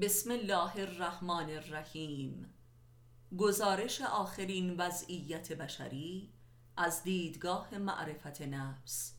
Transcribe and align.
بسم 0.00 0.30
الله 0.30 0.76
الرحمن 0.76 1.50
الرحیم 1.50 2.54
گزارش 3.38 4.00
آخرین 4.00 4.76
وضعیت 4.76 5.52
بشری 5.52 6.32
از 6.76 7.02
دیدگاه 7.02 7.78
معرفت 7.78 8.42
نفس. 8.42 9.14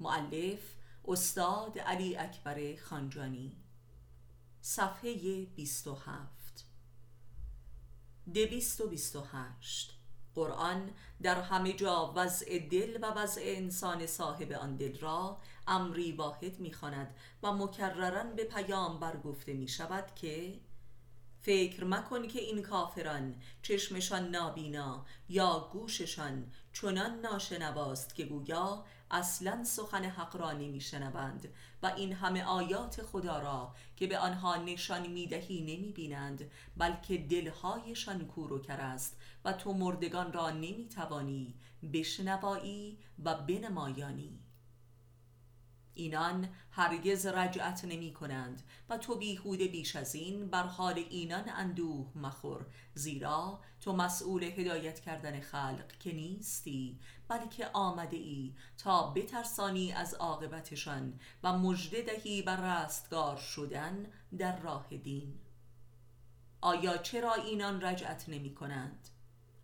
معلف 0.00 0.60
استاد 1.08 1.78
علی 1.78 2.16
اکبر 2.16 2.76
خانجانی. 2.76 3.56
صفحه 4.60 5.44
27 5.44 6.66
228 8.34 9.99
قرآن 10.34 10.90
در 11.22 11.40
همه 11.40 11.72
جا 11.72 12.12
وضع 12.16 12.58
دل 12.58 12.98
و 13.02 13.06
وضع 13.06 13.40
انسان 13.44 14.06
صاحب 14.06 14.52
آن 14.52 14.76
دل 14.76 14.98
را 14.98 15.36
امری 15.66 16.12
واحد 16.12 16.60
می‌خواند 16.60 17.14
و 17.42 17.52
مکررا 17.52 18.24
به 18.24 18.44
پیامبر 18.44 19.16
گفته 19.16 19.52
می 19.52 19.68
شود 19.68 20.14
که 20.14 20.60
فکر 21.42 21.84
مکن 21.84 22.28
که 22.28 22.40
این 22.40 22.62
کافران 22.62 23.34
چشمشان 23.62 24.28
نابینا 24.30 25.04
یا 25.28 25.68
گوششان 25.72 26.52
چنان 26.72 27.20
ناشنواست 27.20 28.14
که 28.14 28.24
گویا 28.24 28.84
اصلا 29.10 29.64
سخن 29.64 30.04
حق 30.04 30.36
را 30.36 30.52
نمیشنوند 30.52 31.48
و 31.82 31.86
این 31.86 32.12
همه 32.12 32.44
آیات 32.44 33.02
خدا 33.02 33.38
را 33.38 33.74
که 33.96 34.06
به 34.06 34.18
آنها 34.18 34.56
نشان 34.56 35.06
می‌دهی 35.06 35.60
نمی‌بینند 35.60 36.50
بلکه 36.76 37.18
دلهایشان 37.18 38.26
کور 38.26 38.52
و 38.52 38.58
کر 38.58 38.80
است 38.80 39.19
و 39.44 39.52
تو 39.52 39.72
مردگان 39.72 40.32
را 40.32 40.50
نمی‌توانی 40.50 41.54
بشنوایی 41.92 42.98
و 43.24 43.34
بنمایانی 43.34 44.40
اینان 45.94 46.48
هرگز 46.70 47.26
رجعت 47.26 47.84
نمی 47.84 48.12
کنند 48.12 48.62
و 48.88 48.98
تو 48.98 49.14
بیهوده 49.14 49.68
بیش 49.68 49.96
از 49.96 50.14
این 50.14 50.50
بر 50.50 50.62
حال 50.62 50.98
اینان 51.10 51.44
اندوه 51.48 52.18
مخور 52.18 52.66
زیرا 52.94 53.60
تو 53.80 53.96
مسئول 53.96 54.42
هدایت 54.42 55.00
کردن 55.00 55.40
خلق 55.40 55.92
که 56.00 56.12
نیستی 56.12 57.00
بلکه 57.28 57.70
آمده 57.72 58.16
ای 58.16 58.54
تا 58.78 59.10
بترسانی 59.10 59.92
از 59.92 60.14
عاقبتشان 60.14 61.20
و 61.42 61.58
مژده 61.58 62.02
دهی 62.02 62.42
بر 62.42 62.84
رستگار 62.84 63.36
شدن 63.36 64.06
در 64.38 64.60
راه 64.60 64.88
دین 64.88 65.38
آیا 66.60 66.96
چرا 66.96 67.34
اینان 67.34 67.80
رجعت 67.82 68.28
نمی 68.28 68.54
کنند؟ 68.54 69.08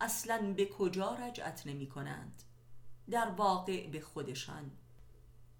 اصلا 0.00 0.54
به 0.56 0.66
کجا 0.66 1.14
رجعت 1.14 1.66
نمی 1.66 1.88
کنند؟ 1.88 2.42
در 3.10 3.28
واقع 3.28 3.90
به 3.90 4.00
خودشان. 4.00 4.70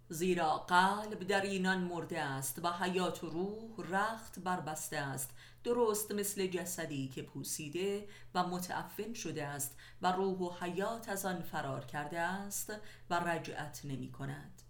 زیرا 0.09 0.57
قلب 0.57 1.23
در 1.23 1.41
اینان 1.41 1.77
مرده 1.77 2.21
است 2.21 2.65
و 2.65 2.71
حیات 2.71 3.23
و 3.23 3.29
روح 3.29 3.87
رخت 3.89 4.39
بربسته 4.39 4.97
است. 4.97 5.29
درست 5.63 6.11
مثل 6.11 6.47
جسدی 6.47 7.07
که 7.07 7.21
پوسیده 7.21 8.07
و 8.33 8.43
متعفن 8.43 9.13
شده 9.13 9.45
است 9.45 9.77
و 10.01 10.11
روح 10.11 10.37
و 10.37 10.65
حیات 10.65 11.09
از 11.09 11.25
آن 11.25 11.41
فرار 11.41 11.85
کرده 11.85 12.19
است 12.19 12.73
و 13.09 13.13
رجعت 13.13 13.81
نمی 13.83 14.11
کند. 14.11 14.61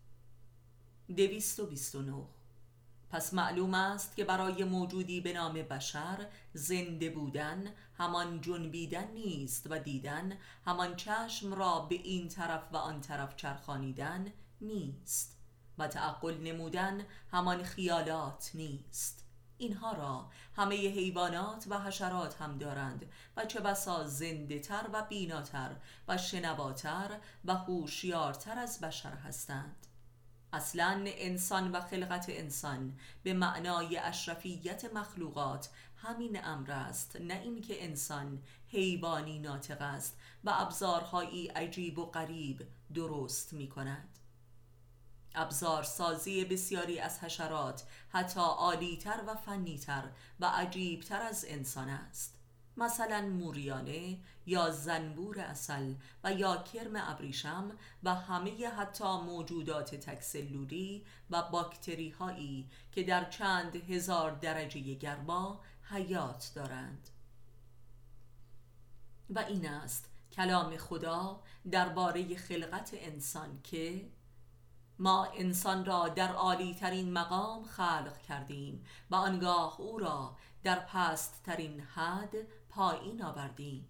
دویست 1.07 1.59
و 1.59 1.65
بیست 1.65 1.95
و 1.95 2.01
نو 2.01 2.27
پس 3.09 3.33
معلوم 3.33 3.73
است 3.73 4.15
که 4.15 4.23
برای 4.23 4.63
موجودی 4.63 5.21
به 5.21 5.33
نام 5.33 5.53
بشر 5.53 6.27
زنده 6.53 7.09
بودن 7.09 7.73
همان 7.97 8.41
جنبیدن 8.41 9.11
نیست 9.11 9.67
و 9.69 9.79
دیدن 9.79 10.37
همان 10.65 10.95
چشم 10.95 11.53
را 11.53 11.79
به 11.79 11.95
این 11.95 12.27
طرف 12.27 12.63
و 12.73 12.77
آن 12.77 13.01
طرف 13.01 13.35
چرخانیدن 13.35 14.33
نیست 14.61 15.37
و 15.77 15.87
تعقل 15.87 16.37
نمودن 16.37 17.05
همان 17.31 17.63
خیالات 17.63 18.51
نیست. 18.53 19.23
اینها 19.57 19.91
را 19.91 20.29
همه 20.55 20.75
حیوانات 20.75 21.65
و 21.69 21.79
حشرات 21.79 22.41
هم 22.41 22.57
دارند 22.57 23.05
و 23.37 23.45
چه 23.45 23.59
بسا 23.59 24.07
زنده 24.07 24.59
تر 24.59 24.85
و 24.93 25.05
بیناتر 25.09 25.75
و 26.07 26.17
شنواتر 26.17 27.19
و 27.45 27.55
هوشیارتر 27.55 28.59
از 28.59 28.79
بشر 28.79 29.13
هستند. 29.13 29.87
اصلا 30.53 31.03
انسان 31.05 31.71
و 31.71 31.81
خلقت 31.81 32.25
انسان 32.29 32.99
به 33.23 33.33
معنای 33.33 33.97
اشرفیت 33.97 34.93
مخلوقات 34.93 35.69
همین 35.97 36.45
امر 36.45 36.71
است 36.71 37.15
نه 37.15 37.33
اینکه 37.33 37.83
انسان 37.83 38.43
حیوانی 38.67 39.39
ناطق 39.39 39.81
است 39.81 40.17
و 40.43 40.51
ابزارهایی 40.53 41.47
عجیب 41.47 41.99
و 41.99 42.05
غریب 42.05 42.67
درست 42.93 43.53
می 43.53 43.69
کند 43.69 44.17
ابزار 45.35 45.83
سازی 45.83 46.45
بسیاری 46.45 46.99
از 46.99 47.19
حشرات 47.19 47.83
حتی 48.09 48.39
عالیتر 48.39 49.23
و 49.27 49.35
فنیتر 49.35 50.03
و 50.39 50.45
عجیبتر 50.45 51.21
از 51.21 51.45
انسان 51.47 51.89
است. 51.89 52.37
مثلا 52.77 53.21
موریانه 53.21 54.17
یا 54.45 54.71
زنبور 54.71 55.39
اصل 55.39 55.93
و 56.23 56.33
یا 56.33 56.57
کرم 56.57 56.91
ابریشم 56.95 57.71
و 58.03 58.15
همه 58.15 58.67
حتی 58.67 59.17
موجودات 59.17 59.95
تکسلولی 59.95 61.05
و 61.29 61.41
باکتری 61.41 62.09
هایی 62.09 62.69
که 62.91 63.03
در 63.03 63.29
چند 63.29 63.75
هزار 63.75 64.31
درجه 64.31 64.93
گرما 64.93 65.61
حیات 65.89 66.51
دارند. 66.55 67.09
و 69.29 69.39
این 69.39 69.69
است 69.69 70.09
کلام 70.31 70.77
خدا 70.77 71.43
درباره 71.71 72.35
خلقت 72.35 72.89
انسان 72.93 73.61
که 73.63 74.11
ما 74.99 75.25
انسان 75.25 75.85
را 75.85 76.07
در 76.07 76.33
عالی 76.33 76.75
ترین 76.75 77.13
مقام 77.13 77.63
خلق 77.63 78.21
کردیم 78.21 78.85
و 79.11 79.15
آنگاه 79.15 79.81
او 79.81 79.99
را 79.99 80.37
در 80.63 80.79
پست 80.79 81.43
ترین 81.43 81.79
حد 81.79 82.35
پایین 82.69 83.23
آوردیم 83.23 83.87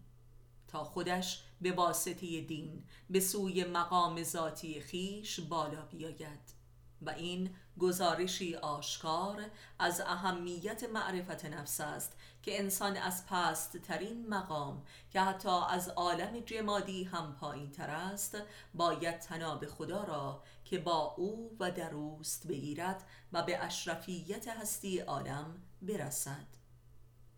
تا 0.68 0.84
خودش 0.84 1.44
به 1.62 1.72
واسطه 1.72 2.42
دین 2.42 2.84
به 3.10 3.20
سوی 3.20 3.64
مقام 3.64 4.24
ذاتی 4.24 4.82
خیش 4.82 5.40
بالا 5.40 5.86
بیاید. 5.86 6.58
و 7.02 7.10
این 7.10 7.56
گزارشی 7.80 8.56
آشکار 8.56 9.46
از 9.80 10.02
اهمیت 10.02 10.84
معرفت 10.84 11.46
نفس 11.46 11.82
است 11.82 12.18
که 12.44 12.60
انسان 12.60 12.98
از 12.98 13.26
پست 13.28 13.78
ترین 13.78 14.28
مقام 14.28 14.84
که 15.12 15.22
حتی 15.22 15.62
از 15.70 15.90
عالم 15.90 16.40
جمادی 16.40 17.04
هم 17.04 17.36
پایین 17.40 17.72
تر 17.72 17.90
است 17.90 18.38
باید 18.74 19.20
تناب 19.20 19.66
خدا 19.66 20.04
را 20.04 20.44
که 20.66 20.80
با 20.80 21.14
او 21.18 21.58
و 21.60 21.72
در 21.72 21.94
اوست 21.94 22.48
بگیرد 22.48 23.04
و 23.34 23.44
به 23.44 23.64
اشرفیت 23.64 24.48
هستی 24.48 25.00
عالم 25.00 25.62
برسد. 25.82 26.58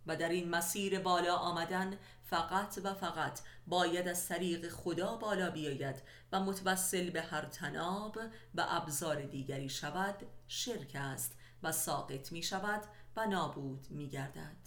و 0.08 0.16
در 0.16 0.30
این 0.30 0.50
مسیر 0.50 1.00
بالا 1.00 1.36
آمدن 1.36 1.98
فقط 2.30 2.80
و 2.84 2.94
فقط 2.94 3.40
باید 3.68 4.08
از 4.08 4.28
طریق 4.28 4.70
خدا 4.70 5.18
بالا 5.18 5.50
بیاید 5.50 5.96
و 6.32 6.40
متوسل 6.40 7.10
به 7.10 7.22
هر 7.22 7.46
تناب 7.46 8.18
و 8.56 8.66
ابزار 8.70 9.22
دیگری 9.22 9.70
شود 9.70 10.16
شرک 10.48 10.92
است 10.96 11.38
و 11.64 11.72
ساقط 11.72 12.32
می 12.32 12.44
شود 12.44 12.84
و 13.16 13.26
نابود 13.26 13.88
می 13.90 14.10
گردد. 14.10 14.58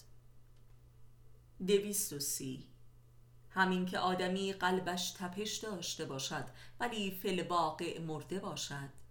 دویست 1.67 2.13
و 2.13 2.19
سی. 2.19 2.69
همین 3.51 3.87
که 3.87 3.99
آدمی 3.99 4.53
قلبش 4.53 5.11
تپش 5.11 5.57
داشته 5.57 6.05
باشد 6.05 6.45
ولی 6.81 7.11
فل 7.11 7.49
مرده 7.99 8.39
باشد. 8.39 9.02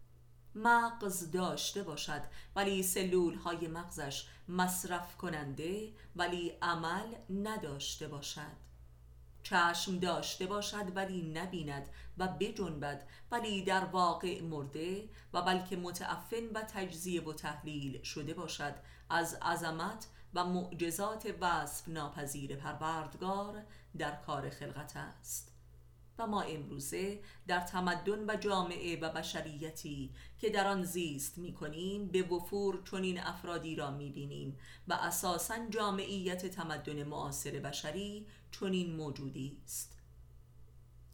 مغز 0.56 1.32
داشته 1.32 1.84
باشد. 1.84 2.22
ولی 2.56 2.84
سلول 2.84 3.36
های 3.36 3.68
مغزش 3.68 4.28
مصرف 4.48 5.18
کننده 5.18 5.94
ولی 6.16 6.54
عمل 6.62 7.16
نداشته 7.30 8.08
باشد. 8.08 8.62
چشم 9.44 10.00
داشته 10.00 10.46
باشد 10.46 10.96
ولی 10.96 11.22
نبیند 11.22 11.90
و 12.18 12.28
بجنبد. 12.28 13.08
ولی 13.32 13.64
در 13.64 13.86
واقع 13.86 14.42
مرده 14.42 15.10
و 15.34 15.42
بلکه 15.42 15.76
متعفن 15.76 16.46
و 16.54 16.62
تجزیه 16.62 17.24
و 17.24 17.34
تحلیل 17.34 18.04
شده 18.04 18.34
باشد. 18.34 18.74
از 19.10 19.34
عظمت 19.34 20.08
و 20.34 20.46
معجزات 20.46 21.36
وصف 21.42 21.88
ناپذیر 21.88 22.56
پروردگار 22.56 23.64
در 23.98 24.16
کار 24.16 24.50
خلقت 24.50 24.98
است. 24.98 25.51
و 26.22 26.28
ما 26.28 26.42
امروزه 26.42 27.20
در 27.48 27.60
تمدن 27.60 28.30
و 28.30 28.36
جامعه 28.36 29.00
و 29.00 29.10
بشریتی 29.10 30.10
که 30.40 30.50
در 30.50 30.68
آن 30.68 30.84
زیست 30.84 31.38
می 31.38 31.54
کنیم 31.54 32.08
به 32.08 32.24
وفور 32.24 32.82
چنین 32.92 33.20
افرادی 33.20 33.76
را 33.76 33.92
می 33.92 34.12
بینیم 34.12 34.58
و 34.88 34.94
اساسا 34.94 35.56
جامعیت 35.70 36.46
تمدن 36.46 37.04
معاصر 37.04 37.52
بشری 37.52 38.28
چنین 38.52 38.96
موجودی 38.96 39.58
است. 39.64 39.98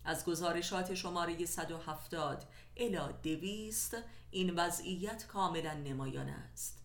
از 0.04 0.25
گزارشات 0.25 0.94
شماره 0.94 1.45
170 1.45 2.45
الی 2.77 3.13
200 3.24 3.98
این 4.31 4.56
وضعیت 4.56 5.27
کاملا 5.27 5.74
نمایان 5.74 6.30
است. 6.30 6.83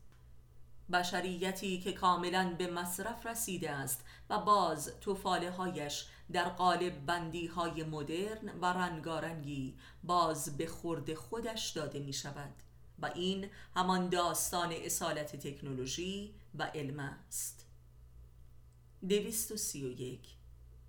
بشریتی 0.92 1.80
که 1.80 1.92
کاملا 1.92 2.54
به 2.58 2.66
مصرف 2.66 3.26
رسیده 3.26 3.70
است 3.70 4.04
و 4.30 4.38
باز 4.38 4.92
توفاله 5.00 5.50
هایش 5.50 6.06
در 6.32 6.48
قالب 6.48 7.06
بندی 7.06 7.46
های 7.46 7.84
مدرن 7.84 8.58
و 8.60 8.64
رنگارنگی 8.64 9.74
باز 10.04 10.56
به 10.56 10.66
خورد 10.66 11.14
خودش 11.14 11.70
داده 11.70 11.98
می 11.98 12.12
شود 12.12 12.52
و 12.98 13.06
این 13.14 13.50
همان 13.76 14.08
داستان 14.08 14.72
اصالت 14.72 15.36
تکنولوژی 15.36 16.34
و 16.58 16.62
علم 16.62 16.98
است. 16.98 17.66
دویست 19.08 19.52
و 19.52 19.56
سی 19.56 19.84
و 19.84 20.00
یک. 20.00 20.20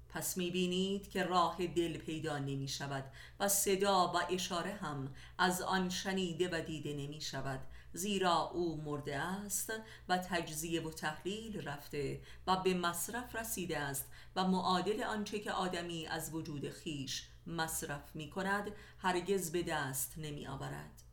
پس 0.10 0.38
می‌بینید 0.38 1.10
که 1.10 1.24
راه 1.24 1.68
دل 1.68 1.98
پیدا 1.98 2.38
نمی 2.38 2.68
شود 2.68 3.04
و 3.40 3.48
صدا 3.48 4.12
و 4.16 4.34
اشاره 4.34 4.74
هم 4.74 5.16
از 5.38 5.62
آن 5.62 5.90
شنیده 5.90 6.50
و 6.52 6.62
دیده 6.62 6.94
نمی 6.94 7.22
شود 7.22 7.60
زیرا 7.94 8.50
او 8.54 8.82
مرده 8.82 9.18
است 9.18 9.74
و 10.10 10.18
تجزیه 10.18 10.82
و 10.82 10.92
تحلیل 10.92 11.68
رفته 11.68 12.22
و 12.48 12.56
به 12.56 12.74
مصرف 12.74 13.36
رسیده 13.36 13.80
است 13.80 14.06
و 14.36 14.48
معادل 14.48 15.04
آنچه 15.04 15.40
که 15.40 15.52
آدمی 15.52 16.08
از 16.08 16.34
وجود 16.34 16.70
خیش 16.70 17.28
مصرف 17.48 18.16
می 18.16 18.30
کند 18.30 18.72
هرگز 18.98 19.52
به 19.52 19.64
دست 19.64 20.14
نمی 20.18 20.48
آورد 20.48 21.04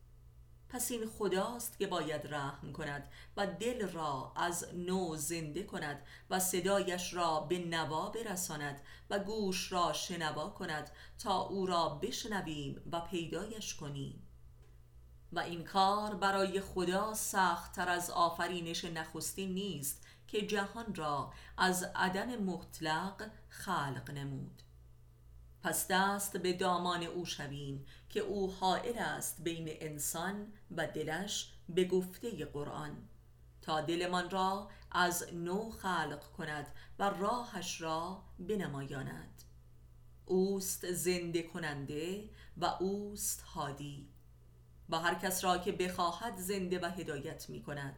پس 0.68 0.90
این 0.90 1.06
خداست 1.06 1.78
که 1.78 1.86
باید 1.86 2.34
رحم 2.34 2.72
کند 2.72 3.08
و 3.36 3.46
دل 3.46 3.88
را 3.88 4.32
از 4.36 4.66
نو 4.74 5.16
زنده 5.16 5.62
کند 5.62 6.02
و 6.30 6.40
صدایش 6.40 7.14
را 7.14 7.40
به 7.40 7.58
نوا 7.58 8.10
برساند 8.10 8.80
و 9.10 9.18
گوش 9.18 9.72
را 9.72 9.92
شنوا 9.92 10.50
کند 10.50 10.90
تا 11.18 11.40
او 11.40 11.66
را 11.66 11.88
بشنویم 11.88 12.82
و 12.92 13.00
پیدایش 13.00 13.74
کنیم. 13.74 14.29
و 15.32 15.38
این 15.38 15.64
کار 15.64 16.14
برای 16.14 16.60
خدا 16.60 17.14
سخت 17.14 17.72
تر 17.72 17.88
از 17.88 18.10
آفرینش 18.10 18.84
نخستین 18.84 19.54
نیست 19.54 20.06
که 20.28 20.46
جهان 20.46 20.94
را 20.94 21.32
از 21.56 21.86
عدم 21.94 22.36
مطلق 22.36 23.30
خلق 23.48 24.10
نمود. 24.10 24.62
پس 25.62 25.86
دست 25.88 26.36
به 26.36 26.52
دامان 26.52 27.02
او 27.02 27.24
شویم 27.24 27.86
که 28.08 28.20
او 28.20 28.52
حائل 28.52 28.98
است 28.98 29.40
بین 29.42 29.68
انسان 29.70 30.52
و 30.70 30.86
دلش 30.86 31.52
به 31.68 31.84
گفته 31.84 32.44
قرآن. 32.44 33.08
تا 33.62 33.80
دلمان 33.80 34.30
را 34.30 34.70
از 34.90 35.34
نو 35.34 35.70
خلق 35.70 36.32
کند 36.36 36.66
و 36.98 37.10
راهش 37.10 37.80
را 37.80 38.22
بنمایاند. 38.38 39.42
اوست 40.24 40.92
زنده 40.92 41.42
کننده 41.42 42.30
و 42.56 42.64
اوست 42.64 43.40
هادی. 43.40 44.08
و 44.90 44.98
هر 44.98 45.14
کس 45.14 45.44
را 45.44 45.58
که 45.58 45.72
بخواهد 45.72 46.36
زنده 46.36 46.78
و 46.78 46.84
هدایت 46.84 47.48
می 47.48 47.62
کند. 47.62 47.96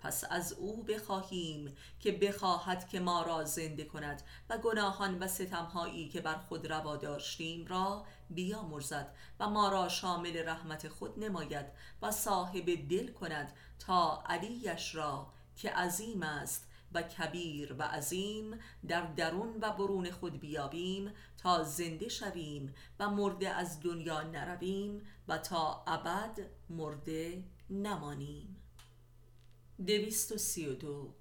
پس 0.00 0.24
از 0.30 0.52
او 0.52 0.82
بخواهیم 0.82 1.76
که 2.00 2.12
بخواهد 2.12 2.88
که 2.88 3.00
ما 3.00 3.22
را 3.22 3.44
زنده 3.44 3.84
کند 3.84 4.22
و 4.50 4.58
گناهان 4.58 5.18
و 5.18 5.28
ستمهایی 5.28 6.08
که 6.08 6.20
بر 6.20 6.38
خود 6.48 6.72
روا 6.72 6.96
داشتیم 6.96 7.66
را 7.66 8.04
بیامرزد 8.30 9.14
و 9.40 9.50
ما 9.50 9.68
را 9.68 9.88
شامل 9.88 10.48
رحمت 10.48 10.88
خود 10.88 11.24
نماید 11.24 11.66
و 12.02 12.10
صاحب 12.10 12.88
دل 12.88 13.12
کند 13.12 13.52
تا 13.78 14.22
علیش 14.26 14.94
را 14.94 15.26
که 15.56 15.70
عظیم 15.70 16.22
است 16.22 16.66
و 16.94 17.02
کبیر 17.02 17.76
و 17.78 17.82
عظیم 17.82 18.58
در 18.88 19.00
درون 19.00 19.58
و 19.60 19.72
برون 19.72 20.10
خود 20.10 20.40
بیابیم 20.40 21.12
تا 21.42 21.62
زنده 21.62 22.08
شویم 22.08 22.74
و 22.98 23.10
مرده 23.10 23.48
از 23.48 23.80
دنیا 23.80 24.22
نرویم 24.22 25.02
و 25.28 25.38
تا 25.38 25.84
ابد 25.86 26.38
مرده 26.70 27.44
نمانیم. 27.70 28.56
دویست 29.86 30.32
و 30.32 30.38
سی 30.38 30.66
و 30.66 30.74
دو. 30.74 31.14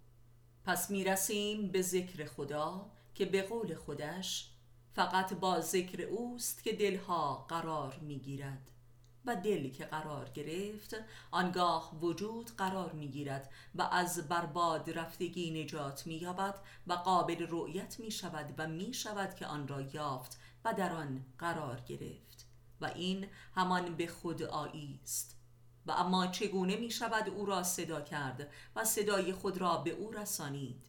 پس 0.66 0.92
می‌رسیم 0.92 1.68
به 1.68 1.81
ذکر 1.81 2.25
خدا 2.25 2.92
که 3.16 3.25
به 3.25 3.42
قول 3.42 3.75
خودش 3.75 4.51
فقط 4.94 5.33
با 5.33 5.60
ذکر 5.60 6.01
اوست 6.01 6.63
که 6.63 6.74
دلها 6.74 7.45
قرار 7.50 7.95
می‌گیرد. 7.95 8.72
و 9.30 9.36
دل 9.36 9.70
که 9.70 9.86
قرار 9.86 10.30
گرفت 10.30 10.96
آنگاه 11.31 12.00
وجود 12.00 12.52
قرار 12.58 12.92
می‌گیرد 12.92 13.52
و 13.76 13.81
از 13.81 14.28
برباد 14.28 14.90
رفتگی 14.90 15.64
نجات 15.64 16.08
مییابد 16.08 16.56
و 16.88 16.94
قابل 16.94 17.48
رؤیت 17.50 18.00
می 18.00 18.12
شود 18.12 18.54
و 18.58 18.68
می 18.68 18.94
شود 18.94 19.36
که 19.36 19.46
آن 19.46 19.68
را 19.68 19.81
یافت 19.81 20.40
و 20.66 20.74
در 20.74 20.94
آن 20.94 21.26
قرار 21.38 21.80
گرفت. 21.80 22.48
و 22.81 22.86
این 22.86 23.28
همان 23.56 23.96
به 23.96 24.08
خود 24.08 24.44
آیی 24.44 25.00
است. 25.04 25.36
و 25.86 25.92
اما 25.92 26.28
چگونه 26.28 26.75
می 26.75 26.92
شود 26.92 27.30
او 27.30 27.46
را 27.46 27.64
صدا 27.64 28.02
کرد 28.02 28.52
و 28.75 28.86
صدای 28.86 29.34
خود 29.34 29.58
را 29.58 29.78
به 29.78 29.90
او 29.90 30.12
رسانید؟ 30.12 30.86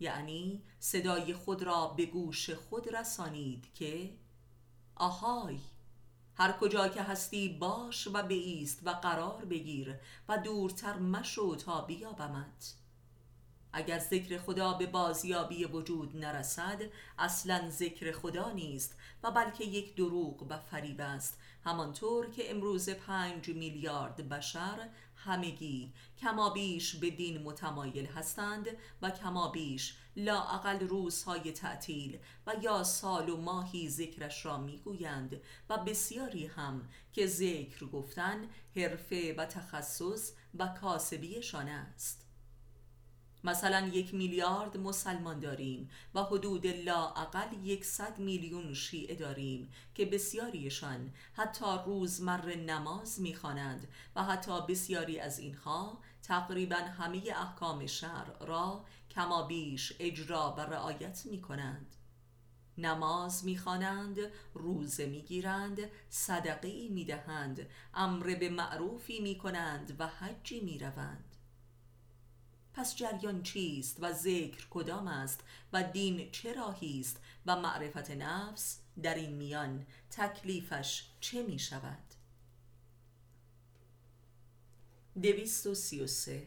یعنی 0.00 0.62
صدای 0.78 1.34
خود 1.34 1.62
را 1.62 1.86
به 1.86 2.06
گوش 2.06 2.50
خود 2.50 2.94
رسانید 2.96 3.74
که 3.74 4.14
آهای! 4.94 5.58
هر 6.34 6.52
کجا 6.52 6.88
که 6.88 7.02
هستی 7.02 7.48
باش 7.48 8.08
و 8.12 8.22
بیست 8.22 8.86
و 8.86 8.90
قرار 8.90 9.44
بگیر 9.44 9.98
و 10.28 10.38
دورتر 10.38 10.98
مشو 10.98 11.56
تا 11.56 11.80
بیابمت. 11.80 12.74
اگر 13.72 13.98
ذکر 13.98 14.38
خدا 14.38 14.72
به 14.72 14.86
بازیابی 14.86 15.64
وجود 15.64 16.16
نرسد 16.16 16.82
اصلا 17.18 17.70
ذکر 17.70 18.12
خدا 18.12 18.50
نیست 18.50 18.98
و 19.22 19.30
بلکه 19.30 19.64
یک 19.64 19.96
دروغ 19.96 20.46
و 20.50 20.58
فریب 20.58 21.00
است. 21.00 21.38
همانطور 21.64 22.30
که 22.30 22.50
امروز 22.50 22.90
پنج 22.90 23.48
میلیارد 23.48 24.28
بشر 24.28 24.88
همگی 25.16 25.92
کما 26.18 26.50
بیش 26.50 26.96
به 26.96 27.10
دین 27.10 27.42
متمایل 27.42 28.06
هستند 28.06 28.66
و 29.02 29.10
کما 29.10 29.48
بیش 29.48 29.96
لااقل 30.16 30.78
روزهای 30.88 31.52
تعطیل 31.52 32.18
و 32.46 32.54
یا 32.62 32.84
سال 32.84 33.28
و 33.28 33.36
ماهی 33.36 33.88
ذکرش 33.88 34.46
را 34.46 34.58
می‌گویند 34.58 35.40
و 35.68 35.78
بسیاری 35.78 36.46
هم 36.46 36.88
که 37.12 37.26
ذکر 37.26 37.86
گفتن 37.86 38.48
حرفه 38.76 39.34
و 39.38 39.46
تخصص 39.46 40.32
و 40.58 40.68
کاسبیشان 40.80 41.68
است. 41.68 42.31
مثلا 43.44 43.86
یک 43.86 44.14
میلیارد 44.14 44.76
مسلمان 44.76 45.40
داریم 45.40 45.90
و 46.14 46.22
حدود 46.22 46.66
لااقل 46.66 47.52
یکصد 47.64 48.18
میلیون 48.18 48.74
شیعه 48.74 49.14
داریم 49.14 49.70
که 49.94 50.06
بسیاریشان 50.06 51.14
حتی 51.32 51.64
روزمر 51.86 52.54
نماز 52.54 53.20
می‌خوانند 53.20 53.88
و 54.16 54.24
حتی 54.24 54.60
بسیاری 54.68 55.18
از 55.18 55.38
اینها 55.38 55.98
تقریبا 56.22 56.76
همه 56.76 57.22
احکام 57.36 57.86
شرع 57.86 58.46
را 58.46 58.84
کما 59.10 59.42
بیش 59.42 59.92
اجرا 59.98 60.54
و 60.58 60.60
رعایت 60.60 61.26
می 61.26 61.40
کنند 61.40 61.96
نماز 62.78 63.44
می‌خوانند 63.44 64.18
روزه 64.54 65.06
می‌گیرند 65.06 65.78
صدقه 66.08 66.88
می‌دهند 66.88 67.66
امر 67.94 68.34
به 68.34 68.48
معروفی 68.48 69.20
می‌کنند 69.20 69.96
و 69.98 70.06
حجی 70.06 70.60
می‌روند. 70.60 71.31
پس 72.74 72.96
جریان 72.96 73.42
چیست 73.42 73.96
و 74.00 74.12
ذکر 74.12 74.66
کدام 74.70 75.06
است 75.06 75.40
و 75.72 75.82
دین 75.82 76.30
چه 76.30 76.52
راهی 76.52 77.00
است 77.00 77.20
و 77.46 77.56
معرفت 77.56 78.10
نفس 78.10 78.78
در 79.02 79.14
این 79.14 79.34
میان 79.34 79.86
تکلیفش 80.10 81.04
چه 81.20 81.42
می 81.42 81.58
شود؟ 81.58 81.98
دویست 85.22 85.66
و 85.66 85.74
سی 85.74 86.00
و 86.00 86.06
سه. 86.06 86.46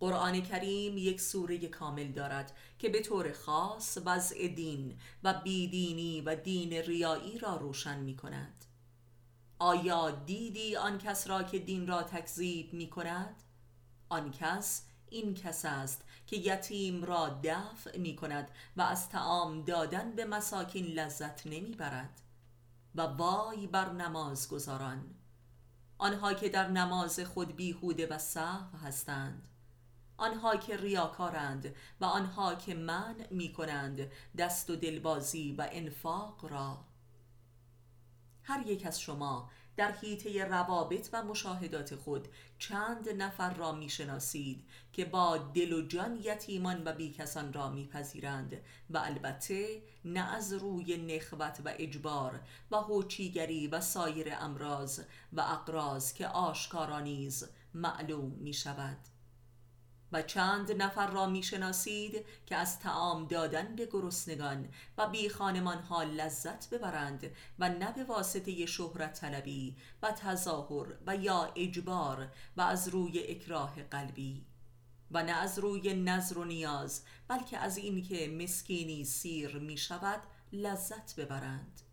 قرآن 0.00 0.40
کریم 0.40 0.98
یک 0.98 1.20
سوره 1.20 1.68
کامل 1.68 2.12
دارد 2.12 2.56
که 2.78 2.88
به 2.88 3.00
طور 3.02 3.32
خاص 3.32 3.98
وضع 4.04 4.48
دین 4.48 4.98
و 5.22 5.40
بیدینی 5.44 6.20
و 6.20 6.36
دین 6.36 6.72
ریایی 6.72 7.38
را 7.38 7.56
روشن 7.56 8.00
می 8.00 8.16
کند. 8.16 8.64
آیا 9.58 10.10
دیدی 10.10 10.76
آن 10.76 10.98
کس 10.98 11.26
را 11.26 11.42
که 11.42 11.58
دین 11.58 11.86
را 11.86 12.02
تکذیب 12.02 12.72
می 12.72 12.90
کند؟ 12.90 13.42
آن 14.08 14.30
کس 14.30 14.85
این 15.10 15.34
کس 15.34 15.64
است 15.64 16.04
که 16.26 16.36
یتیم 16.36 17.04
را 17.04 17.40
دفع 17.44 17.98
می 17.98 18.16
کند 18.16 18.50
و 18.76 18.82
از 18.82 19.08
تعام 19.08 19.62
دادن 19.62 20.16
به 20.16 20.24
مساکین 20.24 20.86
لذت 20.86 21.46
نمی 21.46 21.74
برد 21.74 22.20
و 22.94 23.02
وای 23.02 23.66
بر 23.66 23.92
نماز 23.92 24.48
گذاران 24.48 25.14
آنها 25.98 26.34
که 26.34 26.48
در 26.48 26.68
نماز 26.68 27.20
خود 27.20 27.56
بیهوده 27.56 28.06
و 28.06 28.18
صحو 28.18 28.76
هستند 28.76 29.48
آنها 30.16 30.56
که 30.56 30.76
ریاکارند 30.76 31.74
و 32.00 32.04
آنها 32.04 32.54
که 32.54 32.74
من 32.74 33.14
می 33.30 33.52
کنند 33.52 34.10
دست 34.38 34.70
و 34.70 34.76
دلبازی 34.76 35.52
و 35.52 35.68
انفاق 35.72 36.44
را. 36.44 36.84
هر 38.42 38.66
یک 38.66 38.86
از 38.86 39.00
شما 39.00 39.50
در 39.76 39.92
حیطه 39.92 40.44
روابط 40.44 41.08
و 41.12 41.22
مشاهدات 41.22 41.94
خود 41.94 42.28
چند 42.58 43.08
نفر 43.08 43.54
را 43.54 43.72
می‌شناسید 43.72 44.64
که 44.92 45.04
با 45.04 45.38
دل 45.38 45.72
و 45.72 45.86
جان 45.86 46.20
یتیمان 46.22 46.82
و 46.84 46.92
بیکسان 46.92 47.52
را 47.52 47.70
میپذیرند 47.70 48.56
و 48.90 48.98
البته 48.98 49.82
نه 50.04 50.34
از 50.34 50.52
روی 50.52 50.96
نخوت 50.96 51.60
و 51.64 51.72
اجبار 51.78 52.40
و 52.70 52.76
هوچیگری 52.76 53.66
و 53.66 53.80
سایر 53.80 54.28
امراض 54.40 55.00
و 55.32 55.40
اقراض 55.40 56.12
که 56.12 56.28
آشکارا 56.28 57.00
نیز 57.00 57.44
معلوم 57.74 58.30
می 58.30 58.52
شود 58.52 59.15
و 60.16 60.22
چند 60.22 60.82
نفر 60.82 61.06
را 61.06 61.26
می‌شناسید 61.26 62.24
که 62.46 62.56
از 62.56 62.80
تعام 62.80 63.26
دادن 63.26 63.76
به 63.76 63.86
گرسنگان 63.86 64.68
و 64.98 65.08
بی 65.08 65.28
خانمان 65.28 65.78
ها 65.78 66.02
لذت 66.02 66.70
ببرند 66.70 67.30
و 67.58 67.68
نه 67.68 67.92
به 67.92 68.04
واسطه 68.04 68.66
شهرت 68.66 69.20
طلبی 69.20 69.76
و 70.02 70.12
تظاهر 70.12 70.86
و 71.06 71.16
یا 71.16 71.52
اجبار 71.56 72.28
و 72.56 72.60
از 72.60 72.88
روی 72.88 73.22
اکراه 73.28 73.82
قلبی 73.82 74.44
و 75.10 75.22
نه 75.22 75.32
از 75.32 75.58
روی 75.58 75.94
نظر 75.94 76.38
و 76.38 76.44
نیاز 76.44 77.02
بلکه 77.28 77.58
از 77.58 77.76
اینکه 77.76 78.28
مسکینی 78.28 79.04
سیر 79.04 79.58
می 79.58 79.76
شود 79.76 80.20
لذت 80.52 81.20
ببرند. 81.20 81.85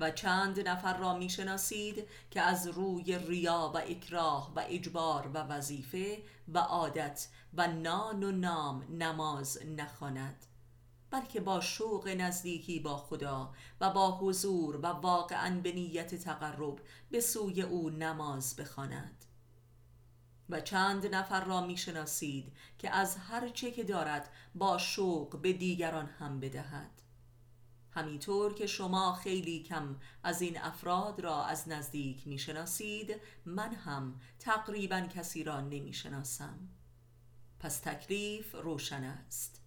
و 0.00 0.10
چند 0.10 0.68
نفر 0.68 0.98
را 0.98 1.14
می‌شناسید 1.14 2.08
که 2.30 2.40
از 2.40 2.66
روی 2.66 3.18
ریا 3.18 3.70
و 3.74 3.78
اکراه 3.78 4.52
و 4.56 4.64
اجبار 4.68 5.30
و 5.34 5.38
وظیفه 5.38 6.22
و 6.48 6.58
عادت 6.58 7.28
و 7.54 7.66
نان 7.66 8.22
و 8.22 8.32
نام 8.32 8.96
نماز 8.98 9.58
نخواند 9.66 10.46
بلکه 11.10 11.40
با 11.40 11.60
شوق 11.60 12.08
نزدیکی 12.08 12.80
با 12.80 12.96
خدا 12.96 13.54
و 13.80 13.90
با 13.90 14.18
حضور 14.18 14.76
و 14.76 14.86
واقعا 14.86 15.60
به 15.60 15.72
نیت 15.72 16.14
تقرب 16.14 16.78
به 17.10 17.20
سوی 17.20 17.62
او 17.62 17.90
نماز 17.90 18.56
بخواند. 18.56 19.24
و 20.48 20.60
چند 20.60 21.14
نفر 21.14 21.44
را 21.44 21.60
می‌شناسید 21.60 22.52
که 22.78 22.90
از 22.90 23.16
هر 23.16 23.48
چه 23.48 23.70
که 23.70 23.84
دارد 23.84 24.30
با 24.54 24.78
شوق 24.78 25.40
به 25.42 25.52
دیگران 25.52 26.06
هم 26.06 26.40
بدهد. 26.40 26.99
همینطور 27.90 28.54
که 28.54 28.66
شما 28.66 29.12
خیلی 29.12 29.62
کم 29.62 29.96
از 30.22 30.42
این 30.42 30.60
افراد 30.60 31.20
را 31.20 31.44
از 31.44 31.68
نزدیک 31.68 32.26
می‌شناسید 32.26 33.16
من 33.44 33.74
هم 33.74 34.20
تقریبا 34.38 35.00
کسی 35.00 35.44
را 35.44 35.60
نمی‌شناسم. 35.60 36.58
پس 37.60 37.80
تکلیف 37.80 38.54
روشن 38.54 39.04
است. 39.04 39.60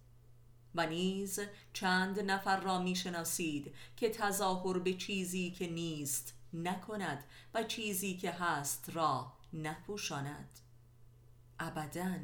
و 0.74 0.86
نیز 0.86 1.40
چند 1.72 2.20
نفر 2.20 2.60
را 2.60 2.78
می‌شناسید 2.78 3.74
که 3.96 4.10
تظاهر 4.10 4.78
به 4.78 4.94
چیزی 4.94 5.50
که 5.50 5.66
نیست 5.66 6.34
نکند 6.52 7.24
و 7.54 7.62
چیزی 7.62 8.16
که 8.16 8.30
هست 8.30 8.90
را 8.92 9.32
نپوشاند. 9.52 10.58
ابداً 11.58 12.18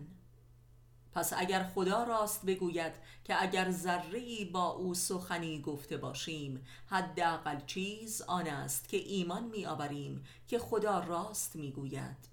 پس 1.12 1.32
اگر 1.36 1.64
خدا 1.64 2.04
راست 2.04 2.46
بگوید 2.46 2.92
که 3.24 3.42
اگر 3.42 3.70
ذره 3.70 4.44
با 4.44 4.66
او 4.66 4.94
سخنی 4.94 5.62
گفته 5.62 5.96
باشیم 5.96 6.66
حداقل 6.86 7.60
چیز 7.66 8.22
آن 8.22 8.46
است 8.46 8.88
که 8.88 8.96
ایمان 8.96 9.44
میآوریم 9.44 10.24
که 10.48 10.58
خدا 10.58 10.98
راست 10.98 11.56
می‌گوید. 11.56 12.30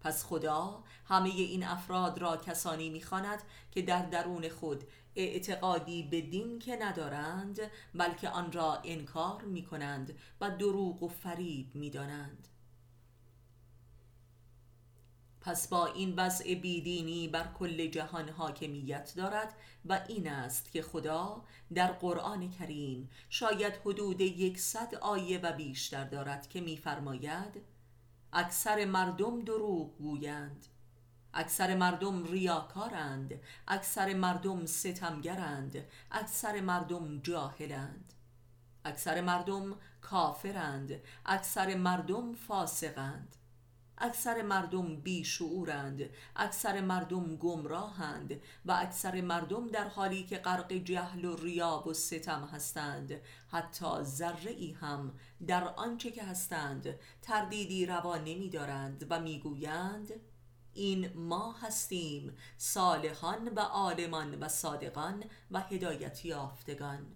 پس 0.00 0.24
خدا 0.24 0.84
همه 1.04 1.28
این 1.28 1.64
افراد 1.64 2.18
را 2.18 2.36
کسانی 2.36 2.90
می‌خواند 2.90 3.42
که 3.70 3.82
در 3.82 4.06
درون 4.06 4.48
خود 4.48 4.84
اعتقادی 5.16 6.02
به 6.02 6.20
دین 6.20 6.58
که 6.58 6.76
ندارند 6.76 7.60
بلکه 7.94 8.28
آن 8.28 8.52
را 8.52 8.78
انکار 8.84 9.42
می‌کنند 9.42 10.18
و 10.40 10.50
دروغ 10.50 11.02
و 11.02 11.08
فریب 11.08 11.74
می‌دانند. 11.74 12.47
پس 15.48 15.68
با 15.68 15.86
این 15.86 16.14
وضع 16.16 16.54
بیدینی 16.54 17.28
بر 17.28 17.48
کل 17.58 17.86
جهان 17.86 18.28
حاکمیت 18.28 19.12
دارد 19.16 19.54
و 19.84 20.00
این 20.08 20.28
است 20.28 20.72
که 20.72 20.82
خدا 20.82 21.44
در 21.74 21.92
قرآن 21.92 22.50
کریم 22.50 23.10
شاید 23.30 23.72
حدود 23.84 24.20
یکصد 24.20 24.94
آیه 24.94 25.38
و 25.38 25.52
بیشتر 25.52 26.04
دارد 26.04 26.48
که 26.48 26.60
میفرماید 26.60 27.62
اکثر 28.32 28.84
مردم 28.84 29.40
دروغ 29.40 29.98
گویند 29.98 30.66
اکثر 31.34 31.76
مردم 31.76 32.24
ریاکارند 32.24 33.40
اکثر 33.68 34.14
مردم 34.14 34.66
ستمگرند 34.66 35.84
اکثر 36.10 36.60
مردم 36.60 37.20
جاهلند 37.20 38.12
اکثر 38.84 39.20
مردم 39.20 39.76
کافرند 40.00 41.00
اکثر 41.26 41.74
مردم 41.74 42.34
فاسقند. 42.34 43.37
اکثر 44.00 44.42
مردم 44.42 44.96
بیشعورند 44.96 46.10
اکثر 46.36 46.80
مردم 46.80 47.36
گمراهند 47.36 48.40
و 48.64 48.72
اکثر 48.72 49.20
مردم 49.20 49.68
در 49.68 49.88
حالی 49.88 50.24
که 50.24 50.38
غرق 50.38 50.72
جهل 50.72 51.24
و 51.24 51.36
ریا 51.36 51.84
و 51.86 51.92
ستم 51.92 52.48
هستند. 52.52 53.20
حتی 53.48 54.02
ذره 54.02 54.50
ای 54.50 54.72
هم 54.72 55.12
در 55.46 55.64
آنچه 55.64 56.10
که 56.10 56.24
هستند 56.24 56.98
تردیدی 57.22 57.86
روا 57.86 58.16
نمی 58.16 58.50
دارند 58.50 59.06
و 59.10 59.20
می‌گویند 59.20 60.12
این 60.72 61.12
ما 61.14 61.52
هستیم 61.52 62.36
صالحان 62.56 63.48
و 63.48 63.60
عالمان 63.60 64.38
و 64.40 64.48
صادقان 64.48 65.24
و 65.50 65.60
هدایت 65.60 66.24
یافتگان. 66.24 67.06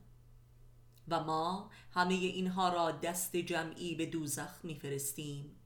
و 1.08 1.24
ما 1.24 1.70
همه 1.90 2.14
اینها 2.14 2.68
را 2.68 2.90
دست 2.90 3.36
جمعی 3.36 3.94
به 3.94 4.06
دوزخ 4.06 4.64
میفرستیم. 4.64 5.61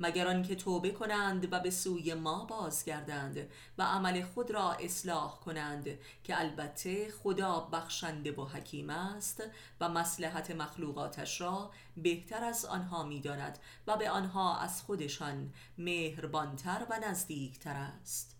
مگر 0.00 0.28
آنکه 0.28 0.54
توبه 0.54 0.90
کنند 0.90 1.52
و 1.52 1.60
به 1.60 1.70
سوی 1.70 2.14
ما 2.14 2.44
بازگردند 2.44 3.48
و 3.78 3.82
عمل 3.82 4.22
خود 4.22 4.50
را 4.50 4.72
اصلاح 4.72 5.40
کنند 5.40 5.98
که 6.24 6.40
البته 6.40 7.10
خدا 7.10 7.60
بخشنده 7.60 8.32
و 8.32 8.44
حکیم 8.44 8.90
است 8.90 9.42
و 9.80 9.88
مسلحت 9.88 10.50
مخلوقاتش 10.50 11.40
را 11.40 11.70
بهتر 11.96 12.44
از 12.44 12.64
آنها 12.64 13.02
می‌داند 13.02 13.58
و 13.86 13.96
به 13.96 14.10
آنها 14.10 14.58
از 14.58 14.82
خودشان 14.82 15.52
مهربانتر 15.78 16.86
و 16.90 17.00
نزدیکتر 17.08 17.76
است. 17.76 18.36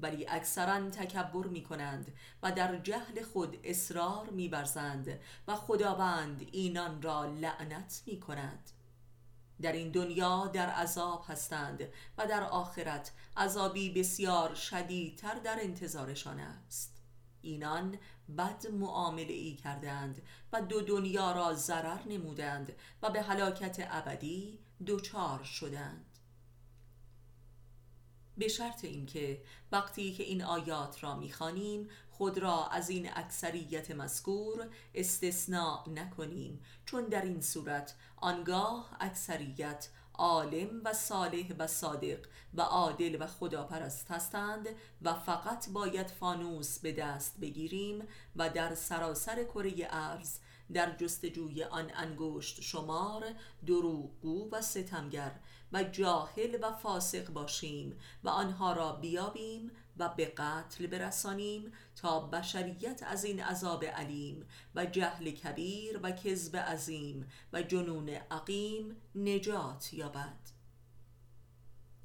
ولی 0.00 0.26
اکثرا 0.28 0.90
تکبر 0.90 1.46
می 1.46 1.62
کنند 1.62 2.12
و 2.42 2.52
در 2.52 2.78
جهل 2.78 3.22
خود 3.22 3.58
اصرار 3.64 4.30
می 4.30 4.48
برزند 4.48 5.20
و 5.48 5.56
خداوند 5.56 6.48
اینان 6.52 7.02
را 7.02 7.24
لعنت 7.24 8.02
می 8.06 8.20
کند 8.20 8.70
در 9.62 9.72
این 9.72 9.90
دنیا 9.90 10.46
در 10.46 10.70
عذاب 10.70 11.24
هستند 11.28 11.88
و 12.18 12.26
در 12.26 12.42
آخرت 12.42 13.12
عذابی 13.36 13.90
بسیار 13.90 14.54
شدیدتر 14.54 15.34
در 15.34 15.58
انتظارشان 15.60 16.40
است. 16.40 17.02
اینان 17.42 17.98
بد 18.38 18.66
معامله 18.66 19.32
ای 19.32 19.54
کردند 19.54 20.22
و 20.52 20.62
دو 20.62 20.80
دنیا 20.80 21.32
را 21.32 21.54
ضرر 21.54 22.08
نمودند 22.08 22.72
و 23.02 23.10
به 23.10 23.22
هلاکت 23.22 23.88
ابدی 23.90 24.58
دچار 24.86 25.42
شدند 25.42 26.13
به 28.38 28.48
شرط 28.48 28.84
اینکه 28.84 29.42
وقتی 29.72 30.12
که 30.12 30.22
این 30.22 30.42
آیات 30.42 31.04
را 31.04 31.16
می‌خوانیم 31.16 31.88
خود 32.10 32.38
را 32.38 32.66
از 32.66 32.90
این 32.90 33.10
اکثریت 33.14 33.90
مذکور 33.90 34.68
استثناء 34.94 35.90
نکنیم 35.90 36.60
چون 36.86 37.04
در 37.04 37.22
این 37.22 37.40
صورت 37.40 37.94
آنگاه 38.16 38.96
اکثریت 39.00 39.88
عالم 40.14 40.80
و 40.84 40.92
صالح 40.92 41.54
و 41.58 41.66
صادق 41.66 42.18
و 42.54 42.60
عادل 42.60 43.16
و 43.20 43.26
خداپرست 43.26 44.10
هستند 44.10 44.68
و 45.02 45.14
فقط 45.14 45.68
باید 45.68 46.06
فانوس 46.06 46.78
به 46.78 46.92
دست 46.92 47.40
بگیریم 47.40 48.08
و 48.36 48.50
در 48.50 48.74
سراسر 48.74 49.44
کره 49.44 49.72
ارز 49.90 50.38
در 50.72 50.96
جستجوی 50.96 51.64
آن 51.64 51.90
انگشت 51.94 52.60
شمار 52.60 53.24
دروغگو 53.66 54.50
و 54.50 54.62
ستمگر 54.62 55.32
و 55.74 55.84
جاهل 55.84 56.58
و 56.62 56.72
فاسق 56.72 57.30
باشیم 57.30 57.98
و 58.24 58.28
آنها 58.28 58.72
را 58.72 58.92
بیابیم 58.92 59.70
و 59.96 60.08
به 60.08 60.26
قتل 60.26 60.86
برسانیم 60.86 61.72
تا 61.96 62.20
بشریت 62.20 63.02
از 63.06 63.24
این 63.24 63.42
عذاب 63.42 63.84
علیم 63.84 64.46
و 64.74 64.86
جهل 64.86 65.30
کبیر 65.30 66.00
و 66.02 66.10
کذب 66.10 66.56
عظیم 66.56 67.28
و 67.52 67.62
جنون 67.62 68.08
عقیم 68.08 68.96
نجات 69.14 69.94
یابد. 69.94 70.38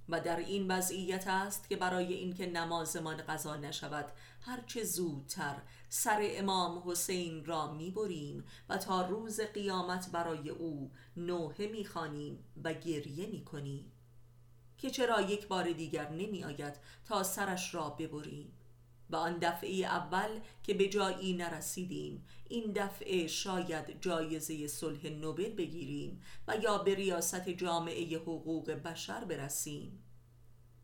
و 0.10 0.20
در 0.20 0.38
این 0.38 0.72
وضعیت 0.72 1.28
است 1.28 1.70
که 1.70 1.76
برای 1.76 2.14
اینکه 2.14 2.46
نمازمان 2.46 3.18
قضا 3.18 3.56
نشود 3.56 4.12
هرچه 4.42 4.84
زودتر 4.84 5.56
سر 5.90 6.20
امام 6.22 6.84
حسین 6.86 7.46
را 7.46 7.74
می‌بریم 7.74 8.44
و 8.70 8.78
تا 8.78 9.08
روز 9.08 9.42
قیامت 9.42 10.12
برای 10.12 10.50
او 10.50 10.92
نوحه 11.18 11.68
می‌خوانیم 11.68 12.44
و 12.64 12.74
گریه 12.74 13.28
می‌کنیم. 13.28 13.92
که 14.78 14.90
چرا 14.90 15.22
یک 15.22 15.48
بار 15.48 15.72
دیگر 15.72 16.10
نمی 16.10 16.44
آید 16.44 16.76
تا 17.06 17.24
سرش 17.24 17.76
را 17.76 17.90
ببریم. 17.90 18.52
و 19.10 19.16
آن 19.16 19.38
دفعه 19.38 19.76
اول 19.86 20.40
که 20.64 20.74
به 20.74 20.88
جایی 20.88 21.34
نرسیدیم 21.34 22.26
این 22.50 22.74
دفعه 22.74 23.28
شاید 23.28 24.02
جایزه 24.02 24.68
صلح 24.68 25.08
نوبل 25.08 25.50
بگیریم 25.56 26.22
و 26.48 26.56
یا 26.56 26.78
به 26.78 26.96
ریاست 26.96 27.50
جامعه 27.50 28.18
حقوق 28.18 28.72
بشر 28.72 29.26
برسیم. 29.26 30.04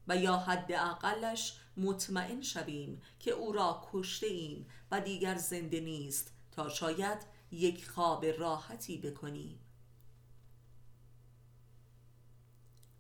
و 0.08 0.18
یا 0.18 0.38
حد 0.38 0.72
اقلش 0.72 1.60
مطمئن 1.78 2.42
شویم 2.42 3.02
که 3.20 3.32
او 3.32 3.52
را 3.52 3.88
کشته 3.92 4.28
ایم 4.28 4.68
و 4.92 5.02
دیگر 5.02 5.36
زنده 5.36 5.80
نیست 5.80 6.34
تا 6.52 6.70
شاید 6.70 7.18
یک 7.52 7.90
خواب 7.90 8.26
راحتی 8.26 8.98
بکنیم. 8.98 9.60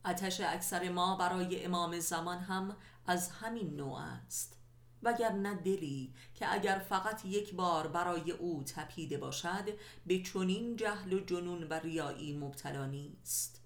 آتش 0.05 0.41
اکثر 0.41 0.89
ما 0.89 1.15
برای 1.15 1.65
امام 1.65 1.99
زمان 1.99 2.37
هم 2.37 2.75
از 3.07 3.29
همین 3.29 3.75
نوع 3.75 3.99
است. 3.99 4.57
وگر 5.03 5.31
نه 5.31 5.55
دلی 5.55 6.13
که 6.33 6.53
اگر 6.53 6.85
فقط 6.89 7.25
یک 7.25 7.53
بار 7.53 7.87
برای 7.87 8.31
او 8.31 8.63
تپیده 8.63 9.17
باشد 9.17 9.69
به 10.05 10.19
چنین 10.19 10.75
جهل 10.75 11.13
و 11.13 11.19
جنون 11.19 11.63
و 11.63 11.73
ریایی 11.73 12.37
مبتلا 12.37 12.85
نیست. 12.85 13.64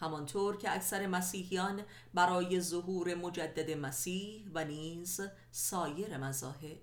همانطور 0.00 0.56
که 0.56 0.74
اکثر 0.74 1.06
مسیحیان 1.06 1.82
برای 2.14 2.60
ظهور 2.60 3.14
مجدد 3.14 3.70
مسیح 3.70 4.48
و 4.54 4.64
نیز 4.64 5.20
سایر 5.50 6.18
مذاهب. 6.18 6.80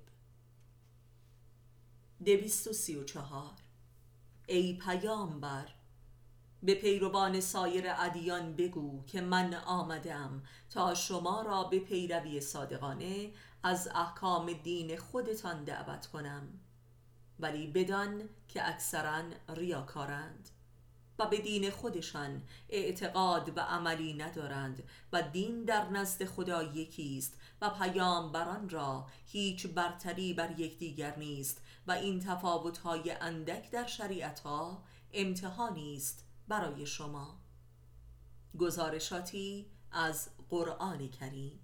دویست 2.25 2.67
و 2.67 2.73
سی 2.73 2.95
و 2.95 3.03
چهار. 3.03 3.53
ای 4.47 4.73
پیامبر 4.73 5.67
به 6.63 6.75
پیروان 6.75 7.39
سایر 7.39 7.85
ادیان 7.87 8.55
بگو 8.55 9.05
که 9.05 9.21
من 9.21 9.53
آمدم 9.53 10.43
تا 10.69 10.93
شما 10.93 11.41
را 11.41 11.63
به 11.63 11.79
پیروی 11.79 12.41
صادقانه 12.41 13.31
از 13.63 13.89
احکام 13.95 14.53
دین 14.53 14.97
خودتان 14.97 15.63
دعوت 15.63 16.07
کنم 16.07 16.59
ولی 17.39 17.67
بدان 17.67 18.29
که 18.47 18.69
اکثرا 18.69 19.23
ریاکارند. 19.49 20.49
و 21.19 21.27
به 21.27 21.41
دین 21.41 21.69
خودشان 21.69 22.41
اعتقاد 22.69 23.57
و 23.57 23.61
عملی 23.61 24.13
ندارند 24.13 24.83
و 25.13 25.21
دین 25.21 25.63
در 25.63 25.89
نزد 25.89 26.25
خدا 26.25 26.63
یکی 26.63 27.17
است 27.17 27.39
و 27.61 27.69
پیامبران 27.69 28.69
را 28.69 29.07
هیچ 29.25 29.67
برتری 29.67 30.33
بر 30.33 30.59
یکدیگر 30.59 31.15
نیست 31.17 31.61
و 31.87 31.91
این 31.91 32.19
تفاوت‌های 32.19 33.11
اندک 33.11 33.71
در 33.71 33.87
شریعتها 33.87 34.83
امتحانی 35.13 35.95
است 35.95 36.25
برای 36.47 36.85
شما. 36.85 37.39
گزارشاتی 38.57 39.65
از 39.91 40.29
قرآن 40.49 41.09
کریم. 41.09 41.59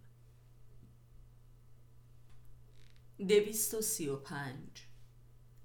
دویست 3.28 3.74
و 3.74 3.82
سی 3.82 4.08
و 4.08 4.16
پنج. 4.16 4.93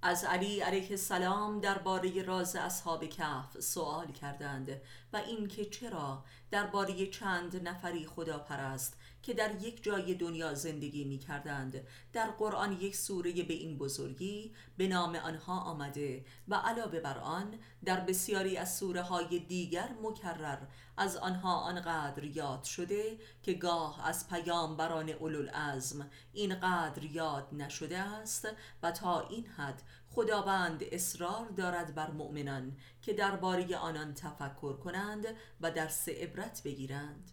از 0.02 0.24
علی 0.24 0.60
علیه 0.60 0.90
السلام 0.90 1.60
درباره 1.60 2.22
راز 2.22 2.56
اصحاب 2.56 3.08
کهف 3.08 3.60
سوال 3.60 4.12
کردند 4.12 4.80
و 5.12 5.16
اینکه 5.16 5.64
چرا 5.64 6.24
درباره 6.50 7.06
چند 7.06 7.68
نفری 7.68 8.06
خدا 8.06 8.38
پرست 8.38 8.96
که 9.22 9.34
در 9.34 9.62
یک 9.62 9.82
جای 9.82 10.14
دنیا 10.14 10.54
زندگی 10.54 11.04
می 11.04 11.18
کردند 11.18 11.86
در 12.12 12.30
قرآن 12.30 12.72
یک 12.72 12.96
سوره 12.96 13.42
به 13.42 13.54
این 13.54 13.78
بزرگی 13.78 14.54
به 14.76 14.88
نام 14.88 15.16
آنها 15.16 15.60
آمده 15.60 16.24
و 16.48 16.54
علاوه 16.54 17.00
بر 17.00 17.18
آن 17.18 17.54
در 17.84 18.00
بسیاری 18.00 18.56
از 18.56 18.76
سوره 18.76 19.02
های 19.02 19.38
دیگر 19.38 19.88
مکرر 20.02 20.58
از 20.98 21.16
آنها 21.16 21.54
آنقدر 21.54 22.24
یاد 22.24 22.64
شده 22.64 23.18
که 23.42 23.54
گاه 23.54 24.06
از 24.08 24.28
پیامبران 24.28 25.08
اولوالعزم 25.08 26.10
اینقدر 26.32 27.04
یاد 27.04 27.48
نشده 27.52 27.98
است 27.98 28.48
و 28.82 28.92
تا 28.92 29.20
این 29.20 29.46
حد 29.46 29.82
خداوند 30.10 30.82
اصرار 30.92 31.48
دارد 31.48 31.94
بر 31.94 32.10
مؤمنان 32.10 32.76
که 33.02 33.12
درباره 33.12 33.76
آنان 33.76 34.14
تفکر 34.14 34.76
کنند 34.76 35.26
و 35.60 35.70
درس 35.70 36.08
عبرت 36.08 36.62
بگیرند. 36.64 37.30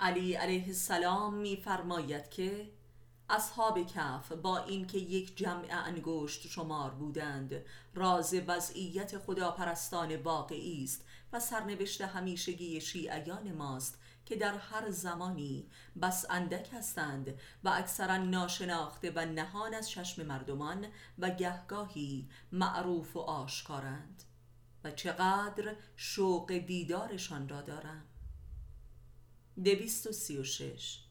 علی 0.00 0.34
علیه 0.34 0.66
السلام 0.66 1.34
میفرماید 1.34 2.30
که 2.30 2.70
اصحاب 3.30 3.86
کف 3.86 4.32
با 4.32 4.58
اینکه 4.58 4.98
یک 4.98 5.36
جمع 5.36 5.66
انگشت 5.70 6.46
شمار 6.46 6.90
بودند 6.90 7.64
راز 7.94 8.34
وضعیت 8.46 9.18
خداپرستان 9.18 10.16
واقعی 10.16 10.84
است 10.84 11.04
و 11.32 11.40
سرنوشت 11.40 12.00
همیشگی 12.00 12.80
شیعیان 12.80 13.52
ماست 13.52 13.98
که 14.26 14.36
در 14.36 14.54
هر 14.58 14.90
زمانی 14.90 15.70
بس 16.02 16.26
اندک 16.30 16.68
هستند 16.72 17.34
و 17.64 17.68
اکثرا 17.68 18.16
ناشناخته 18.16 19.12
و 19.14 19.24
نهان 19.24 19.74
از 19.74 19.90
چشم 19.90 20.26
مردمان 20.26 20.86
و 21.18 21.30
گهگاهی 21.30 22.28
معروف 22.52 23.16
و 23.16 23.20
آشکارند. 23.20 24.22
و 24.84 24.90
چقدر 24.90 25.76
شوق 25.96 26.52
دیدارشان 26.52 27.48
را 27.48 27.62
دارم. 27.62 28.04
دویست 29.64 30.06
و 30.06 30.12
سی 30.12 30.36
و 30.36 30.44
شش. 30.44 31.04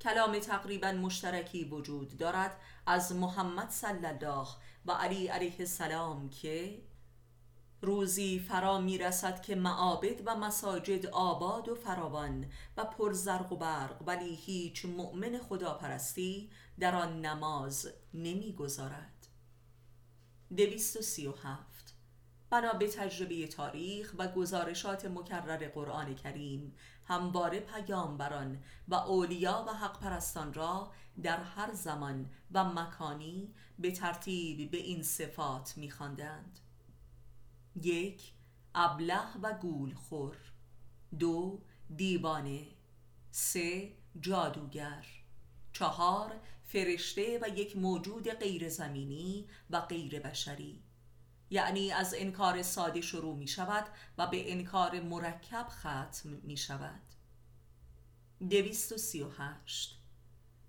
کلام 0.00 0.38
تقریبا 0.38 0.92
مشترکی 0.92 1.64
وجود 1.64 2.16
دارد 2.16 2.60
از 2.86 3.12
محمد 3.12 3.70
صلی 3.70 4.06
الله 4.06 4.48
و 4.86 4.92
علی 4.92 5.26
علیه 5.26 5.56
السلام 5.58 6.30
که 6.30 6.82
روزی 7.80 8.38
فرا 8.38 8.78
می 8.78 8.98
رسد 8.98 9.42
که 9.42 9.54
معابد 9.54 10.22
و 10.26 10.36
مساجد 10.36 11.06
آباد 11.06 11.68
و 11.68 11.74
فراوان 11.74 12.46
و 12.76 12.84
پر 12.84 13.12
زرق 13.12 13.52
و 13.52 13.56
برق 13.56 14.02
ولی 14.06 14.34
هیچ 14.34 14.84
مؤمن 14.84 15.38
خداپرستی 15.38 16.50
در 16.78 16.94
آن 16.94 17.20
نماز 17.20 17.88
نمی 18.14 18.52
گذارد 18.52 19.26
دویست 20.56 20.96
و 20.96 21.02
سی 21.02 21.26
و 21.26 21.32
هفت 21.32 21.94
بنا 22.50 22.72
به 22.72 22.88
تجربه 22.88 23.46
تاریخ 23.46 24.14
و 24.18 24.28
گزارشات 24.28 25.04
مکرر 25.04 25.68
قرآن 25.68 26.14
کریم 26.14 26.74
همواره 27.04 27.60
پیامبران 27.60 28.62
و 28.88 28.94
اولیا 28.94 29.64
و 29.68 29.72
حق 29.72 30.00
پرستان 30.00 30.54
را 30.54 30.92
در 31.22 31.42
هر 31.42 31.72
زمان 31.72 32.30
و 32.52 32.64
مکانی 32.64 33.54
به 33.78 33.90
ترتیب 33.90 34.70
به 34.70 34.78
این 34.78 35.02
صفات 35.02 35.76
می‌خواندند. 35.76 36.58
یک 37.82 38.32
ابله 38.74 39.36
و 39.42 39.52
گول 39.52 39.94
خور 39.94 40.36
دو 41.18 41.60
دیوانه. 41.96 42.66
سه 43.30 43.92
جادوگر. 44.20 45.06
چهار 45.72 46.40
فرشته 46.64 47.38
و 47.42 47.48
یک 47.58 47.76
موجود 47.76 48.30
غیر 48.30 48.68
زمینی 48.68 49.48
و 49.70 49.80
غیر 49.80 50.20
بشری 50.20 50.82
یعنی 51.50 51.92
از 51.92 52.14
انکار 52.18 52.62
ساده 52.62 53.00
شروع 53.00 53.36
می 53.36 53.48
شود 53.48 53.86
و 54.18 54.26
به 54.26 54.52
انکار 54.52 55.00
مرکب 55.00 55.66
ختم 55.68 56.28
می 56.42 56.56
شود. 56.56 57.02
دویست 58.50 58.92
و 58.92 58.96
سی 58.96 59.22
و 59.22 59.28
هشت. 59.30 59.97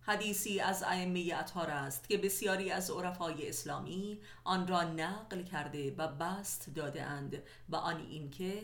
حدیثی 0.01 0.59
از 0.59 0.83
ائمه 0.83 1.33
اطهار 1.35 1.69
است 1.69 2.09
که 2.09 2.17
بسیاری 2.17 2.71
از 2.71 2.91
عرفای 2.91 3.49
اسلامی 3.49 4.21
آن 4.43 4.67
را 4.67 4.83
نقل 4.83 5.43
کرده 5.43 5.95
و 5.97 6.07
بست 6.07 6.69
داده 6.75 7.03
اند 7.03 7.43
و 7.69 7.75
آن 7.75 7.97
اینکه 8.09 8.63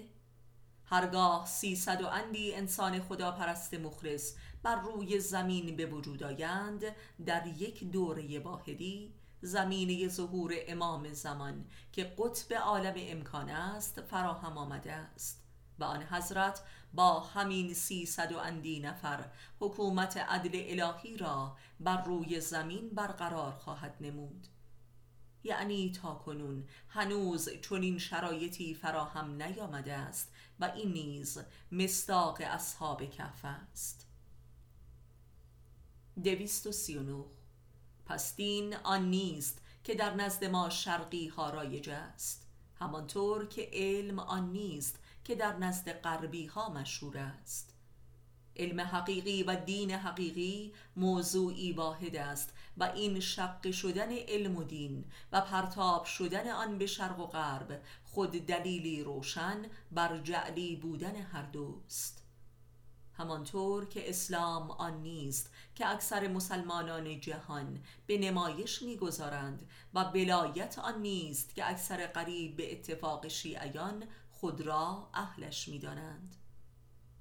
هرگاه 0.85 1.45
سیصد 1.45 2.01
و 2.01 2.07
اندی 2.07 2.55
انسان 2.55 2.99
خداپرست 2.99 3.73
مخلص 3.73 4.35
بر 4.63 4.81
روی 4.81 5.19
زمین 5.19 5.75
به 5.75 5.85
وجود 5.85 6.23
آیند 6.23 6.83
در 7.25 7.47
یک 7.47 7.83
دوره 7.91 8.39
واحدی 8.39 9.13
زمینه 9.41 10.07
ظهور 10.07 10.53
امام 10.67 11.13
زمان 11.13 11.65
که 11.91 12.15
قطب 12.17 12.53
عالم 12.53 12.93
امکان 12.97 13.49
است 13.49 14.01
فراهم 14.01 14.57
آمده 14.57 14.91
است. 14.91 15.45
و 15.79 15.83
آن 15.83 16.03
حضرت 16.03 16.61
با 16.95 17.19
همین 17.19 17.73
سیصد 17.73 18.31
و 18.31 18.37
اندی 18.37 18.79
نفر 18.79 19.25
حکومت 19.59 20.17
عدل 20.17 20.81
الهی 20.81 21.17
را 21.17 21.57
بر 21.79 22.03
روی 22.03 22.41
زمین 22.41 22.89
برقرار 22.89 23.51
خواهد 23.51 23.95
نمود. 24.01 24.47
یعنی 25.43 25.91
تا 25.91 26.15
کنون 26.15 26.67
هنوز 26.89 27.49
چنین 27.49 27.97
شرایطی 27.97 28.73
فراهم 28.73 29.41
نیامده 29.43 29.93
است 29.93 30.33
و 30.59 30.71
این 30.75 30.91
نیز 30.93 31.39
مستاق 31.71 32.41
اصحاب 32.45 33.05
کف 33.05 33.45
است. 33.45 34.07
دویست 36.23 36.67
و 36.67 36.71
سی 36.71 37.23
پس 38.05 38.35
دین 38.35 38.75
آن 38.75 39.09
نیست 39.09 39.61
که 39.83 39.95
در 39.95 40.13
نزد 40.13 40.45
ما 40.45 40.69
شرقی 40.69 41.27
ها 41.27 41.49
رایج 41.49 41.89
است. 41.89 42.47
همانطور 42.79 43.47
که 43.47 43.69
علم 43.73 44.19
آن 44.19 44.51
نیست 44.51 44.99
که 45.25 45.35
در 45.35 45.57
نزد 45.57 46.01
غربی 46.01 46.45
ها 46.45 46.69
مشهور 46.69 47.17
است. 47.17 47.73
علم 48.55 48.81
حقیقی 48.81 49.43
و 49.43 49.55
دین 49.55 49.91
حقیقی 49.91 50.73
موضوعی 50.95 51.73
واحد 51.73 52.15
است 52.15 52.53
و 52.77 52.83
این 52.83 53.19
شق 53.19 53.71
شدن 53.71 54.11
علم 54.11 54.55
و 54.55 54.63
دین 54.63 55.05
و 55.31 55.41
پرتاب 55.41 56.05
شدن 56.05 56.49
آن 56.49 56.77
به 56.77 56.85
شرق 56.85 57.19
و 57.19 57.25
غرب 57.25 57.81
خود 58.03 58.31
دلیلی 58.31 59.03
روشن 59.03 59.65
بر 59.91 60.17
جعلی 60.17 60.75
بودن 60.75 61.15
هر 61.15 61.43
دوست. 61.43 62.21
همانطور 63.17 63.85
که 63.85 64.09
اسلام 64.09 64.71
آن 64.71 65.01
نیست 65.01 65.51
که 65.75 65.87
اکثر 65.87 66.27
مسلمانان 66.27 67.19
جهان 67.19 67.83
به 68.07 68.17
نمایش 68.17 68.81
می‌گذارند 68.81 69.69
و 69.93 70.05
بلایت 70.05 70.79
آن 70.79 71.01
نیست 71.01 71.55
که 71.55 71.69
اکثر 71.69 72.07
قریب 72.07 72.55
به 72.55 72.71
اتفاق 72.71 73.27
شیعیان 73.27 74.03
خود 74.45 74.61
را 74.61 75.09
اهلش 75.13 75.67
می‌دانند. 75.67 76.35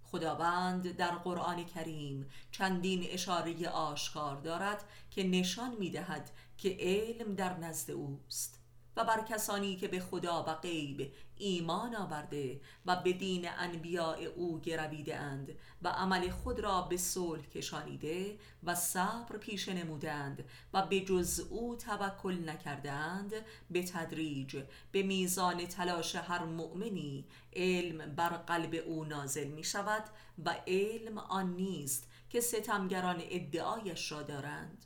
خداوند 0.02 0.96
در 0.96 1.10
قرآن 1.10 1.64
کریم 1.64 2.26
چندین 2.50 3.04
اشاره 3.10 3.68
آشکار 3.68 4.36
دارد 4.40 4.84
که 5.10 5.22
نشان 5.22 5.74
می‌دهد 5.74 6.30
که 6.58 6.76
علم 6.80 7.34
در 7.34 7.58
نزد 7.58 7.90
اوست. 7.90 8.63
و 8.96 9.04
بر 9.04 9.24
کسانی 9.28 9.76
که 9.76 9.88
به 9.88 10.00
خدا 10.00 10.44
و 10.48 10.54
غیب 10.54 11.12
ایمان 11.36 11.94
آورده 11.94 12.60
و 12.86 12.96
به 12.96 13.12
دین 13.12 13.48
انبیاء 13.58 14.18
او 14.36 14.60
گرویده 14.60 15.16
اند 15.16 15.58
و 15.82 15.88
عمل 15.88 16.30
خود 16.30 16.60
را 16.60 16.82
به 16.82 16.96
صلح 16.96 17.42
کشانیده 17.42 18.38
و 18.64 18.74
صبر 18.74 19.36
پیش 19.36 19.68
نمودند 19.68 20.44
و 20.72 20.86
به 20.86 21.00
جز 21.00 21.46
او 21.50 21.76
توکل 21.76 22.48
نکردند 22.48 23.32
به 23.70 23.82
تدریج 23.82 24.62
به 24.92 25.02
میزان 25.02 25.66
تلاش 25.66 26.16
هر 26.16 26.44
مؤمنی 26.44 27.24
علم 27.52 28.14
بر 28.14 28.28
قلب 28.28 28.74
او 28.86 29.04
نازل 29.04 29.48
می 29.48 29.64
شود 29.64 30.04
و 30.44 30.54
علم 30.66 31.18
آن 31.18 31.54
نیست 31.54 32.08
که 32.30 32.40
ستمگران 32.40 33.22
ادعایش 33.30 34.12
را 34.12 34.22
دارند. 34.22 34.84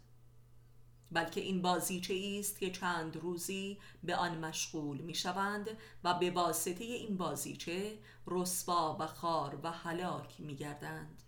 بلکه 1.13 1.41
این 1.41 1.63
بازیچه 1.63 2.37
است 2.39 2.59
که 2.59 2.71
چند 2.71 3.17
روزی 3.17 3.79
به 4.05 4.17
آن 4.17 4.39
مشغول 4.39 4.99
می 5.01 5.15
شوند 5.15 5.69
و 6.05 6.15
به 6.15 6.31
واسطه 6.31 6.85
این 6.85 7.17
بازیچه 7.17 7.99
رسوا 8.27 8.97
و 9.01 9.07
خار 9.07 9.59
و 9.63 9.71
هلاک 9.71 10.41
می 10.41 10.57
گردند 10.57 11.23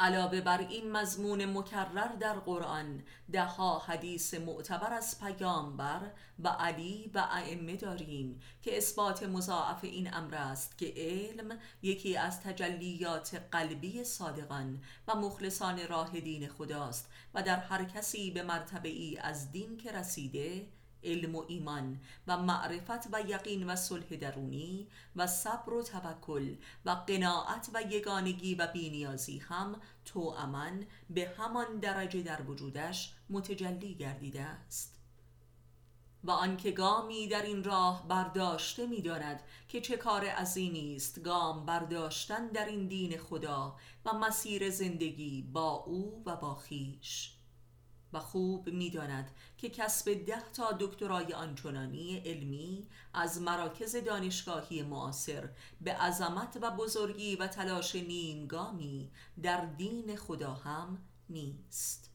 علاوه 0.00 0.40
بر 0.40 0.58
این 0.58 0.92
مضمون 0.92 1.44
مکرر 1.44 2.16
در 2.20 2.32
قرآن 2.32 3.02
دهها 3.32 3.78
حدیث 3.78 4.34
معتبر 4.34 4.92
از 4.92 5.20
پیامبر 5.20 6.10
و 6.38 6.48
علی 6.48 7.10
و 7.14 7.28
ائمه 7.30 7.76
داریم 7.76 8.40
که 8.62 8.76
اثبات 8.76 9.22
مضاعف 9.22 9.84
این 9.84 10.14
امر 10.14 10.34
است 10.34 10.78
که 10.78 10.92
علم 10.96 11.58
یکی 11.82 12.16
از 12.16 12.40
تجلیات 12.40 13.42
قلبی 13.52 14.04
صادقان 14.04 14.82
و 15.08 15.14
مخلصان 15.14 15.88
راه 15.88 16.20
دین 16.20 16.48
خداست 16.48 17.10
و 17.34 17.42
در 17.42 17.56
هر 17.56 17.84
کسی 17.84 18.30
به 18.30 18.42
مرتبه 18.42 18.88
ای 18.88 19.18
از 19.18 19.52
دین 19.52 19.76
که 19.76 19.92
رسیده 19.92 20.66
علم 21.04 21.34
و 21.34 21.44
ایمان 21.48 22.00
و 22.26 22.36
معرفت 22.36 23.06
و 23.12 23.20
یقین 23.28 23.66
و 23.66 23.76
صلح 23.76 24.16
درونی 24.16 24.88
و 25.16 25.26
صبر 25.26 25.72
و 25.72 25.82
توکل 25.82 26.54
و 26.84 26.90
قناعت 26.90 27.70
و 27.74 27.82
یگانگی 27.82 28.54
و 28.54 28.66
بینیازی 28.66 29.38
هم 29.38 29.80
تو 30.04 30.20
امن 30.20 30.86
به 31.10 31.32
همان 31.38 31.78
درجه 31.78 32.22
در 32.22 32.42
وجودش 32.42 33.12
متجلی 33.30 33.94
گردیده 33.94 34.42
است. 34.42 34.96
و 36.24 36.30
آنکه 36.30 36.70
گامی 36.70 37.28
در 37.28 37.42
این 37.42 37.64
راه 37.64 38.08
برداشته 38.08 38.86
می‌داند 38.86 39.42
که 39.68 39.80
چه 39.80 39.96
کار 39.96 40.24
عظیمی 40.24 40.96
است 40.96 41.22
گام 41.22 41.66
برداشتن 41.66 42.48
در 42.48 42.66
این 42.66 42.88
دین 42.88 43.18
خدا 43.18 43.76
و 44.04 44.12
مسیر 44.12 44.70
زندگی 44.70 45.42
با 45.42 45.70
او 45.70 46.22
و 46.26 46.36
با 46.36 46.54
خیش. 46.54 47.39
و 48.12 48.20
خوب 48.20 48.68
می‌داند 48.68 49.30
که 49.58 49.70
کسب 49.70 50.14
ده 50.14 50.50
تا 50.52 50.72
دکترای 50.80 51.32
آنچنانی 51.32 52.18
علمی 52.18 52.88
از 53.14 53.40
مراکز 53.40 53.96
دانشگاهی 53.96 54.82
معاصر 54.82 55.48
به 55.80 55.94
عظمت 55.94 56.58
و 56.62 56.70
بزرگی 56.70 57.36
و 57.36 57.46
تلاش 57.46 57.94
نیمگامی 57.94 59.10
در 59.42 59.64
دین 59.64 60.16
خدا 60.16 60.54
هم 60.54 60.98
نیست. 61.28 62.10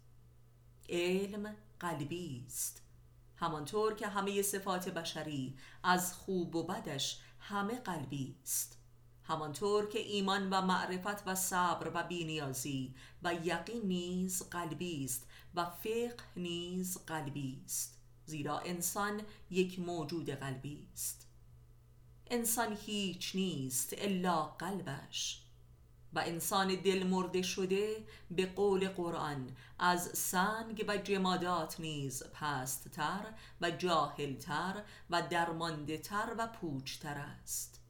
علم 0.89 1.55
قلبی 1.79 2.43
است. 2.47 2.81
همانطور 3.35 3.95
که 3.95 4.07
همه 4.07 4.41
صفات 4.41 4.89
بشری 4.89 5.57
از 5.83 6.13
خوب 6.13 6.55
و 6.55 6.63
بدش 6.63 7.19
همه 7.39 7.75
قلبی 7.75 8.35
است. 8.43 8.77
همانطور 9.23 9.89
که 9.89 9.99
ایمان 9.99 10.49
و 10.49 10.61
معرفت 10.61 11.27
و 11.27 11.35
صبر 11.35 11.91
و 11.93 12.03
بینیازی 12.03 12.95
و 13.23 13.33
یقین 13.33 13.81
نیز 13.83 14.49
قلبی 14.49 15.05
است 15.05 15.27
و 15.55 15.65
فقه 15.65 16.15
نیز 16.35 16.97
قلبی 16.97 17.61
است 17.65 17.97
زیرا 18.25 18.59
انسان 18.59 19.21
یک 19.49 19.79
موجود 19.79 20.29
قلبی 20.29 20.87
است. 20.93 21.27
انسان 22.27 22.77
هیچ 22.85 23.35
نیست 23.35 23.93
الا 23.97 24.43
قلبش. 24.43 25.41
و 26.13 26.19
انسان 26.19 26.67
دل 26.75 27.03
مرده 27.03 27.41
شده 27.41 28.07
به 28.31 28.45
قول 28.45 28.89
قرآن 28.89 29.55
از 29.79 30.17
سنگ 30.17 30.85
و 30.87 30.97
جمادات 30.97 31.79
نیز 31.79 32.23
پستتر 32.23 33.33
و 33.61 33.71
جاهلتر 33.71 34.83
و 35.09 35.21
درمانده 35.21 35.97
تر 35.97 36.35
و 36.37 36.47
پوچتر 36.47 37.17
است. 37.17 37.81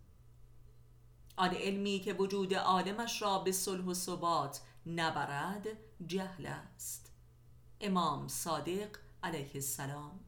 آن 1.36 1.50
علمی 1.50 2.00
که 2.00 2.14
وجود 2.14 2.54
عالمش 2.54 3.22
را 3.22 3.40
به 3.40 3.52
صلح 3.52 3.86
و 3.86 3.94
ثبات 3.94 4.62
نبرد 4.86 5.68
جهل 6.08 6.46
است. 6.46 7.05
امام 7.82 8.28
صادق 8.28 8.98
علیه 9.24 9.52
السلام. 9.56 10.20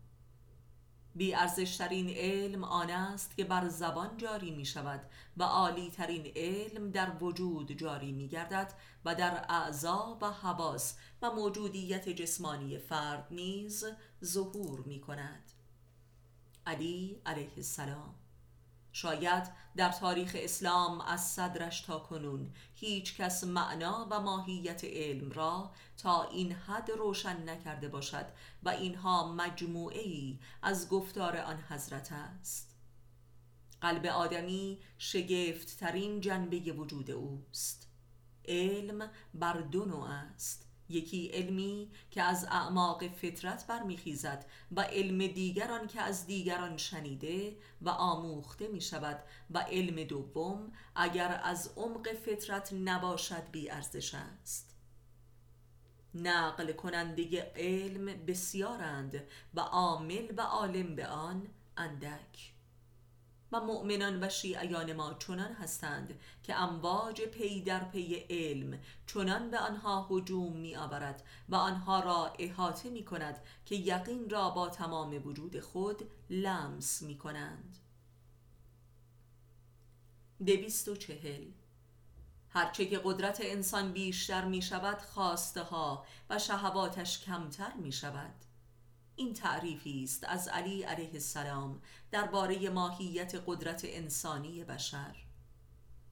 بی 1.15 1.33
ارزشترین 1.33 2.09
علم 2.09 2.63
آن 2.63 2.89
است 2.89 3.37
که 3.37 3.43
بر 3.43 3.67
زبان 3.67 4.17
جاری 4.17 4.51
می 4.51 4.65
شود 4.65 5.01
و 5.37 5.43
عالی 5.43 5.89
ترین 5.89 6.31
علم 6.35 6.91
در 6.91 7.11
وجود 7.21 7.71
جاری 7.71 8.11
می 8.11 8.27
گردد 8.27 8.73
و 9.05 9.15
در 9.15 9.45
اعضا 9.49 10.17
و 10.21 10.31
حواس 10.31 10.97
و 11.21 11.31
موجودیت 11.31 12.09
جسمانی 12.09 12.77
فرد 12.77 13.27
نیز 13.31 13.85
ظهور 14.25 14.79
می 14.79 15.01
کند. 15.01 15.51
علی 16.65 17.21
علیه 17.25 17.51
السلام. 17.57 18.15
شاید 18.97 19.43
در 19.75 19.89
تاریخ 19.89 20.35
اسلام 20.39 21.01
از 21.01 21.27
صدرش 21.27 21.81
تا 21.81 21.99
کنون 21.99 22.53
هیچ 22.75 23.17
کس 23.17 23.43
معنا 23.43 24.07
و 24.11 24.19
ماهیت 24.19 24.83
علم 24.83 25.31
را 25.31 25.71
تا 25.97 26.23
این 26.23 26.51
حد 26.51 26.91
روشن 26.91 27.49
نکرده 27.49 27.87
باشد 27.87 28.25
و 28.63 28.69
اینها 28.69 29.33
مجموعه 29.33 30.01
ای 30.01 30.39
از 30.61 30.89
گفتار 30.89 31.37
آن 31.37 31.63
حضرت 31.69 32.11
است. 32.11 32.75
قلب 33.81 34.05
آدمی 34.05 34.79
شگفت 34.97 35.79
ترین 35.79 36.21
جنبه 36.21 36.59
وجود 36.59 37.11
اوست. 37.11 37.87
علم 38.45 39.09
بر 39.33 39.53
دو 39.53 39.85
نوع 39.85 40.09
است. 40.09 40.66
یکی 40.89 41.27
علمی 41.27 41.91
که 42.11 42.21
از 42.21 42.45
اعماق 42.45 43.07
فطرت 43.07 43.67
برمیخیزد 43.67 44.45
و 44.71 44.81
علم 44.81 45.27
دیگران 45.27 45.87
که 45.87 46.01
از 46.01 46.25
دیگران 46.25 46.77
شنیده 46.77 47.57
و 47.81 47.89
آموخته 47.89 48.67
می 48.67 48.81
شود 48.81 49.19
و 49.51 49.59
علم 49.59 50.03
دوم 50.03 50.71
اگر 50.95 51.41
از 51.43 51.73
عمق 51.77 52.13
فطرت 52.13 52.73
نباشد 52.73 53.51
بی 53.51 53.69
ارزش 53.69 54.15
است. 54.15 54.75
نقل 56.13 56.71
کننده 56.71 57.51
علم 57.55 58.05
بسیارند 58.05 59.23
و 59.53 59.59
عامل 59.59 60.33
و 60.37 60.41
عالم 60.41 60.95
به 60.95 61.07
آن 61.07 61.47
اندک. 61.77 62.56
و 63.51 63.59
مؤمنان 63.59 64.23
و 64.23 64.29
شیعیان 64.29 64.93
ما 64.93 65.13
چنان 65.13 65.53
هستند 65.53 66.19
که 66.43 66.55
امواج 66.55 67.21
پی 67.21 67.61
در 67.61 67.83
پی 67.83 68.25
علم 68.29 68.79
چنان 69.07 69.51
به 69.51 69.59
آنها 69.59 70.07
هجوم 70.09 70.57
می 70.57 70.75
آورد 70.75 71.23
و 71.49 71.55
آنها 71.55 71.99
را 71.99 72.33
احاطه 72.39 72.89
می 72.89 73.05
کند 73.05 73.39
که 73.65 73.75
یقین 73.75 74.29
را 74.29 74.49
با 74.49 74.69
تمام 74.69 75.27
وجود 75.27 75.59
خود 75.59 76.09
لمس 76.29 77.01
می 77.01 77.17
کنند 77.17 77.77
دویست 80.45 80.87
و 80.87 80.95
چهل. 80.95 81.45
هرچه 82.49 82.85
که 82.85 83.01
قدرت 83.03 83.37
انسان 83.41 83.93
بیشتر 83.93 84.45
می 84.45 84.61
شود 84.61 84.97
خواسته 84.97 85.63
ها 85.63 86.05
و 86.29 86.39
شهواتش 86.39 87.19
کمتر 87.19 87.73
می 87.73 87.91
شود 87.91 88.46
این 89.17 89.33
تعریفی 89.33 90.03
است 90.03 90.23
از 90.23 90.47
علی 90.47 90.83
علیه 90.83 91.09
السلام 91.13 91.81
درباره 92.11 92.69
ماهیت 92.69 93.43
قدرت 93.45 93.81
انسانی 93.85 94.63
بشر. 94.63 95.15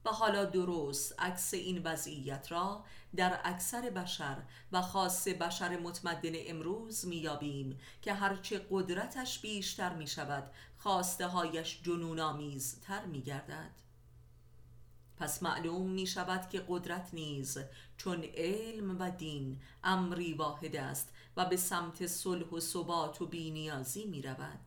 و 0.04 0.10
حالا 0.10 0.44
درست 0.44 1.14
عکس 1.18 1.54
این 1.54 1.82
وضعیت 1.84 2.52
را 2.52 2.84
در 3.16 3.40
اکثر 3.44 3.90
بشر 3.90 4.42
و 4.72 4.82
خاص 4.82 5.28
بشر 5.28 5.78
متمدن 5.78 6.32
امروز 6.34 7.06
میابیم 7.06 7.78
که 8.02 8.14
هرچه 8.14 8.66
قدرتش 8.70 9.38
بیشتر 9.38 9.94
می 9.94 10.06
شود 10.06 10.50
خواسته 10.76 11.26
هایش 11.26 11.82
جنون 11.82 12.58
تر 12.82 13.04
می 13.04 13.22
گردد 13.22 13.86
پس 15.16 15.42
معلوم 15.42 15.90
می 15.90 16.06
شود 16.06 16.48
که 16.48 16.64
قدرت 16.68 17.08
نیز 17.12 17.58
چون 17.96 18.24
علم 18.24 19.00
و 19.00 19.10
دین 19.10 19.60
امری 19.84 20.34
واحد 20.34 20.76
است 20.76 21.12
و 21.36 21.44
به 21.44 21.56
سمت 21.56 22.06
صلح 22.06 22.48
و 22.48 22.60
ثبات 22.60 23.22
و 23.22 23.26
بینیازی 23.26 24.04
می 24.06 24.22
رود 24.22 24.60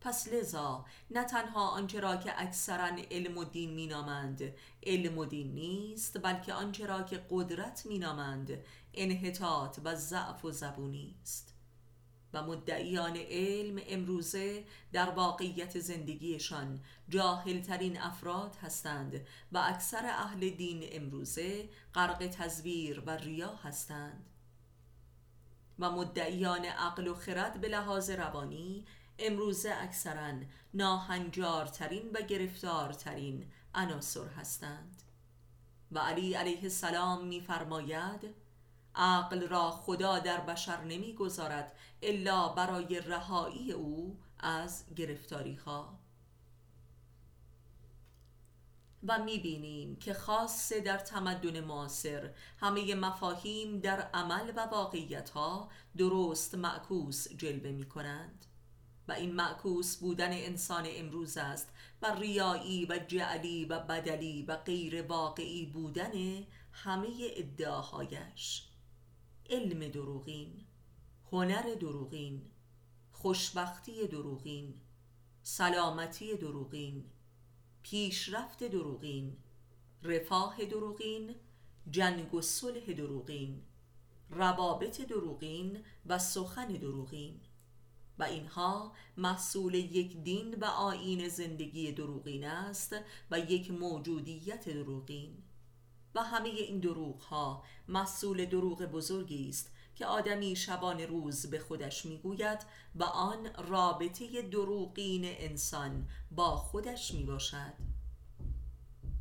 پس 0.00 0.28
لذا 0.28 0.84
نه 1.10 1.24
تنها 1.24 1.68
آنچه 1.68 2.00
را 2.00 2.16
که 2.16 2.42
اکثرا 2.42 2.90
علم 3.10 3.38
و 3.38 3.44
دین 3.44 3.74
مینامند 3.74 4.54
علم 4.82 5.18
و 5.18 5.24
دین 5.24 5.54
نیست 5.54 6.22
بلکه 6.22 6.52
آنچه 6.52 6.86
را 6.86 7.02
که 7.02 7.26
قدرت 7.30 7.86
مینامند 7.86 8.58
انحطاط 8.94 9.78
و 9.84 9.94
ضعف 9.94 10.44
و 10.44 10.50
زبونی 10.50 11.14
است. 11.22 11.52
و 12.32 12.42
مدعیان 12.42 13.16
علم 13.16 13.82
امروزه 13.88 14.64
در 14.92 15.10
واقعیت 15.10 15.78
زندگیشان 15.78 16.80
جاهلترین 17.08 18.00
افراد 18.00 18.56
هستند 18.62 19.26
و 19.52 19.58
اکثر 19.58 20.06
اهل 20.06 20.50
دین 20.50 20.88
امروزه 20.92 21.68
غرق 21.94 22.26
تزویر 22.26 23.02
و 23.06 23.10
ریا 23.10 23.54
هستند. 23.54 24.35
و 25.78 25.90
مدعیان 25.90 26.64
عقل 26.64 27.08
و 27.08 27.14
خرد 27.14 27.60
به 27.60 27.68
لحاظ 27.68 28.10
روانی 28.10 28.84
امروزه 29.18 29.74
اکثرا 29.80 30.32
ناهنجارترین 30.74 32.10
و 32.14 32.20
گرفتارترین 32.22 33.52
عناصر 33.74 34.26
هستند. 34.26 35.02
و 35.92 35.98
علی 35.98 36.34
علیه 36.34 36.62
السلام 36.62 37.26
میفرماید 37.26 38.34
عقل 38.94 39.48
را 39.48 39.70
خدا 39.70 40.18
در 40.18 40.40
بشر 40.40 40.84
نمی‌گذارد 40.84 41.72
الا 42.02 42.48
برای 42.48 43.00
رهایی 43.00 43.72
او 43.72 44.18
از 44.38 44.84
گرفتاری 44.96 45.54
ها 45.54 45.95
و 49.08 49.24
می‌بینیم 49.24 49.96
که 49.96 50.14
خاصه 50.14 50.80
در 50.80 50.98
تمدن 50.98 51.60
معاصر 51.60 52.30
همه 52.58 52.94
مفاهیم 52.94 53.80
در 53.80 54.00
عمل 54.00 54.52
و 54.56 54.60
واقعیت 54.60 55.30
ها 55.30 55.70
درست 55.96 56.54
معکوس 56.54 57.28
جلوه 57.28 57.70
می 57.70 57.84
کنند 57.84 58.46
و 59.08 59.12
این 59.12 59.34
معکوس 59.34 59.96
بودن 59.96 60.32
انسان 60.32 60.84
امروز 60.88 61.36
است 61.36 61.68
و 62.02 62.14
ریایی 62.14 62.86
و 62.86 62.98
جعلی 63.08 63.64
و 63.64 63.80
بدلی 63.80 64.42
و 64.42 64.56
غیر 64.56 65.02
واقعی 65.02 65.66
بودن 65.66 66.44
همه 66.72 67.08
ادعاهایش. 67.20 68.68
علم 69.50 69.88
دروغین 69.88 70.66
هنر 71.32 71.74
دروغین 71.80 72.50
خوشبختی 73.12 74.06
دروغین 74.06 74.74
سلامتی 75.42 76.36
دروغین 76.36 77.04
پیشرفت 77.90 78.64
دروغین 78.64 79.36
رفاه 80.02 80.64
دروغین 80.64 81.34
جنگ 81.90 82.34
و 82.34 82.40
صلح 82.40 82.92
دروغین 82.92 83.62
روابط 84.30 85.00
دروغین 85.00 85.84
و 86.06 86.18
سخن 86.18 86.66
دروغین. 86.66 87.40
و 88.18 88.22
اینها 88.22 88.92
محصول 89.16 89.74
یک 89.74 90.16
دین 90.16 90.54
و 90.54 90.64
آین 90.64 91.28
زندگی 91.28 91.92
دروغین 91.92 92.44
است 92.44 92.96
و 93.30 93.38
یک 93.38 93.70
موجودیت 93.70 94.68
دروغین. 94.68 95.42
و 96.14 96.22
همه 96.22 96.48
این 96.48 96.80
دروغ 96.80 97.20
ها 97.20 97.64
محصول 97.88 98.44
دروغ 98.44 98.82
بزرگی 98.82 99.48
است 99.48 99.75
که 99.96 100.06
آدمی 100.06 100.56
شبان 100.56 101.00
روز 101.00 101.46
به 101.50 101.58
خودش 101.58 102.06
می‌گوید 102.06 102.58
و 102.94 103.04
آن 103.04 103.50
رابطه 103.68 104.42
دروغین 104.42 105.24
انسان 105.24 106.08
با 106.30 106.56
خودش 106.56 107.14
می 107.14 107.24
باشد 107.24 107.72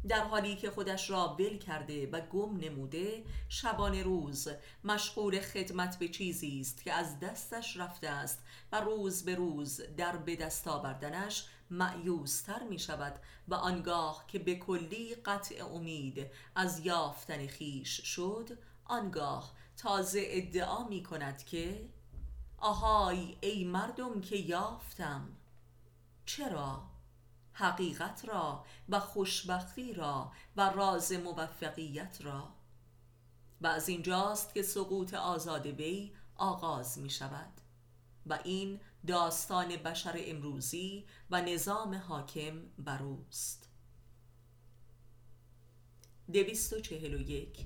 در 0.07 0.23
حالی 0.23 0.55
که 0.55 0.69
خودش 0.69 1.09
را 1.09 1.35
ول 1.39 1.57
کرده 1.57 2.07
و 2.07 2.21
گم 2.21 2.57
نموده 2.57 3.23
شبان 3.49 3.95
روز 3.95 4.47
مشغول 4.83 5.39
خدمت 5.39 5.99
به 5.99 6.07
چیزی 6.07 6.59
است 6.59 6.83
که 6.83 6.93
از 6.93 7.19
دستش 7.19 7.77
رفته 7.77 8.09
است 8.09 8.39
و 8.71 8.81
روز 8.81 9.25
به 9.25 9.35
روز 9.35 9.81
در 9.97 10.17
به 10.17 10.35
دست 10.35 10.67
آوردنش 10.67 11.45
معیوستر 11.71 12.63
می 12.69 12.79
شود 12.79 13.19
و 13.47 13.53
آنگاه 13.55 14.25
که 14.27 14.39
به 14.39 14.55
کلی 14.55 15.15
قطع 15.15 15.65
امید 15.65 16.27
از 16.55 16.85
یافتن 16.85 17.47
خیش 17.47 18.01
شد 18.01 18.57
آنگاه 18.85 19.53
تازه 19.77 20.23
ادعا 20.25 20.87
می 20.87 21.03
کند 21.03 21.43
که 21.43 21.89
آهای 22.57 23.37
ای 23.41 23.63
مردم 23.63 24.21
که 24.21 24.35
یافتم 24.35 25.37
چرا؟ 26.25 26.83
حقیقت 27.53 28.25
را 28.25 28.65
و 28.89 28.99
خوشبختی 28.99 29.93
را 29.93 30.31
و 30.57 30.69
راز 30.69 31.11
موفقیت 31.11 32.17
را. 32.21 32.53
و 33.61 33.67
از 33.67 33.89
اینجاست 33.89 34.53
که 34.53 34.61
سقوط 34.61 35.13
آزاد 35.13 35.65
وی 35.65 36.13
آغاز 36.35 36.99
می 36.99 37.09
شود. 37.09 37.61
و 38.25 38.39
این 38.43 38.79
داستان 39.07 39.67
بشر 39.67 40.13
امروزی 40.17 41.05
و 41.29 41.41
نظام 41.41 41.95
حاکم 41.95 42.61
بر 42.77 43.01
و 43.01 43.25
یک 46.29 47.65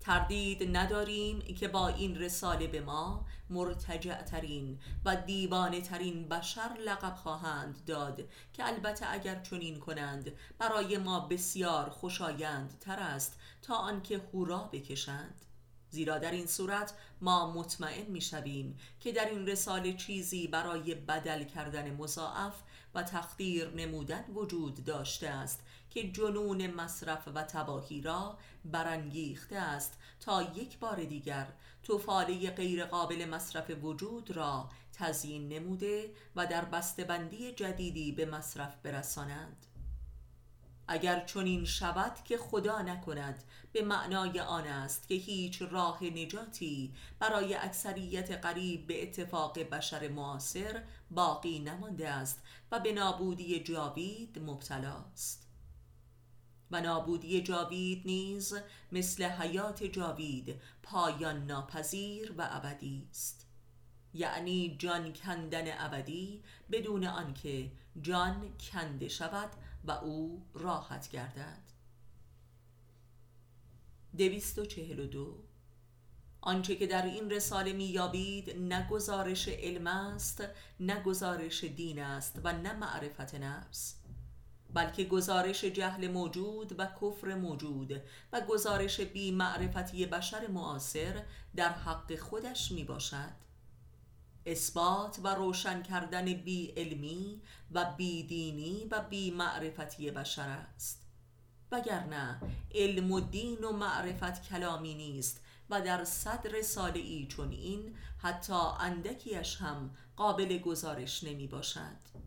تردید 0.00 0.76
نداریم 0.76 1.40
که 1.40 1.68
با 1.68 1.88
این 1.88 2.18
رساله 2.18 2.66
به 2.66 2.80
ما 2.80 3.26
مرتجع 3.50 4.22
ترین 4.22 4.78
و 5.04 5.16
دیوانه 5.16 5.80
ترین 5.80 6.28
بشر 6.28 6.70
لقب 6.84 7.14
خواهند 7.14 7.84
داد 7.86 8.22
که 8.52 8.66
البته 8.66 9.12
اگر 9.12 9.42
چنین 9.42 9.80
کنند 9.80 10.32
برای 10.58 10.98
ما 10.98 11.20
بسیار 11.20 11.90
خوشایند 11.90 12.78
تر 12.80 12.98
است 12.98 13.38
تا 13.62 13.74
آنکه 13.74 14.20
هورا 14.32 14.68
بکشند. 14.72 15.44
زیرا 15.90 16.18
در 16.18 16.30
این 16.30 16.46
صورت 16.46 16.94
ما 17.20 17.52
مطمئن 17.52 18.06
می 18.06 18.20
شویم 18.20 18.78
که 19.00 19.12
در 19.12 19.24
این 19.24 19.46
رساله 19.46 19.92
چیزی 19.92 20.46
برای 20.46 20.94
بدل 20.94 21.44
کردن 21.44 21.94
مضاعف 21.94 22.54
و 22.94 23.02
تخدیر 23.02 23.70
نمودن 23.70 24.24
وجود 24.34 24.84
داشته 24.84 25.28
است 25.28 25.60
که 25.90 26.12
جنون 26.12 26.66
مصرف 26.66 27.28
و 27.34 27.42
تباهی 27.42 28.00
را 28.00 28.38
برانگیخته 28.64 29.56
است 29.56 29.98
تا 30.20 30.42
یک 30.42 30.78
بار 30.78 31.04
دیگر 31.04 31.46
توفاله 31.82 32.50
غیرقابل 32.50 33.28
مصرف 33.28 33.70
وجود 33.82 34.30
را 34.30 34.68
تزیین 34.92 35.48
نموده 35.48 36.10
و 36.36 36.46
در 36.46 36.64
بسته‌بندی 36.64 37.52
جدیدی 37.52 38.12
به 38.12 38.26
مصرف 38.26 38.76
برسانند 38.82 39.66
اگر 40.92 41.24
چنین 41.24 41.64
شود 41.64 42.24
که 42.24 42.38
خدا 42.38 42.82
نکند 42.82 43.44
به 43.72 43.82
معنای 43.82 44.40
آن 44.40 44.66
است 44.66 45.08
که 45.08 45.14
هیچ 45.14 45.62
راه 45.62 46.04
نجاتی 46.04 46.94
برای 47.18 47.54
اکثریت 47.54 48.30
قریب 48.30 48.86
به 48.86 49.02
اتفاق 49.02 49.58
بشر 49.58 50.08
معاصر 50.08 50.82
باقی 51.10 51.58
نمانده 51.58 52.08
است 52.08 52.42
و 52.72 52.80
به 52.80 52.92
نابودی 52.92 53.60
جاوید 53.60 54.38
مبتلاست. 54.38 55.49
و 56.70 56.80
نابودی 56.80 57.42
جاوید 57.42 58.02
نیز 58.04 58.54
مثل 58.92 59.24
حیات 59.24 59.84
جاوید 59.84 60.60
پایان 60.82 61.46
ناپذیر 61.46 62.34
و 62.38 62.48
ابدی 62.50 63.06
است. 63.10 63.46
یعنی 64.14 64.76
جان 64.78 65.12
کندن 65.12 65.64
ابدی 65.78 66.42
بدون 66.70 67.04
آنکه 67.04 67.70
جان 68.02 68.52
کنده 68.58 69.08
شود 69.08 69.50
و 69.84 69.90
او 69.90 70.46
راحت 70.54 71.10
گردد. 71.10 71.70
دویست 74.18 74.58
و 74.58 74.64
دو 75.06 75.36
آنچه 76.40 76.76
که 76.76 76.86
در 76.86 77.04
این 77.04 77.30
رساله 77.30 77.72
میابید 77.72 78.56
نه 78.56 78.88
گزارش 78.88 79.48
علم 79.48 79.86
است 79.86 80.44
نه 80.80 81.02
گزارش 81.02 81.64
دین 81.64 82.02
است 82.02 82.40
و 82.44 82.52
نه 82.52 82.72
معرفت 82.72 83.34
نفس. 83.34 83.99
بلکه 84.74 85.04
گزارش 85.04 85.64
جهل 85.64 86.08
موجود 86.08 86.74
و 86.78 86.86
کفر 86.86 87.34
موجود 87.34 88.02
و 88.32 88.40
گزارش 88.40 89.00
بی 89.00 89.32
معرفتی 89.32 90.06
بشر 90.06 90.46
معاصر 90.46 91.22
در 91.56 91.68
حق 91.68 92.16
خودش 92.16 92.72
می 92.72 92.84
باشد 92.84 93.50
اثبات 94.46 95.18
و 95.22 95.34
روشن 95.34 95.82
کردن 95.82 96.24
بی 96.24 96.72
علمی 96.76 97.40
و 97.72 97.94
بی 97.96 98.22
دینی 98.22 98.86
و 98.90 99.02
بی 99.10 99.30
معرفتی 99.30 100.10
بشر 100.10 100.48
است. 100.48 101.06
وگرنه 101.72 102.40
علم 102.74 103.12
و 103.12 103.20
دین 103.20 103.64
و 103.64 103.72
معرفت 103.72 104.48
کلامی 104.48 104.94
نیست 104.94 105.40
و 105.70 105.80
در 105.80 106.04
صدر 106.04 106.62
سالی 106.62 107.26
چون 107.26 107.50
این 107.50 107.94
حتی 108.18 108.62
اندکیش 108.80 109.56
هم 109.56 109.90
قابل 110.16 110.58
گزارش 110.58 111.24
نمی 111.24 111.46
باشد 111.46 112.19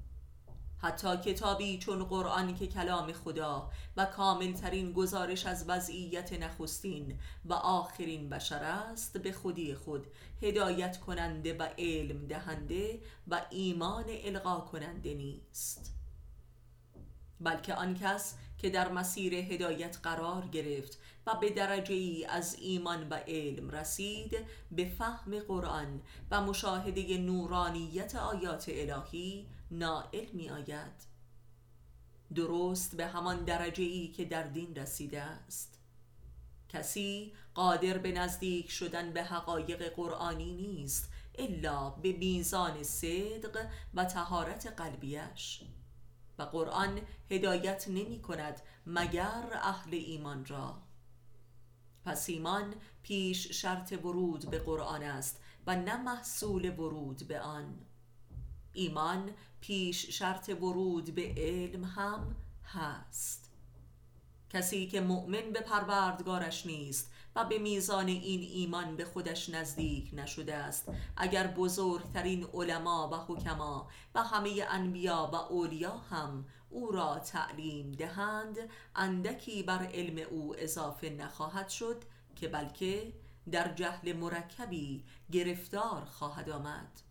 حتی 0.84 1.17
کتابی 1.17 1.78
چون 1.78 2.04
قرآن 2.04 2.56
که 2.56 2.67
کلام 2.67 3.12
خدا 3.12 3.69
و 3.98 4.06
کاملترین 4.06 4.93
گزارش 4.93 5.46
از 5.46 5.65
وضعیت 5.69 6.34
نخستین 6.34 7.19
و 7.46 7.54
آخرین 7.54 8.30
بشر 8.30 8.63
است 8.63 9.17
به 9.17 9.32
خودی 9.32 9.76
خود 9.76 10.08
هدایت 10.41 10.98
کننده 10.98 11.58
و 11.58 11.69
علم 11.78 12.28
دهنده 12.28 13.00
و 13.28 13.41
ایمان 13.50 14.06
القا 14.08 14.60
کننده 14.60 15.13
نیست. 15.13 16.03
بلکه 17.43 17.73
آن 17.73 17.95
کس 17.95 18.36
که 18.58 18.69
در 18.69 18.91
مسیر 18.91 19.34
هدایت 19.34 19.97
قرار 20.03 20.47
گرفت 20.47 20.97
و 21.27 21.36
به 21.36 21.49
درجه 21.49 21.93
ای 21.93 22.25
از 22.25 22.56
ایمان 22.60 23.10
و 23.10 23.13
علم 23.27 23.69
رسید 23.69 24.38
به 24.71 24.86
فهم 24.86 25.39
قرآن 25.39 26.01
و 26.32 26.41
مشاهده 26.41 27.17
نورانیت 27.17 28.15
آیات 28.15 28.65
الهی 28.67 29.47
نائل 29.71 30.25
می 30.34 30.49
آید 30.49 31.13
درست 32.36 32.95
به 32.95 33.08
همان 33.08 33.43
درجه 33.43 33.84
ای 33.84 34.08
که 34.08 34.25
در 34.25 34.43
دین 34.43 34.75
رسیده 34.75 35.21
است. 35.21 35.79
کسی 36.69 37.34
قادر 37.53 37.97
به 37.97 38.12
نزدیک 38.12 38.71
شدن 38.71 39.13
به 39.13 39.23
حقایق 39.23 39.95
قرآنی 39.95 40.53
نیست 40.53 41.12
الا 41.36 41.89
به 41.89 42.12
میزان 42.12 42.84
صدق 42.84 43.67
و 43.93 44.06
تهارت 44.06 44.73
قلبیش. 44.77 45.62
قرآن 46.45 46.99
هدایت 47.32 47.88
نمی 47.88 48.21
کند 48.21 48.62
مگر 48.86 49.49
اهل 49.53 49.93
ایمان 49.93 50.45
را. 50.45 50.82
پس 52.06 52.29
ایمان 52.29 52.75
پیش 53.03 53.51
شرط 53.51 53.91
ورود 54.06 54.49
به 54.49 54.60
قرآن 54.60 55.03
است 55.03 55.41
و 55.67 55.75
نه 55.75 55.97
محصول 55.97 56.69
ورود 56.69 57.27
به 57.27 57.39
آن. 57.39 57.86
ایمان 58.73 59.32
پیش 59.62 60.10
شرط 60.10 60.49
ورود 60.49 61.15
به 61.15 61.34
علم 61.38 61.84
هم 61.84 62.36
هست. 62.65 63.51
کسی 64.49 64.88
که 64.88 65.01
مؤمن 65.01 65.51
به 65.53 65.60
پروردگارش 65.60 66.65
نیست 66.65 67.12
و 67.36 67.46
به 67.46 67.58
میزان 67.58 68.08
این 68.08 68.41
ایمان 68.41 68.96
به 68.96 69.06
خودش 69.06 69.50
نزدیک 69.50 70.10
نشده 70.13 70.56
است. 70.56 70.91
اگر 71.17 71.48
بزرگترین 71.48 72.48
علما 72.54 73.10
و 73.10 73.34
حکما 73.34 73.88
و 74.15 74.24
همه 74.24 74.65
انبیا 74.69 75.30
و 75.34 75.36
اولیا 75.36 75.98
هم 75.98 76.46
او 76.69 76.91
را 76.91 77.19
تعلیم 77.19 77.91
دهند 77.91 78.58
اندکی 78.96 79.63
بر 79.63 79.86
علم 79.86 80.28
او 80.30 80.56
اضافه 80.58 81.10
نخواهد 81.10 81.69
شد 81.69 82.04
که 82.36 82.48
بلکه 82.48 83.13
در 83.52 83.74
جهل 83.74 84.13
مرکبی 84.13 85.04
گرفتار 85.32 86.06
خواهد 86.06 86.50
آمد. 86.50 87.02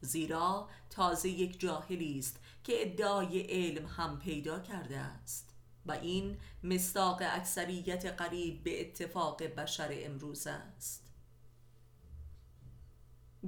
زیرا 0.00 0.68
تازه 0.90 1.28
یک 1.28 1.60
جاهلی 1.60 2.18
است 2.18 2.40
که 2.64 2.82
ادعای 2.82 3.40
علم 3.40 3.86
هم 3.86 4.18
پیدا 4.18 4.60
کرده 4.60 4.98
است. 4.98 5.51
و 5.86 5.92
این 5.92 6.38
مصداق 6.62 7.22
اکثریت 7.22 8.06
قریب 8.06 8.64
به 8.64 8.80
اتفاق 8.80 9.42
بشر 9.42 9.88
امروز 9.92 10.46
است. 10.46 11.12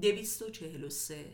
دویست 0.01 0.43
و 0.43 0.51
چهل 0.51 0.85
و 0.85 0.91
سه. 0.91 1.33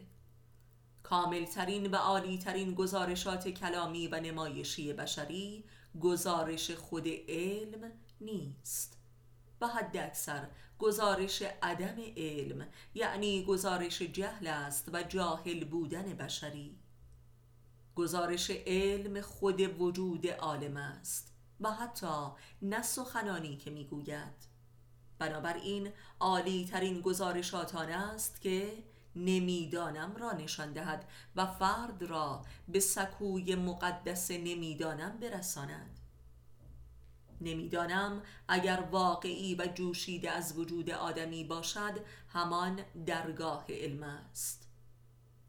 کاملترین 1.03 1.91
و 1.91 1.97
عالیترین 1.97 2.75
گزارشات 2.75 3.49
کلامی 3.49 4.09
و 4.09 4.21
نمایشی 4.21 4.93
بشری 4.93 5.65
گزارش 6.01 6.71
خود 6.71 7.09
علم 7.29 7.93
نیست. 8.21 8.97
و 9.61 9.67
حد 9.67 9.97
اکثر 9.97 10.49
گزارش 10.79 11.43
عدم 11.63 11.97
علم 12.17 12.67
یعنی 12.95 13.45
گزارش 13.45 14.03
جهل 14.03 14.47
است 14.47 14.91
و 14.93 15.03
جاهل 15.03 15.65
بودن 15.65 16.03
بشری. 16.03 16.80
گزارش 17.97 18.51
علم 18.51 19.21
خود 19.21 19.81
وجود 19.81 20.27
عالم 20.27 20.77
است 20.77 21.33
و 21.61 21.71
حتی 21.71 22.29
نه 22.63 22.83
سخنانی 22.83 23.57
که 23.57 23.71
می‌گوید. 23.71 24.51
بنابراین 25.19 25.93
عالی 26.21 26.65
ترین 26.65 27.01
گزارشات 27.01 27.75
آن 27.75 27.91
است 27.91 28.41
که 28.41 28.85
نمی‌دانم 29.17 30.17
را 30.17 30.33
نشان 30.33 30.73
دهد 30.73 31.09
و 31.37 31.47
فرد 31.47 32.03
را 32.03 32.45
به 32.69 32.81
سکوی 32.81 33.55
مقدس 33.55 34.31
نمی‌دانم 34.31 35.19
برساند. 35.19 36.01
نمی‌دانم 37.41 38.23
اگر 38.49 38.85
واقعی 38.91 39.55
و 39.55 39.67
جوشیده 39.75 40.31
از 40.31 40.59
وجود 40.59 40.91
آدمی 40.91 41.45
باشد 41.45 42.01
همان 42.29 42.81
درگاه 43.07 43.65
علم 43.69 44.03
است. 44.03 44.69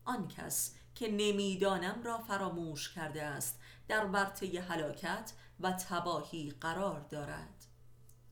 آن 0.06 0.28
کس 0.28 0.76
که 0.96 1.08
نمی‌دانم 1.08 2.04
را 2.04 2.18
فراموش 2.18 2.90
کرده 2.90 3.24
است. 3.24 3.60
در 3.88 4.06
ورطه 4.06 4.62
هلاکت 4.62 5.34
و 5.60 5.72
تباهی 5.72 6.54
قرار 6.62 7.00
دارد. 7.00 7.66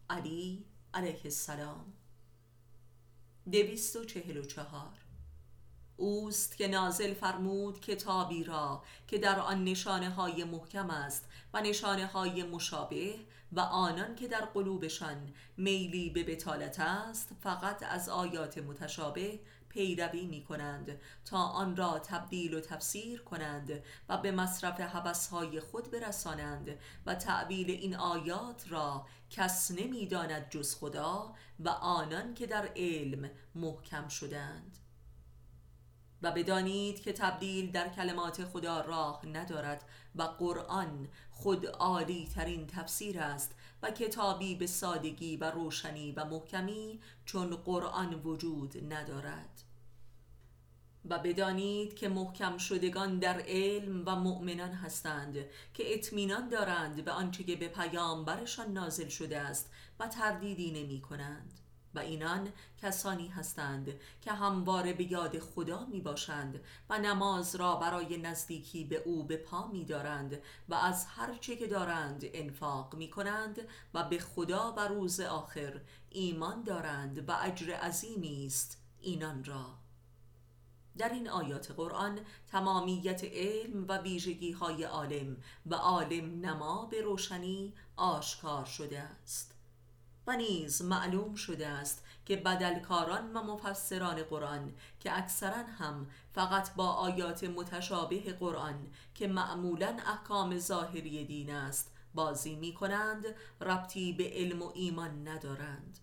علی 0.10 0.66
علیه 0.94 1.22
السلام. 1.26 1.94
دویست 3.52 3.96
و 3.96 4.06
چهل 4.06 4.38
و 4.38 4.46
چهار. 4.46 4.98
اوست 5.98 6.58
که 6.58 6.68
نازل 6.68 7.14
فرمود 7.14 7.80
کتابی 7.80 8.44
را 8.44 8.84
که 9.08 9.18
در 9.18 9.40
آن 9.40 9.64
نشانه 9.64 10.10
های 10.10 10.44
محکم 10.44 10.90
است 10.90 11.30
و 11.54 11.62
نشانه 11.62 12.06
های 12.06 12.44
مشابه 12.44 13.16
و 13.52 13.60
آنان 13.60 14.16
که 14.16 14.28
در 14.28 14.46
قلوبشان 14.46 15.34
میلی 15.58 16.10
به 16.10 16.24
بتالت 16.24 16.80
است 16.80 17.30
فقط 17.44 17.84
از 17.84 18.10
آیات 18.10 18.58
متشابه 18.58 19.40
پیروی 19.70 20.26
می 20.26 20.44
کنند 20.44 21.00
تا 21.26 21.38
آن 21.38 21.76
را 21.76 22.00
تبدیل 22.00 22.54
و 22.54 22.62
تفسیر 22.62 23.22
کنند 23.22 23.84
و 24.10 24.18
به 24.18 24.32
مصرف 24.32 24.80
حبسهای 24.80 25.60
خود 25.60 25.92
برسانند 25.92 26.80
و 27.06 27.16
تعبیل 27.16 27.72
این 27.72 27.96
آیات 27.96 28.72
را 28.72 29.06
کس 29.30 29.72
نمی‌داند 29.72 30.50
جز 30.50 30.76
خدا 30.76 31.34
و 31.60 31.70
آنان 31.70 32.34
که 32.34 32.48
در 32.48 32.70
علم 32.76 33.30
محکم 33.56 34.08
شدند. 34.08 34.78
و 36.22 36.32
بدانید 36.32 37.02
که 37.02 37.14
تبدیل 37.14 37.72
در 37.72 37.90
کلمات 37.90 38.46
خدا 38.46 38.82
راه 38.82 39.26
ندارد 39.26 39.84
و 40.16 40.24
قرآن 40.24 41.08
خود 41.32 41.66
عالی 41.66 42.30
ترین 42.36 42.68
تفسیر 42.68 43.20
است 43.20 43.56
و 43.84 43.92
کتابی 43.92 44.56
به 44.56 44.68
سادگی 44.68 45.38
و 45.38 45.52
روشنی 45.52 46.12
و 46.12 46.26
محکمی 46.26 47.00
چون 47.26 47.56
قرآن 47.56 48.14
وجود 48.14 48.94
ندارد. 48.94 49.64
و 51.06 51.20
بدانید 51.20 51.96
که 51.96 52.10
محکم 52.10 52.58
شدگان 52.58 53.20
در 53.20 53.44
علم 53.48 54.04
و 54.06 54.16
مؤمنان 54.16 54.72
هستند 54.72 55.36
که 55.74 55.94
اطمینان 55.94 56.50
دارند 56.50 57.06
به 57.06 57.12
آنچه 57.12 57.44
که 57.44 57.56
به 57.56 57.68
پیامبرشان 57.68 58.74
نازل 58.74 59.08
شده 59.08 59.40
است 59.40 59.72
و 60.00 60.08
تردیدی 60.08 60.72
نمی 60.72 61.02
کنند. 61.02 61.59
و 61.94 62.00
اینان 62.00 62.52
کسانی 62.82 63.28
هستند 63.28 64.00
که 64.22 64.32
همواره 64.32 64.94
به 64.94 65.12
یاد 65.12 65.40
خدا 65.40 65.86
می 65.86 66.02
باشند 66.02 66.60
و 66.90 67.00
نماز 67.00 67.56
را 67.56 67.76
برای 67.76 68.18
نزدیکی 68.18 68.84
به 68.84 68.96
او 68.96 69.24
به 69.24 69.38
پا 69.38 69.68
می 69.68 69.86
دارند 69.86 70.42
و 70.70 70.74
از 70.74 71.06
هر 71.06 71.38
چه 71.38 71.56
که 71.56 71.68
دارند 71.68 72.24
انفاق 72.34 72.96
می 72.96 73.10
کنند 73.10 73.60
و 73.94 74.04
به 74.04 74.20
خدا 74.20 74.74
و 74.78 74.80
روز 74.80 75.20
آخر 75.20 75.82
ایمان 76.10 76.64
دارند 76.64 77.30
و 77.30 77.38
اجر 77.42 77.74
عظیمی 77.74 78.46
است 78.46 78.78
اینان 79.02 79.44
را. 79.44 79.66
در 80.98 81.10
این 81.10 81.30
آیات 81.30 81.72
قرآن 81.72 82.20
تمامیت 82.48 83.24
علم 83.24 83.86
و 83.88 83.98
ویژگی 83.98 84.52
های 84.52 84.84
عالم 84.84 85.38
و 85.66 85.76
عالم 85.76 86.46
نما 86.46 86.86
به 86.86 87.02
روشنی 87.02 87.74
آشکار 87.96 88.66
شده 88.66 89.00
است. 89.00 89.59
و 90.30 90.36
نیز 90.36 90.82
معلوم 90.82 91.36
شده 91.36 91.68
است 91.68 92.04
که 92.26 92.36
بدلکاران 92.36 93.34
و 93.34 93.44
مفسران 93.44 94.24
قرآن 94.24 94.74
که 95.00 95.18
اکثرا 95.18 95.64
هم 95.80 96.08
فقط 96.32 96.76
با 96.76 96.88
آیات 96.88 97.44
متشابه 97.44 98.34
قرآن 98.34 98.88
که 99.16 99.28
معمولا 99.28 99.98
احکام 100.08 100.58
ظاهری 100.58 101.26
دین 101.26 101.52
است 101.52 101.92
بازی 102.14 102.56
می 102.56 102.74
کنند 102.74 103.26
ربطی 103.62 104.14
به 104.14 104.32
علم 104.34 104.62
و 104.62 104.72
ایمان 104.76 105.28
ندارند. 105.28 106.00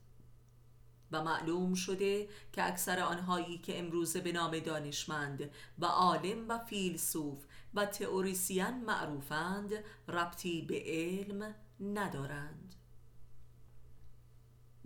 و 1.12 1.25
معلوم 1.25 1.75
شده 1.75 2.29
که 2.53 2.67
اکثر 2.67 3.01
آنهایی 3.01 3.59
که 3.59 3.79
امروزه 3.79 4.21
به 4.21 4.33
نام 4.33 4.59
دانشمند 4.59 5.51
و 5.79 5.87
عالم 5.87 6.49
و 6.49 6.59
فیلسوف 6.59 7.45
و 7.75 7.87
تئوریسین 7.87 8.85
معروفند 8.85 9.73
ربطی 10.09 10.62
به 10.62 10.83
علم 10.87 11.55
ندارند. 11.81 12.76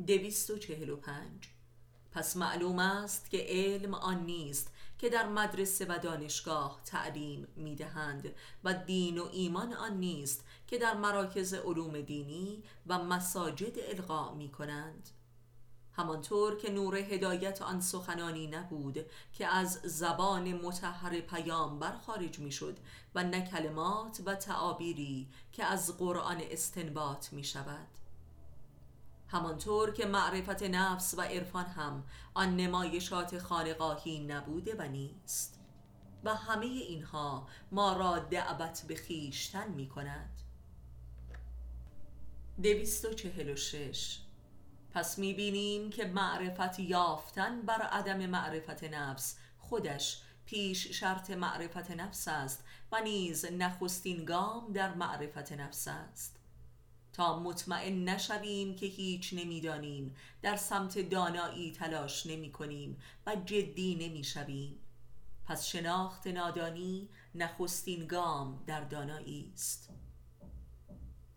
دویست 0.06 0.50
و 0.50 0.58
چهل 0.58 0.90
و 0.90 0.96
پنج. 0.96 1.48
پس 2.12 2.36
معلوم 2.36 2.78
است 2.78 3.30
که 3.30 3.46
علم 3.48 3.94
آن 3.94 4.24
نیست 4.24 4.72
که 4.98 5.08
در 5.08 5.28
مدرسه 5.28 5.86
و 5.88 5.98
دانشگاه 5.98 6.80
تعلیم 6.84 7.48
می 7.56 7.76
دهند 7.76 8.34
و 8.64 8.74
دین 8.74 9.18
و 9.18 9.28
ایمان 9.32 9.72
آن 9.72 9.96
نیست 9.96 10.44
که 10.66 10.78
در 10.78 10.94
مراکز 10.94 11.54
علوم 11.54 12.00
دینی 12.00 12.62
و 12.86 12.98
مساجد 12.98 13.78
القا 13.78 14.34
می 14.34 14.48
کنند 14.48 15.10
همانطور 15.92 16.56
که 16.56 16.70
نور 16.70 16.96
هدایت 16.96 17.62
آن 17.62 17.80
سخنانی 17.80 18.46
نبود 18.46 19.06
که 19.32 19.46
از 19.46 19.80
زبان 19.84 20.52
متحر 20.52 21.20
پیامبر 21.20 21.96
خارج 21.96 22.38
می 22.38 22.52
شد 22.52 22.78
و 23.14 23.24
نه 23.24 23.50
کلمات 23.50 24.20
و 24.26 24.34
تعابیری 24.34 25.28
که 25.52 25.64
از 25.64 25.98
قرآن 25.98 26.40
استنباط 26.40 27.32
می 27.32 27.44
شود 27.44 27.88
همانطور 29.32 29.92
که 29.92 30.06
معرفت 30.06 30.62
نفس 30.62 31.14
و 31.18 31.20
عرفان 31.20 31.66
هم 31.66 32.04
آن 32.34 32.56
نمایشات 32.56 33.38
خانقاهی 33.38 34.20
نبوده 34.20 34.74
و 34.78 34.82
نیست. 34.82 35.60
و 36.24 36.34
همه 36.34 36.66
اینها 36.66 37.48
ما 37.72 37.92
را 37.92 38.18
دعوت 38.18 38.84
به 38.88 38.94
خیشتن 38.94 39.70
می 39.70 39.88
کند 39.88 40.40
دویست 42.62 43.04
و 43.04 43.14
چهل 43.14 43.50
و 43.50 43.56
شش. 43.56 44.18
پس 44.94 45.18
می‌بینیم 45.18 45.90
که 45.90 46.04
معرفت 46.04 46.80
یافتن 46.80 47.62
بر 47.62 47.82
عدم 47.82 48.26
معرفت 48.26 48.84
نفس 48.84 49.38
خودش 49.58 50.22
پیش 50.46 50.86
شرط 50.86 51.30
معرفت 51.30 51.90
نفس 51.90 52.28
است 52.28 52.64
و 52.92 53.00
نیز 53.00 53.44
نخستین 53.44 54.24
گام 54.24 54.72
در 54.72 54.94
معرفت 54.94 55.52
نفس 55.52 55.88
است. 55.88 56.39
تا 57.12 57.40
مطمئن 57.40 58.08
نشویم 58.08 58.76
که 58.76 58.86
هیچ 58.86 59.34
نمی‌دانیم. 59.34 60.14
در 60.42 60.56
سمت 60.56 60.98
دانایی 60.98 61.72
تلاش 61.72 62.26
نمی 62.26 62.52
کنیم 62.52 62.96
و 63.26 63.36
جدی 63.36 63.94
نمی 63.94 64.24
شویم 64.24 64.78
پس 65.44 65.66
شناخت 65.66 66.26
نادانی 66.26 67.08
نخستین 67.34 68.06
گام 68.06 68.64
در 68.66 68.80
دانایی 68.80 69.50
است. 69.54 69.90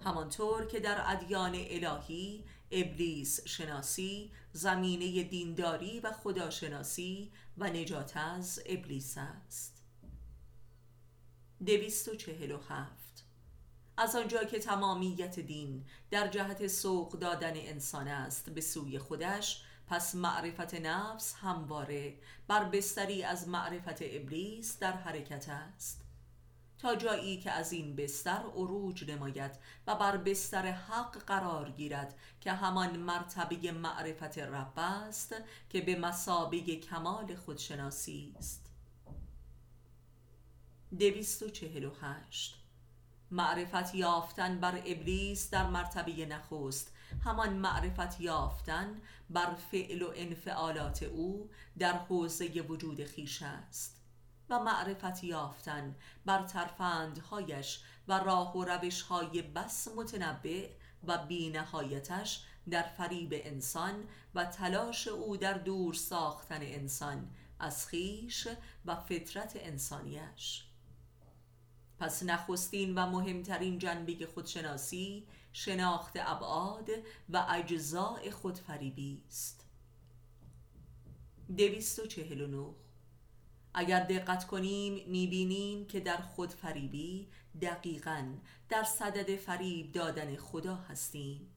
همانطور 0.04 0.66
که 0.66 0.80
در 0.80 1.04
ادیان 1.06 1.56
الهی 1.56 2.46
ابلیس 2.72 3.48
شناسی 3.48 4.32
زمینه 4.52 5.24
دینداری 5.24 6.00
و 6.00 6.12
خداشناسی 6.12 7.32
و 7.58 7.68
نجات 7.70 8.18
از 8.18 8.60
ابلیس 8.66 9.18
است. 9.18 9.84
دویست 11.66 12.08
و 12.08 12.16
چهل 12.16 12.52
و 12.52 12.58
هفت. 12.58 13.13
از 13.98 14.16
آنجا 14.16 14.44
که 14.44 14.60
تمامیت 14.60 15.40
دین 15.40 15.86
در 16.12 16.28
جهت 16.28 16.68
سوق 16.68 17.20
دادن 17.20 17.54
انسان 17.56 18.08
است 18.08 18.50
به 18.50 18.62
سوی 18.62 19.00
خودش 19.00 19.64
پس 19.88 20.16
معرفت 20.16 20.74
نفس 20.74 21.36
همواره 21.36 22.18
بر 22.48 22.64
بستری 22.64 23.24
از 23.24 23.48
معرفت 23.48 24.02
ابلیس 24.02 24.80
در 24.80 24.92
حرکت 24.92 25.50
است. 25.50 26.02
تا 26.78 26.96
جایی 26.96 27.38
که 27.38 27.52
از 27.52 27.72
این 27.72 27.96
بستر 27.96 28.44
عروج 28.56 29.12
نماید 29.12 29.52
و 29.88 29.96
بر 29.96 30.18
بستر 30.18 30.72
حق 30.72 31.18
قرار 31.18 31.72
گیرد 31.72 32.20
که 32.42 32.52
همان 32.52 32.98
مرتبه 32.98 33.72
معرفت 33.72 34.38
رب 34.38 34.74
است 34.80 35.36
که 35.70 35.82
به 35.82 35.96
مسابه 35.96 36.62
کمال 36.62 37.36
خودشناسی 37.36 38.36
است. 38.38 38.70
دویست 41.00 41.44
و 41.44 41.50
چهل 41.50 41.86
و 41.86 41.92
هشت 42.02 42.63
معرفت 43.34 43.96
یافتن 43.96 44.60
بر 44.60 44.76
ابلیس 44.86 45.50
در 45.50 45.68
مرتبه 45.68 46.26
نخست. 46.26 46.94
همان 47.24 47.54
معرفت 47.54 48.22
یافتن 48.22 49.02
بر 49.30 49.54
فعل 49.72 50.02
و 50.02 50.12
انفعالات 50.16 51.04
او 51.04 51.50
در 51.80 51.94
حوزه 51.94 52.62
وجود 52.62 53.06
خیش 53.06 53.44
است. 53.44 54.02
و 54.50 54.60
معرفت 54.60 55.24
یافتن 55.24 55.96
بر 56.26 56.44
ترفندهایش 56.44 57.84
و 58.08 58.20
راه 58.20 58.58
و 58.58 58.66
روشهای 58.66 59.42
بس 59.42 59.88
متنبع 59.96 60.70
و 61.04 61.18
بینهایتش 61.18 62.44
در 62.70 62.84
فریب 62.84 63.34
انسان 63.34 64.04
و 64.36 64.46
تلاش 64.46 65.08
او 65.08 65.38
در 65.38 65.54
دور 65.54 65.94
ساختن 65.94 66.62
انسان 66.62 67.30
از 67.60 67.88
خیش 67.88 68.48
و 68.86 68.96
فطرت 68.96 69.54
انسانیش 69.56 70.66
پس 72.00 72.24
نخستین 72.24 72.96
و 72.98 73.10
مهمترین 73.10 73.80
جنبه 73.80 74.26
خودشناسی 74.34 75.28
شناخت 75.54 76.14
ابعاد 76.16 76.90
و 77.30 77.46
اجزاء 77.50 78.30
خودفریبی 78.32 79.22
است. 79.28 79.66
دویست 81.58 82.00
و 82.00 82.08
چهل 82.08 82.42
و 82.42 82.48
نو 82.48 82.74
اگر 83.74 84.04
دقت 84.04 84.48
کنیم 84.48 85.10
می‌بینیم 85.10 85.86
که 85.86 86.00
در 86.00 86.18
خود 86.18 86.50
فریبی 86.50 87.28
دقیقا 87.62 88.34
در 88.70 88.84
صدد 88.84 89.36
فریب 89.36 89.92
دادن 89.92 90.36
خدا 90.36 90.76
هستیم. 90.76 91.53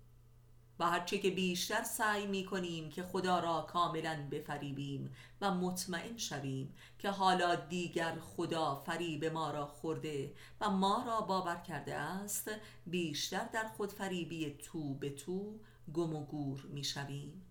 و 0.78 0.86
هرچه 0.86 1.18
که 1.18 1.30
بیشتر 1.30 1.82
سعی 1.82 2.26
می 2.26 2.44
کنیم 2.44 2.90
که 2.90 3.02
خدا 3.02 3.38
را 3.38 3.66
کاملا 3.68 4.28
بفریبیم 4.30 5.14
و 5.40 5.50
مطمئن 5.50 6.16
شویم 6.16 6.74
که 6.98 7.10
حالا 7.10 7.54
دیگر 7.54 8.18
خدا 8.20 8.74
فریب 8.74 9.24
ما 9.24 9.50
را 9.50 9.66
خورده 9.66 10.34
و 10.60 10.70
ما 10.70 11.04
را 11.06 11.20
باور 11.20 11.56
کرده 11.56 11.94
است 11.94 12.50
بیشتر 12.86 13.44
در 13.44 13.68
خود 13.68 13.92
فریبی 13.92 14.50
تو 14.50 14.94
به 14.94 15.10
تو 15.10 15.58
گم 15.94 16.16
و 16.16 16.24
گور 16.24 16.66
می 16.70 16.84
شویم 16.84 17.42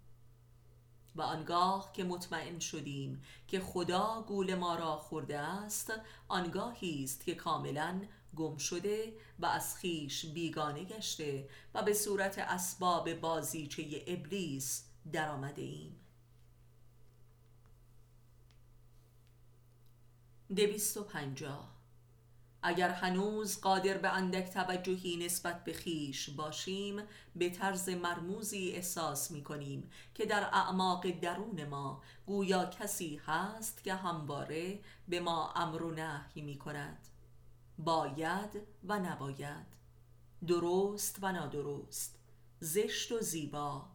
و 1.16 1.22
آنگاه 1.22 1.92
که 1.94 2.04
مطمئن 2.04 2.60
شدیم 2.60 3.24
که 3.48 3.60
خدا 3.60 4.26
گول 4.28 4.56
ما 4.56 4.76
را 4.76 4.98
خورده 4.98 5.40
است 5.40 5.94
آنگاهی 6.28 7.04
است 7.04 7.26
که 7.26 7.36
کاملا 7.36 8.02
گم 8.36 8.58
شده 8.58 9.14
و 9.40 9.46
از 9.46 9.76
خیش 9.76 10.26
بیگانه 10.26 10.84
گشته 10.84 11.50
و 11.74 11.84
به 11.84 11.94
صورت 11.94 12.40
اسباب 12.40 13.14
بازیچه 13.14 14.04
ابلیس 14.08 14.84
در 15.12 15.30
آمده 15.30 15.62
ایم. 15.62 16.00
دویست 20.56 20.98
و 20.98 21.04
پنجاه. 21.04 21.76
اگر 22.68 22.90
هنوز 22.90 23.62
قادر 23.62 23.98
به 23.98 24.10
اندک 24.10 24.50
توجهی 24.50 25.18
نسبت 25.18 25.64
به 25.64 25.74
خیش 25.74 26.30
باشیم 26.30 27.02
به 27.36 27.50
طرز 27.50 27.90
مرموزی 27.90 28.72
احساس 28.72 29.32
می 29.32 29.44
کنیم 29.44 29.90
که 30.16 30.26
در 30.26 30.50
اعماق 30.54 31.20
درون 31.20 31.66
ما 31.66 32.02
گویا 32.26 32.66
کسی 32.66 33.22
هست 33.26 33.84
که 33.84 33.94
همواره 33.94 34.80
به 35.08 35.20
ما 35.20 35.54
امر 35.56 35.84
و 35.84 35.92
نهی 35.92 36.42
می 36.42 36.58
کند 36.58 37.08
باید 37.78 38.62
و 38.84 39.00
نباید 39.00 39.76
درست 40.48 41.18
و 41.22 41.32
نادرست 41.32 42.20
زشت 42.60 43.12
و 43.12 43.20
زیبا 43.20 43.86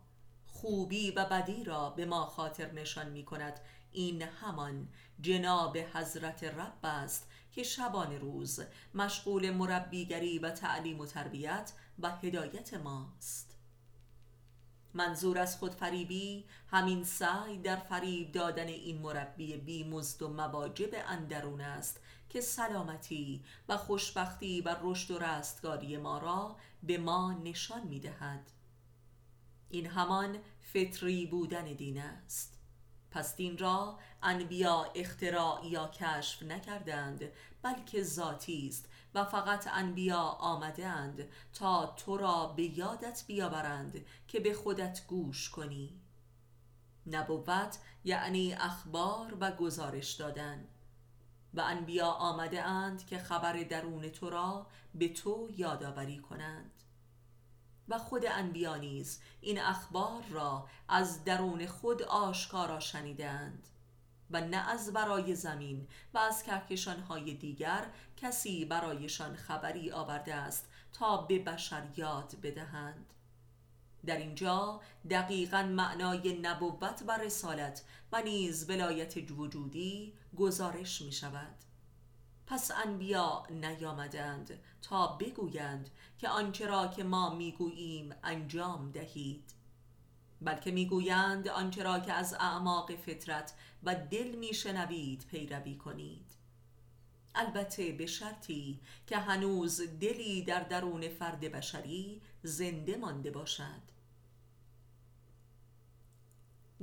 خوبی 0.47 1.11
و 1.11 1.24
بدی 1.24 1.64
را 1.64 1.91
به 1.91 2.07
ما 2.07 2.26
خاطر 2.26 2.72
نشان 2.72 3.09
می 3.09 3.24
کند. 3.24 3.61
این 3.93 4.22
همان 4.22 4.89
جناب 5.20 5.78
حضرت 5.78 6.45
رب 6.45 6.78
است 6.85 7.28
که 7.53 7.62
شبان 7.62 8.20
روز 8.20 8.61
مشغول 8.95 9.51
مربیگری 9.51 10.39
و 10.39 10.51
تعلیم 10.51 11.01
و 11.01 11.07
تربیت 11.07 11.72
و 11.99 12.11
هدایت 12.11 12.74
ماست. 12.74 13.57
منظور 14.95 15.39
از 15.39 15.57
خود 15.57 15.74
فریبی 15.74 16.45
همین 16.66 17.05
سعی 17.05 17.59
در 17.59 17.76
فریب 17.76 18.33
دادن 18.33 18.66
این 18.66 18.99
مربی 18.99 19.57
بی 19.57 19.85
مزد 19.85 20.22
و 20.22 20.28
مواجب 20.28 20.91
اندرون 21.07 21.61
است. 21.61 22.01
که 22.31 22.41
سلامتی 22.41 23.45
و 23.68 23.76
خوشبختی 23.76 24.61
و 24.61 24.76
رشد 24.83 25.11
و 25.11 25.18
رستگاری 25.18 25.97
ما 25.97 26.18
را 26.18 26.57
به 26.83 26.99
ما 26.99 27.33
نشان 27.33 27.87
می 27.87 28.01
دهد. 28.01 28.51
این 29.68 29.87
همان 29.87 30.39
فطری 30.61 31.26
بودن 31.26 31.64
دین 31.64 32.01
است. 32.01 32.61
پس 33.11 33.37
دین 33.37 33.59
را 33.59 33.99
انبیا 34.22 34.93
اختراع 34.95 35.66
یا 35.66 35.89
کشف 35.89 36.43
نکردند 36.43 37.33
بلکه 37.62 38.03
ذاتی 38.03 38.68
است 38.68 38.89
و 39.14 39.24
فقط 39.24 39.68
انبیا 39.72 40.20
آمدند 40.20 41.28
تا 41.53 41.87
تو 41.87 42.16
را 42.16 42.47
به 42.47 42.78
یادت 42.78 43.24
بیاورند 43.26 44.05
که 44.28 44.41
به 44.41 44.55
خودت 44.55 45.07
گوش 45.07 45.51
کنی. 45.51 46.01
نبوت 47.07 47.78
یعنی 48.05 48.55
اخبار 48.55 49.37
و 49.41 49.51
گزارش 49.51 50.12
دادن. 50.12 50.68
و 51.55 51.61
انبیا 51.61 52.07
آمده 52.07 52.62
اند 52.62 53.07
که 53.07 53.18
خبر 53.18 53.53
درون 53.53 54.09
تو 54.09 54.30
را 54.30 54.66
به 54.94 55.09
تو 55.09 55.48
یادآوری 55.57 56.18
کنند. 56.18 56.82
و 57.88 57.98
خود 57.98 58.26
انبیا 58.26 58.76
نیز 58.76 59.20
این 59.40 59.61
اخبار 59.61 60.22
را 60.30 60.68
از 60.88 61.24
درون 61.24 61.66
خود 61.66 62.03
آشکارا 62.03 62.80
شنیدند 62.80 63.68
و 64.30 64.40
نه 64.40 64.68
از 64.68 64.92
برای 64.92 65.34
زمین 65.34 65.88
و 66.14 66.18
از 66.18 66.42
کهکشانهای 66.42 67.34
دیگر 67.34 67.86
کسی 68.16 68.64
برایشان 68.64 69.36
خبری 69.36 69.90
آورده 69.92 70.34
است 70.34 70.68
تا 70.92 71.16
به 71.16 71.38
بشر 71.38 71.82
یاد 71.96 72.34
بدهند. 72.42 73.14
در 74.07 74.16
اینجا 74.16 74.80
دقیقا 75.11 75.62
معنای 75.62 76.40
نبوت 76.40 77.03
و 77.07 77.18
رسالت 77.18 77.84
و 78.12 78.22
نیز 78.22 78.70
ولایت 78.70 79.30
وجودی 79.30 80.12
گزارش 80.36 81.02
می 81.02 81.12
شود 81.12 81.54
پس 82.46 82.70
انبیا 82.86 83.42
نیامدند 83.50 84.58
تا 84.82 85.06
بگویند 85.06 85.90
که 86.18 86.28
آنچه 86.28 86.66
را 86.66 86.88
که 86.88 87.04
ما 87.04 87.34
می‌گوییم 87.34 88.14
انجام 88.22 88.90
دهید. 88.90 89.52
بلکه 90.40 90.70
می‌گویند 90.70 91.48
آنچه 91.48 91.82
را 91.82 92.00
که 92.00 92.12
از 92.12 92.34
اعماق 92.34 92.96
فطرت 92.96 93.54
و 93.82 93.94
دل 93.94 94.34
میشنوید 94.34 95.26
پیروی 95.30 95.76
کنید. 95.76 96.30
البته 97.34 97.92
به 97.92 98.06
شرطی 98.06 98.80
که 99.06 99.16
هنوز 99.16 99.80
دلی 99.80 100.42
در 100.42 100.61
درون 100.61 101.08
فرد 101.08 101.40
بشری 101.40 102.22
زنده 102.42 102.96
مانده 102.96 103.30
باشد. 103.30 103.99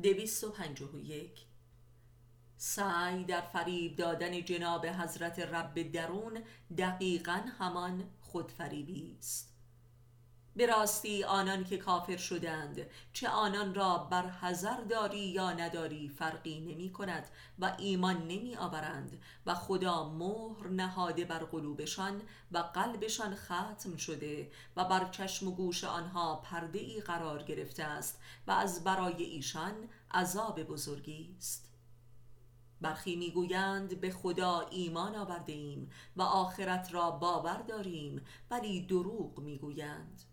دویست 0.04 0.44
و 0.44 0.52
پنجه 0.52 0.86
و 0.86 1.00
یک. 1.00 1.46
سعی 2.58 3.24
در 3.24 3.42
فریب 3.42 3.96
دادن 3.96 4.46
جناب 4.46 4.86
حضرت 4.86 5.40
رب 5.40 5.92
درون 5.92 6.44
دقیقا 6.78 7.42
همان 7.60 8.04
خودفریبی 8.20 9.16
است. 9.20 9.57
به 10.58 10.66
راستی 10.66 11.24
آنان 11.24 11.64
که 11.64 11.78
کافر 11.78 12.18
شدند 12.18 12.86
چه 13.14 13.30
آنان 13.30 13.76
را 13.76 13.98
بر 13.98 14.30
حذر 14.30 14.82
داری 14.82 15.20
یا 15.20 15.52
نداری 15.52 16.10
فرقی 16.10 16.60
نمی 16.60 16.92
کند 16.92 17.28
و 17.60 17.76
ایمان 17.78 18.28
نمی 18.28 18.56
آورند 18.56 19.22
و 19.46 19.56
خدا 19.56 20.10
مهر 20.10 20.68
نهاده 20.68 21.26
بر 21.26 21.40
قلوبشان 21.40 22.22
و 22.52 22.58
قلبشان 22.58 23.36
ختم 23.36 23.98
شده 23.98 24.52
و 24.76 24.86
بر 24.86 25.10
چشم 25.10 25.48
و 25.48 25.52
گوش 25.52 25.84
آنها 25.84 26.36
پرده 26.36 26.80
ای 26.80 27.02
قرار 27.02 27.44
گرفته 27.44 27.84
است 27.84 28.20
و 28.48 28.52
از 28.52 28.84
برای 28.84 29.24
ایشان 29.24 29.90
عذاب 30.12 30.64
بزرگی 30.64 31.36
است. 31.38 31.74
برخی 32.82 33.16
می‌گویند 33.16 34.02
به 34.02 34.12
خدا 34.12 34.60
ایمان 34.60 35.16
آورده 35.16 35.54
ایم 35.54 35.92
و 36.16 36.22
آخرت 36.22 36.94
را 36.94 37.12
باور 37.12 37.62
داریم 37.62 38.26
ولی 38.52 38.86
دروغ 38.86 39.40
می‌گویند. 39.40 40.24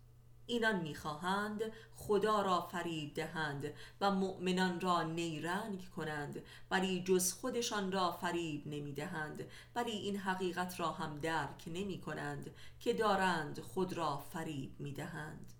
اینان 0.46 0.80
می‌خواهند 0.80 1.62
خدا 1.96 2.42
را 2.42 2.60
فریب 2.60 3.14
دهند 3.14 3.72
و 4.00 4.10
مؤمنان 4.10 4.80
را 4.80 5.02
نیرنگ 5.02 5.88
کنند 5.96 6.42
ولی 6.70 7.04
جز 7.04 7.32
خودشان 7.32 7.92
را 7.92 8.12
فریب 8.12 8.66
نمی‌دهند 8.66 9.44
ولی 9.74 9.90
این 9.90 10.16
حقیقت 10.16 10.80
را 10.80 10.92
هم 10.92 11.18
درک 11.18 11.62
نمی 11.66 12.00
کنند 12.00 12.50
که 12.80 12.92
دارند 12.92 13.60
خود 13.60 13.92
را 13.92 14.16
فریب 14.16 14.80
می‌دهند. 14.80 15.52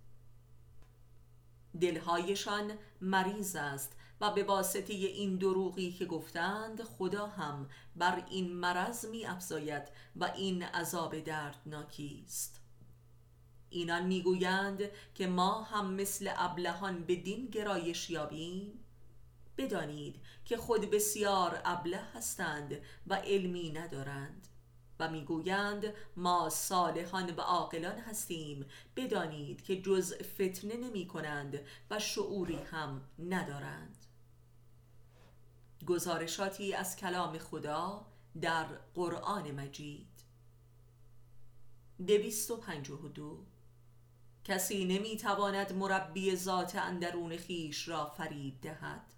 دلهایشان 1.81 2.71
مریض 3.01 3.55
است 3.55 3.93
و 4.21 4.31
به 4.31 4.43
واسطه 4.43 4.93
این 4.93 5.35
دروغی 5.35 5.91
که 5.91 6.05
گفتند 6.05 6.83
خدا 6.83 7.27
هم 7.27 7.69
بر 7.95 8.23
این 8.29 8.53
مرض 8.53 9.05
می 9.05 9.25
افزاید 9.25 9.83
و 10.15 10.23
این 10.35 10.63
عذاب 10.63 11.19
دردناکی 11.19 12.23
است. 12.25 12.64
اینان 13.75 14.05
می‌گویند 14.05 14.81
که 15.15 15.27
ما 15.27 15.63
هم 15.63 15.93
مثل 15.93 16.31
ابلهان 16.35 17.03
به 17.03 17.15
دین 17.15 17.45
گرایش 17.45 18.09
یابیم. 18.09 18.79
بدانید 19.57 20.21
که 20.45 20.57
خود 20.57 20.91
بسیار 20.91 21.61
ابله 21.65 22.01
هستند 22.13 22.81
و 23.07 23.15
علمی 23.15 23.71
ندارند 23.71 24.47
و 24.99 25.11
می‌گویند 25.11 25.93
ما 26.15 26.49
صالحان 26.49 27.35
و 27.35 27.41
عاقلان 27.41 27.97
هستیم. 27.97 28.65
بدانید 28.95 29.63
که 29.63 29.81
جز 29.81 30.13
فتنه 30.13 30.77
نمی 30.77 31.07
کنند 31.07 31.59
و 31.89 31.99
شعوری 31.99 32.59
هم 32.71 33.01
ندارند. 33.19 34.05
گزارشاتی 35.87 36.73
از 36.73 36.95
کلام 36.95 37.37
خدا 37.37 38.05
در 38.41 38.65
قرآن 38.93 39.51
مجید. 39.51 40.07
دویست 42.07 42.51
و 42.51 42.57
پنجه 42.57 43.09
دو 43.13 43.45
کسی 44.45 44.85
نمی‌تواند 44.85 45.73
مربی 45.73 46.35
ذات 46.35 46.75
اندرون 46.75 47.37
خیش 47.37 47.87
را 47.87 48.05
فریب 48.17 48.61
دهد. 48.61 49.14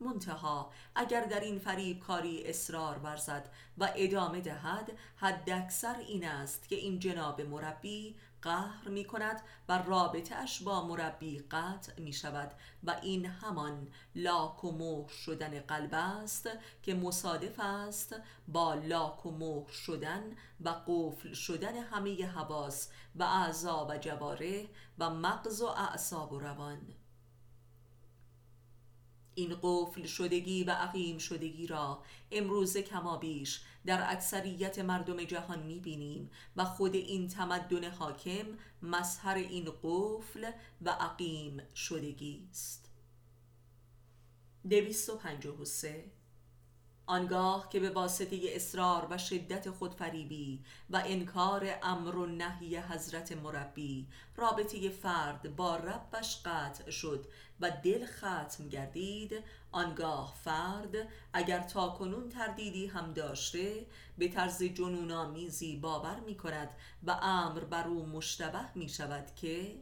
منتها 0.00 0.72
اگر 0.94 1.24
در 1.24 1.40
این 1.40 1.58
فریب 1.58 2.00
کاری 2.00 2.44
اصرار 2.44 2.98
ورزد 2.98 3.50
و 3.78 3.92
ادامه 3.96 4.40
دهد 4.40 4.90
حد 5.16 5.50
اکثر 5.50 5.96
این 5.98 6.28
است 6.28 6.68
که 6.68 6.76
این 6.76 6.98
جناب 6.98 7.40
مربی 7.40 8.16
قهر 8.44 8.88
می 8.88 9.04
کند 9.04 9.42
و 9.68 9.82
رابطه 9.82 10.34
اش 10.34 10.62
با 10.62 10.86
مربی 10.86 11.38
قطع 11.38 12.00
می 12.00 12.12
شود 12.12 12.52
و 12.84 12.96
این 13.02 13.26
همان 13.26 13.88
لاک 14.14 14.64
و 14.64 14.72
مهر 14.72 15.08
شدن 15.08 15.60
قلب 15.60 15.94
است 15.94 16.48
که 16.82 16.94
مصادف 16.94 17.60
است 17.60 18.16
با 18.48 18.74
لاک 18.74 19.26
و 19.26 19.30
مهر 19.30 19.72
شدن 19.72 20.36
و 20.60 20.68
قفل 20.68 21.32
شدن 21.32 21.76
همه 21.76 22.26
حواس 22.26 22.88
و 23.16 23.22
اعضا 23.22 23.86
و 23.90 23.98
جواره 23.98 24.68
و 24.98 25.10
مغز 25.10 25.62
و 25.62 25.66
اعصاب 25.66 26.32
و 26.32 26.38
روان. 26.38 26.94
این 29.34 29.56
قفل 29.62 30.06
شدگی 30.06 30.64
و 30.64 30.70
عقیم 30.70 31.18
شدگی 31.18 31.66
را 31.66 32.02
امروز 32.32 32.76
کمابیش 32.76 33.60
در 33.86 34.12
اکثریت 34.12 34.78
مردم 34.78 35.24
جهان 35.24 35.62
می‌بینیم 35.62 36.30
و 36.56 36.64
خود 36.64 36.94
این 36.94 37.28
تمدن 37.28 37.90
حاکم 37.90 38.46
مظهر 38.82 39.34
این 39.34 39.72
قفل 39.82 40.50
و 40.82 40.90
عقیم 40.90 41.62
شدگی 41.74 42.48
است. 42.50 42.90
253 44.68 46.04
آنگاه 47.06 47.68
که 47.68 47.80
به 47.80 47.90
واسطه 47.90 48.40
اصرار 48.42 49.06
و 49.10 49.18
شدت 49.18 49.70
خودفریبی 49.70 50.64
و 50.90 51.02
انکار 51.06 51.78
امر 51.82 52.16
و 52.16 52.26
نهی 52.26 52.76
حضرت 52.76 53.32
مربی 53.32 54.08
رابطه 54.36 54.88
فرد 54.88 55.56
با 55.56 55.76
ربش 55.76 56.42
قطع 56.44 56.90
شد 56.90 57.26
و 57.60 57.70
دل 57.70 58.06
ختم 58.06 58.68
گردید. 58.68 59.32
آنگاه 59.72 60.34
فرد 60.44 61.08
اگر 61.32 61.60
تا 61.60 61.88
کنون 61.88 62.28
تردیدی 62.28 62.86
هم 62.86 63.12
داشته 63.12 63.86
به 64.18 64.28
طرز 64.28 64.62
جنونآمیزی 64.62 65.76
باور 65.76 66.20
می 66.20 66.36
کند 66.36 66.70
و 67.06 67.10
امر 67.10 67.60
بر 67.60 67.88
او 67.88 68.06
مشتبه 68.06 68.74
می 68.74 68.88
شود 68.88 69.34
که 69.34 69.74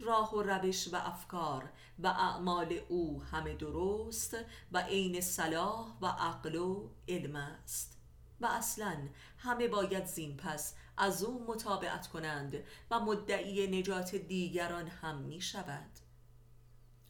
راه 0.00 0.34
و 0.34 0.42
روش 0.42 0.88
و 0.92 0.96
افکار 0.96 1.72
و 1.98 2.06
اعمال 2.06 2.80
او 2.88 3.22
همه 3.22 3.54
درست 3.54 4.36
و 4.72 4.78
عین 4.78 5.20
صلاح 5.20 5.98
و 6.00 6.06
عقل 6.06 6.54
و 6.54 6.90
علم 7.08 7.36
است. 7.36 7.98
و 8.40 8.46
اصلا 8.46 9.08
همه 9.38 9.68
باید 9.68 10.04
زین 10.04 10.36
پس 10.36 10.74
از 10.96 11.22
او 11.22 11.44
مطابعت 11.48 12.06
کنند 12.06 12.54
و 12.90 13.00
مدعی 13.00 13.66
نجات 13.78 14.14
دیگران 14.14 14.88
هم 14.88 15.18
می 15.18 15.40
شود. 15.40 15.97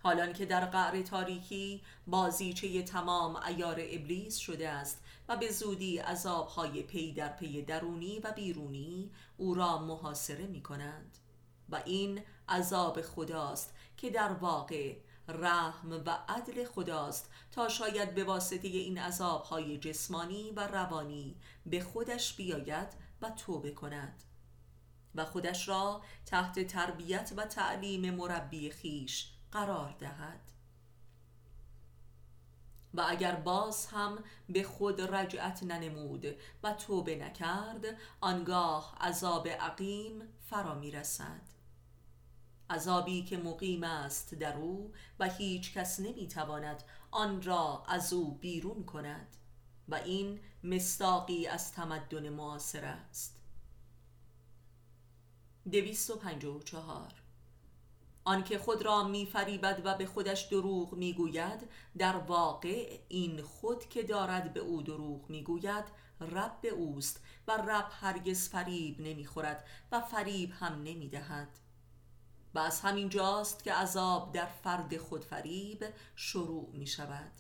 حالان 0.09 0.33
که 0.33 0.47
در 0.47 0.65
قعر 0.65 1.03
تاریکی 1.03 1.83
بازیچه 2.07 2.83
تمام 2.83 3.37
ایار 3.37 3.77
ابلیس 3.81 4.37
شده 4.37 4.69
است 4.69 5.03
و 5.29 5.37
به 5.37 5.53
زودی 5.53 5.99
عذابهای 5.99 6.83
پی 6.83 7.13
در 7.13 7.29
پی 7.29 7.63
درونی 7.63 8.19
و 8.19 8.33
بیرونی 8.33 9.11
او 9.37 9.55
را 9.55 9.79
محاصره 9.79 10.47
می 10.47 10.63
کنند 10.63 11.19
و 11.69 11.83
این 11.85 12.23
عذاب 12.49 13.03
خداست 13.03 13.75
که 13.97 14.11
در 14.11 14.33
واقع 14.33 14.97
رحم 15.29 15.93
و 16.07 16.19
عدل 16.29 16.65
خداست 16.65 17.31
تا 17.53 17.69
شاید 17.69 18.15
به 18.15 18.25
واسطه 18.25 18.69
این 18.69 18.99
عذابهای 18.99 19.79
جسمانی 19.79 20.53
و 20.57 20.67
روانی 20.67 21.37
به 21.67 21.81
خودش 21.81 22.35
بیاید 22.35 22.89
و 23.23 23.31
توبه 23.31 23.71
کند. 23.71 24.23
و 25.15 25.25
خودش 25.25 25.69
را 25.69 26.03
تحت 26.27 26.67
تربیت 26.67 27.33
و 27.37 27.45
تعلیم 27.45 28.15
مربی 28.15 28.71
خیش 28.71 29.38
قرار 29.53 29.95
دهد. 29.99 30.41
و 32.95 33.05
اگر 33.09 33.35
باز 33.35 33.87
هم 33.87 34.19
به 34.49 34.63
خود 34.63 35.01
رجعت 35.01 35.63
ننمود 35.63 36.27
و 36.63 36.73
توبه 36.73 37.17
نکرد 37.17 37.85
آنگاه 38.21 38.97
عذاب 39.01 39.49
عقیم 39.49 40.23
فرا 40.47 40.75
می 40.75 40.91
رسد 40.91 41.41
عذابی 42.71 43.25
که 43.25 43.37
مقیم 43.37 43.85
است 43.85 44.35
در 44.35 44.57
او 44.57 44.93
و 45.19 45.29
هیچ 45.29 45.75
کس 45.75 46.01
نمی 46.01 46.29
تواند 46.29 46.83
آن 47.11 47.43
را 47.43 47.85
از 47.89 48.13
او 48.13 48.35
بیرون 48.35 48.85
کند 48.85 49.37
و 49.89 49.95
این 49.95 50.41
مستاقی 50.65 51.47
از 51.47 51.73
تمدن 51.73 52.29
معاصر 52.29 52.85
است. 52.85 53.41
دویست 55.71 56.11
و 56.11 56.17
پنج 56.17 56.45
و 56.45 56.63
چهار. 56.63 57.18
آنکه 58.29 58.59
خود 58.59 58.83
را 58.83 59.05
میفریبد 59.05 59.83
و 59.85 59.95
به 59.95 60.07
خودش 60.07 60.43
دروغ 60.43 60.95
می‌گوید 60.95 61.69
در 61.99 62.17
واقع 62.17 63.01
این 63.09 63.43
خود 63.43 63.89
که 63.89 64.03
دارد 64.03 64.53
به 64.53 64.61
او 64.61 64.83
دروغ 64.83 65.31
می‌گوید 65.31 65.85
رب 66.21 66.67
اوست 66.77 67.23
و 67.49 67.53
رب 67.53 67.89
هرگز 67.91 68.49
فریب 68.49 69.01
نمی‌خورد 69.01 69.65
و 69.93 70.01
فریب 70.01 70.53
هم 70.53 70.73
نمی‌دهد. 70.73 71.49
و 72.55 72.59
از 72.59 72.81
همین 72.81 73.09
جاست 73.09 73.65
که 73.65 73.73
عذاب 73.73 74.33
در 74.33 74.47
فرد 74.47 74.97
خود 74.97 75.25
فریب 75.25 75.85
شروع 76.17 76.71
می 76.73 76.87
شود 76.87 77.33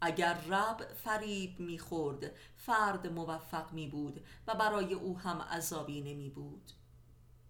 اگر 0.00 0.34
رب 0.34 0.94
فریب 1.04 1.60
می‌خورد 1.60 2.30
فرد 2.56 3.06
موفق 3.06 3.72
می 3.72 3.86
بود 3.86 4.26
و 4.46 4.54
برای 4.54 4.94
او 4.94 5.18
هم 5.18 5.42
عذابی 5.42 6.00
نمی 6.00 6.30
بود 6.30 6.72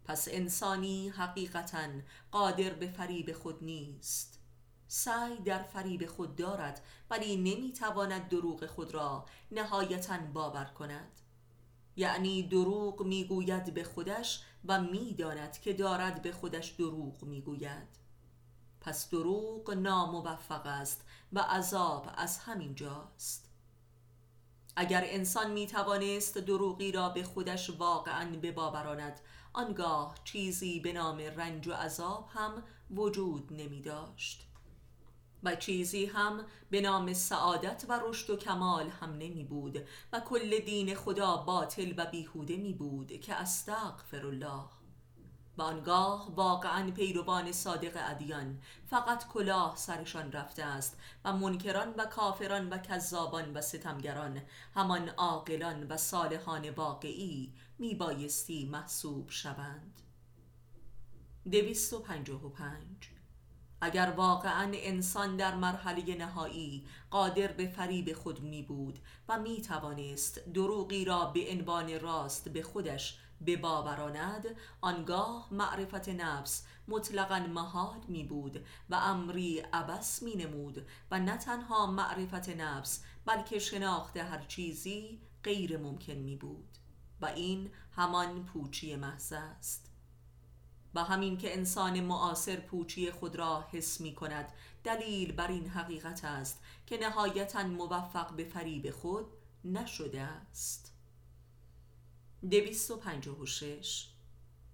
پس 0.09 0.29
انسانی 0.31 1.09
حقیقتا 1.09 1.89
قادر 2.31 2.71
به 2.71 2.89
فریب 2.89 3.33
خود 3.33 3.65
نیست. 3.65 4.41
سعی 4.87 5.37
در 5.37 5.63
فریب 5.63 6.07
خود 6.07 6.37
دارد 6.37 6.85
ولی 7.11 7.37
نمی‌تواند 7.37 8.29
دروغ 8.29 8.67
خود 8.67 8.95
را 8.95 9.27
نهایتا 9.51 10.19
باور 10.35 10.65
کند. 10.65 11.21
یعنی 11.97 12.43
دروغ 12.43 13.03
می‌گوید 13.03 13.75
به 13.75 13.85
خودش 13.85 14.43
و 14.65 14.81
می‌داند 14.81 15.61
که 15.61 15.73
دارد 15.73 16.23
به 16.23 16.33
خودش 16.33 16.69
دروغ 16.69 17.25
می‌گوید. 17.25 17.89
پس 18.81 19.11
دروغ 19.11 19.71
ناموفق 19.71 20.67
است 20.67 21.05
و 21.33 21.39
عذاب 21.41 22.11
از 22.17 22.39
همین 22.39 22.75
جاست. 22.75 23.49
اگر 24.77 25.03
انسان 25.07 25.51
می 25.51 25.67
توانست 25.67 26.39
دروغی 26.39 26.93
را 26.93 27.09
به 27.09 27.23
خودش 27.23 27.71
واقعا 27.71 28.37
بباوراند 28.37 29.21
آنگاه 29.53 30.15
چیزی 30.25 30.81
به 30.81 30.93
نام 30.93 31.19
رنج 31.19 31.69
و 31.69 31.73
عذاب 31.73 32.29
هم 32.33 32.63
وجود 32.91 33.53
نمی 33.53 33.83
داشت. 33.83 34.49
و 35.43 35.57
چیزی 35.57 36.07
هم 36.07 36.45
به 36.71 36.81
نام 36.81 37.13
سعادت 37.13 37.85
و 37.89 38.01
رشد 38.03 38.31
و 38.31 38.37
کمال 38.37 38.89
هم 38.89 39.13
نمی 39.13 39.45
بود 39.45 39.79
و 40.13 40.21
کل 40.21 40.59
دین 40.59 40.95
خدا 40.95 41.37
باطل 41.37 41.95
و 41.97 42.07
بیهوده 42.07 42.57
می 42.57 42.73
بود 42.73 43.21
که 43.21 43.35
استغفر 43.35 44.27
الله. 44.27 44.78
و 45.59 45.63
آنگاه 45.63 46.35
واقعا 46.35 46.91
پیروان 46.91 47.53
صادق 47.53 47.93
ادیان. 48.11 48.59
فقط 48.87 49.29
کلاه 49.29 49.77
سرشان 49.77 50.33
رفته 50.33 50.65
است 50.65 50.99
و 51.25 51.33
منکران 51.33 51.95
و 51.97 52.05
کافران 52.05 52.69
و 52.69 52.79
کذابان 52.79 53.53
و 53.53 53.61
ستمگران. 53.61 54.41
همان 54.75 55.09
عاقلان 55.09 55.87
و 55.89 55.97
صالحان 55.97 56.71
واقعی 56.71 57.53
می 57.79 57.95
بایستی 57.95 58.67
محسوب 58.67 59.31
شوند. 59.31 60.01
255 61.51 63.19
اگر 63.81 64.13
واقعا 64.17 64.71
انسان 64.75 65.37
در 65.37 65.55
مرحله 65.55 66.15
نهایی 66.15 66.87
قادر 67.11 67.53
به 67.53 67.67
فریب 67.67 68.13
خود 68.13 68.41
می 68.41 68.63
بود 68.63 68.99
و 69.29 69.39
می 69.39 69.63
توانست 69.63 70.49
دروغی 70.49 71.05
را 71.05 71.25
به 71.25 71.51
عنوان 71.51 72.01
راست 72.01 72.49
به 72.49 72.63
خودش 72.63 73.19
بباوراند 73.47 74.47
آنگاه 74.81 75.49
معرفت 75.51 76.09
نفس 76.09 76.67
مطلقا 76.89 77.39
محال 77.39 78.01
می 78.09 78.25
بود 78.25 78.67
و 78.91 78.95
امری 78.95 79.59
عبس 79.59 80.23
می 80.23 80.35
نمود 80.35 80.87
و 81.11 81.19
نه 81.21 81.37
تنها 81.37 81.87
معرفت 81.87 82.49
نفس 82.49 83.05
بلکه 83.25 83.59
شناخت 83.59 84.17
هر 84.17 84.45
چیزی 84.45 85.21
غیر 85.45 85.79
ممکن 85.79 86.13
می 86.13 86.37
بود 86.37 86.79
و 87.21 87.27
این 87.27 87.71
همان 87.93 88.45
پوچی 88.45 88.97
محض 88.97 89.33
است. 89.33 89.91
و 90.95 91.05
همین 91.05 91.39
که 91.39 91.55
انسان 91.55 92.01
معاصر 92.01 92.57
پوچی 92.57 93.11
خود 93.11 93.37
را 93.37 93.65
حس 93.73 94.01
می 94.01 94.15
کند 94.15 94.53
دلیل 94.85 95.33
بر 95.33 95.49
این 95.49 95.69
حقیقت 95.69 96.25
است 96.25 96.63
که 96.87 96.99
نهایتا 96.99 97.63
موفق 97.63 98.37
به 98.37 98.45
فریب 98.45 98.91
خود 98.91 99.27
نشده 99.65 100.21
است. 100.21 100.98
256 102.43 104.09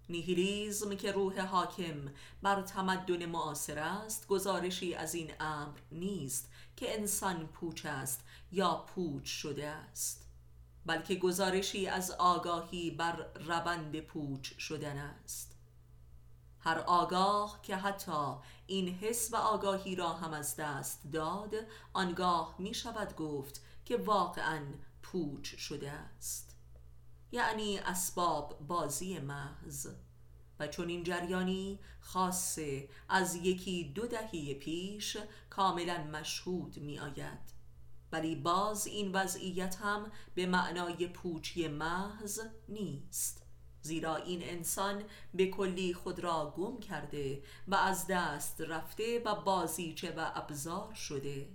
نیهیلیزم 0.09 0.97
که 0.97 1.13
روح 1.13 1.41
حاکم 1.41 2.09
بر 2.43 2.63
تمدن 2.63 3.27
معاصر 3.27 3.79
است 3.79 4.27
گزارشی 4.27 4.95
از 4.95 5.15
این 5.15 5.33
امر 5.41 5.79
نیست 5.93 6.51
که 6.77 6.99
انسان 6.99 7.47
پوچ 7.47 7.87
است 7.87 8.25
یا 8.53 8.85
پوچ 8.95 9.25
شده 9.25 9.67
است 9.67 10.29
بلکه 10.87 11.15
گزارشی 11.15 11.87
از 11.87 12.11
آگاهی 12.11 12.91
بر 12.91 13.27
روند 13.35 14.01
پوچ 14.01 14.59
شدن 14.59 14.99
است. 14.99 15.57
هر 16.61 16.79
آگاه 16.79 17.61
که 17.63 17.77
حتی 17.77 18.35
این 18.67 18.89
حس 18.89 19.33
و 19.33 19.37
آگاهی 19.37 19.97
را 19.97 20.13
هم 20.13 20.33
از 20.33 20.57
دست 20.57 21.01
داد 21.13 21.55
آنگاه 21.93 22.55
می 22.59 22.75
شود 22.75 23.17
گفت 23.17 23.63
که 23.85 23.97
واقعا 23.97 24.63
پوچ 25.03 25.57
شده 25.57 25.91
است. 25.91 26.54
یعنی 27.35 27.79
اسباب 27.79 28.59
بازی 28.67 29.19
محض. 29.19 29.89
و 30.59 30.67
چون 30.67 30.89
این 30.89 31.03
جریانی 31.03 31.79
خاصه 32.01 32.89
از 33.09 33.35
یکی 33.35 33.93
دو 33.95 34.07
دهی 34.07 34.55
پیش 34.55 35.17
کاملا 35.51 36.05
مشهود 36.05 36.79
می 36.79 36.99
آید 36.99 37.55
ولی 38.13 38.37
باز 38.37 38.87
این 38.87 39.13
وضعیت 39.13 39.77
هم 39.77 40.13
به 40.35 40.47
معنای 40.47 41.07
پوچی 41.07 41.69
محض 41.69 42.41
نیست. 42.69 43.47
زیرا 43.83 44.17
این 44.17 44.43
انسان 44.43 45.05
به 45.35 45.47
کلی 45.47 45.95
خود 45.95 46.19
را 46.19 46.55
گم 46.57 46.81
کرده 46.81 47.43
و 47.69 47.75
از 47.75 48.07
دست 48.07 48.61
رفته 48.61 49.23
و 49.25 49.35
بازیچه 49.35 50.15
و 50.17 50.31
ابزار 50.35 50.95
شده. 50.95 51.49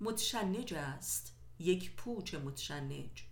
متشنج 0.00 0.74
است. 0.74 1.36
یک 1.58 1.96
پوچ 1.96 2.34
متشنج. 2.34 3.31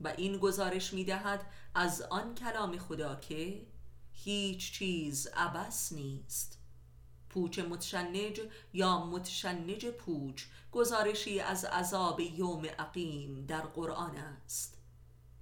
و 0.00 0.08
این 0.16 0.38
گزارش 0.38 0.92
می 0.92 1.04
دهد 1.04 1.46
از 1.74 2.02
آن 2.02 2.34
کلام 2.34 2.78
خدا 2.78 3.14
که 3.14 3.66
هیچ 4.12 4.72
چیز 4.72 5.26
عبس 5.26 5.92
نیست. 5.92 6.58
پوچ 7.28 7.58
متشنج 7.58 8.40
یا 8.72 9.06
متشنج 9.06 9.86
پوچ 9.86 10.44
گزارشی 10.72 11.40
از 11.40 11.64
عذاب 11.64 12.20
یوم 12.20 12.66
عقیم 12.78 13.46
در 13.46 13.60
قرآن 13.60 14.16
است. 14.16 14.76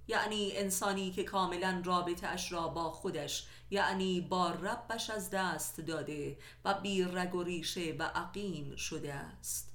یعنی 0.07 0.51
انسانی 0.55 1.11
که 1.11 1.23
کاملا 1.23 1.81
رابطه 1.85 2.27
اش 2.27 2.51
را 2.51 2.67
با 2.67 2.91
خودش 2.91 3.47
یعنی 3.71 4.21
با 4.21 4.49
ربش 4.51 5.09
از 5.09 5.29
دست 5.29 5.79
داده 5.79 6.37
و 6.65 6.73
بی 6.73 7.03
رگ 7.03 7.35
و 7.35 7.43
ریشه 7.43 7.95
و 7.99 8.03
عقیم 8.03 8.75
شده 8.75 9.13
است. 9.13 9.68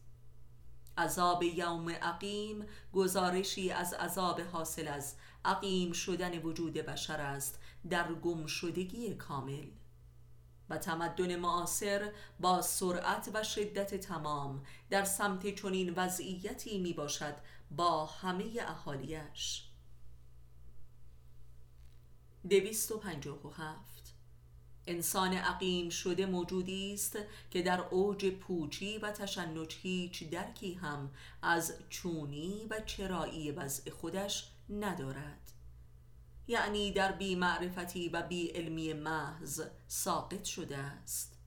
عذاب 0.99 1.43
یوم 1.43 1.91
عقیم 1.91 2.67
گزارشی 2.93 3.71
از 3.71 3.95
عذاب 3.95 4.41
حاصل 4.41 4.89
از 4.89 5.15
عقیم 5.45 5.93
شدن 5.93 6.39
وجود 6.39 6.73
بشر 6.73 7.21
است 7.21 7.59
در 7.91 8.15
گمشدگی 8.15 9.15
کامل. 9.15 9.67
و 10.71 10.79
تمدن 10.79 11.37
معاصر 11.37 12.13
با 12.41 12.63
سرعت 12.63 13.31
و 13.35 13.43
شدت 13.43 13.95
تمام 13.95 14.67
در 14.91 15.05
سمت 15.05 15.55
چنین 15.55 15.95
وضعیتی 15.97 16.79
می 16.79 16.93
باشد 16.93 17.35
با 17.71 18.07
همه 18.07 18.45
اهالیش. 18.61 19.69
دویست 22.49 22.93
و 22.93 22.99
پنجاه 22.99 23.47
و 23.47 23.51
هفت. 23.51 23.94
انسان 24.87 25.35
عقیم 25.35 25.89
شده 25.91 26.27
موجودی 26.27 26.95
است 26.95 27.19
که 27.51 27.63
در 27.63 27.81
اوج 27.81 28.31
پوچی 28.31 28.99
و 28.99 29.11
تشنج 29.11 29.77
هیچ 29.83 30.31
درکی 30.31 30.75
هم 30.75 31.11
از 31.43 31.75
چونی 31.89 32.67
و 32.71 32.81
چرایی 32.81 33.51
وضع 33.51 33.91
خودش 33.91 34.51
ندارد. 34.69 35.51
یعنی 36.49 36.93
در 36.93 37.13
بی 37.13 37.37
معرفتی 37.37 38.09
و 38.09 38.23
بی 38.23 38.49
علمی 38.49 38.93
محض 38.93 39.63
ساقط 39.89 40.45
شده 40.45 40.77
است. 40.77 41.39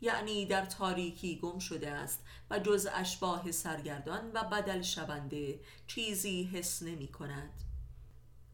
یعنی 0.00 0.46
در 0.46 0.64
تاریکی 0.66 1.36
گم 1.36 1.58
شده 1.58 1.90
است 1.90 2.20
و 2.50 2.58
جز 2.58 2.88
اشباه 2.92 3.52
سرگردان 3.52 4.30
و 4.34 4.44
بدل 4.44 4.82
شونده 4.82 5.60
چیزی 5.86 6.44
حس 6.44 6.82
نمی 6.82 7.08
کند. 7.08 7.71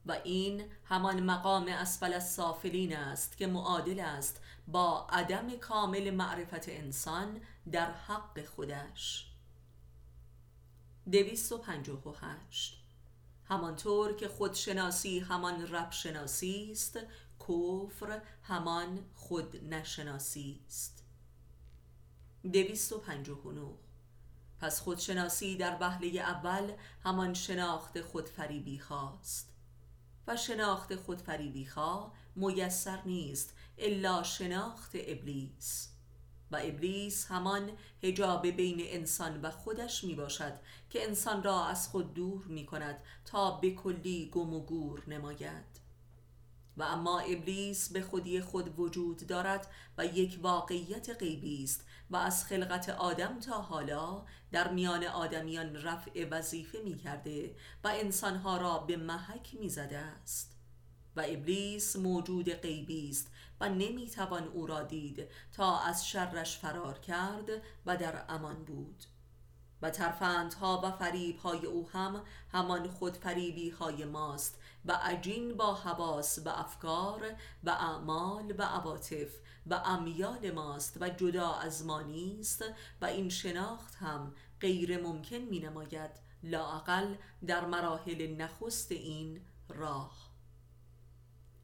و 0.09 0.13
این 0.25 0.65
همان 0.85 1.23
مقام 1.23 1.69
اسفل 1.69 2.13
السافلین 2.13 2.97
است 2.97 3.37
که 3.37 3.47
معادل 3.47 4.01
است 4.01 4.41
با 4.69 5.07
عدم 5.11 5.57
کامل 5.57 6.11
معرفت 6.11 6.69
انسان 6.69 7.41
در 7.73 7.93
حق 7.93 8.45
خودش. 8.45 9.27
258 11.11 12.85
همانطور 13.45 14.17
که 14.17 14.29
خودشناسی 14.29 15.19
همان 15.19 15.67
رب 15.67 15.91
شناسی 15.91 16.69
است 16.73 16.99
کفر 17.41 18.21
همان 18.43 19.05
خود 19.15 19.57
نشناسی 19.75 20.61
است 20.67 21.05
259 22.53 23.75
پس 24.61 24.81
خودشناسی 24.81 25.57
در 25.57 25.77
وهله 25.81 26.21
اول 26.21 26.73
همان 27.05 27.35
شناخت 27.35 28.01
خودفریبی 28.01 28.79
خواست 28.79 29.58
و 30.29 30.37
شناخت 30.37 30.97
خودفریبی 30.97 31.67
خواه 31.67 32.13
میسر 32.37 33.03
نیست 33.07 33.55
الا 33.79 34.23
شناخت 34.23 34.91
ابلیس. 34.95 35.89
و 36.51 36.59
ابلیس 36.63 37.27
همان 37.27 37.71
هجاب 38.03 38.47
بین 38.47 38.79
انسان 38.81 39.41
و 39.41 39.51
خودش 39.51 40.05
می 40.05 40.15
باشد 40.15 40.53
که 40.91 41.05
انسان 41.05 41.43
را 41.43 41.65
از 41.65 41.89
خود 41.89 42.15
دور 42.15 42.45
می 42.45 42.67
کند 42.67 43.03
تا 43.25 43.51
به 43.51 43.71
کلی 43.71 44.31
گم 44.33 44.55
و 44.55 44.61
گور 44.61 45.03
نماید. 45.07 45.81
و 46.77 46.83
اما 46.83 47.19
ابلیس 47.19 47.93
به 47.93 48.03
خودی 48.03 48.41
خود 48.41 48.79
وجود 48.79 49.27
دارد 49.27 49.67
و 49.99 50.07
یک 50.07 50.39
واقعیت 50.43 51.11
غیبی 51.11 51.65
است 51.65 51.87
و 52.11 52.17
از 52.17 52.45
خلقت 52.45 52.89
آدم 52.89 53.41
تا 53.41 53.63
حالا 53.63 54.25
در 54.53 54.73
میان 54.73 55.05
آدمیان 55.05 55.77
رفع 55.77 56.29
وظیفه 56.31 56.79
می 56.85 56.97
کرده 56.97 57.57
و 57.85 57.89
انسانها 57.89 58.57
را 58.57 58.79
به 58.79 58.97
محک 58.97 59.55
می 59.61 59.69
زده 59.69 59.99
است. 59.99 60.55
و 61.17 61.23
ابلیس 61.27 61.97
موجود 61.97 62.51
غیبی 62.51 63.11
است 63.11 63.33
و 63.61 63.69
نمی 63.69 64.11
توان 64.11 64.49
او 64.49 64.67
را 64.67 64.83
دید 64.83 65.29
تا 65.53 65.79
از 65.79 66.09
شرش 66.09 66.59
فرار 66.59 66.99
کرد 66.99 67.51
و 67.87 67.97
در 67.97 68.25
امان 68.29 68.65
بود. 68.65 69.05
و 69.83 69.91
ترفندها 69.91 70.81
و 70.85 70.91
فریبهای 70.91 71.67
او 71.67 71.89
هم 71.91 72.23
همان 72.53 72.89
خود 72.89 73.17
فریبی 73.17 73.71
های 73.71 74.05
ماست 74.05 74.59
و 74.85 74.93
عجین 74.93 75.57
با 75.57 75.75
حواس 75.75 76.39
و 76.45 76.49
افکار 76.49 77.35
و 77.65 77.71
اعمال 77.71 78.55
و 78.59 78.63
عواطف 78.63 79.29
و 79.71 79.75
امیال 79.75 80.51
ماست 80.51 80.97
و 81.01 81.09
جدا 81.09 81.53
از 81.53 81.87
ما 81.87 82.03
نیست 82.03 82.65
و 83.01 83.05
این 83.05 83.29
شناخت 83.29 83.95
هم 83.95 84.35
غیر 84.61 85.03
ممکن 85.03 85.37
می 85.37 85.61
نماید 85.61 86.11
لاقل 86.43 87.15
در 87.47 87.67
مراحل 87.67 88.37
نخست 88.37 88.93
این 88.93 89.41
راه. 89.69 90.29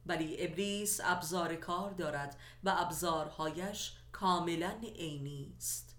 ولی 0.05 0.35
ابلیس 0.39 0.99
ابزار 1.03 1.55
کار 1.55 1.91
دارد 1.91 2.37
و 2.63 2.75
ابزارهایش 2.77 3.93
کاملا 4.11 4.81
عینی 4.95 5.53
است. 5.57 5.95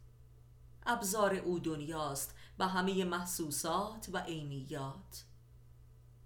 ابزار 0.87 1.35
او 1.35 1.59
دنیاست 1.59 2.35
و 2.59 2.69
همه 2.69 3.05
محسوسات 3.05 4.09
و 4.13 4.19
عینیات. 4.19 5.25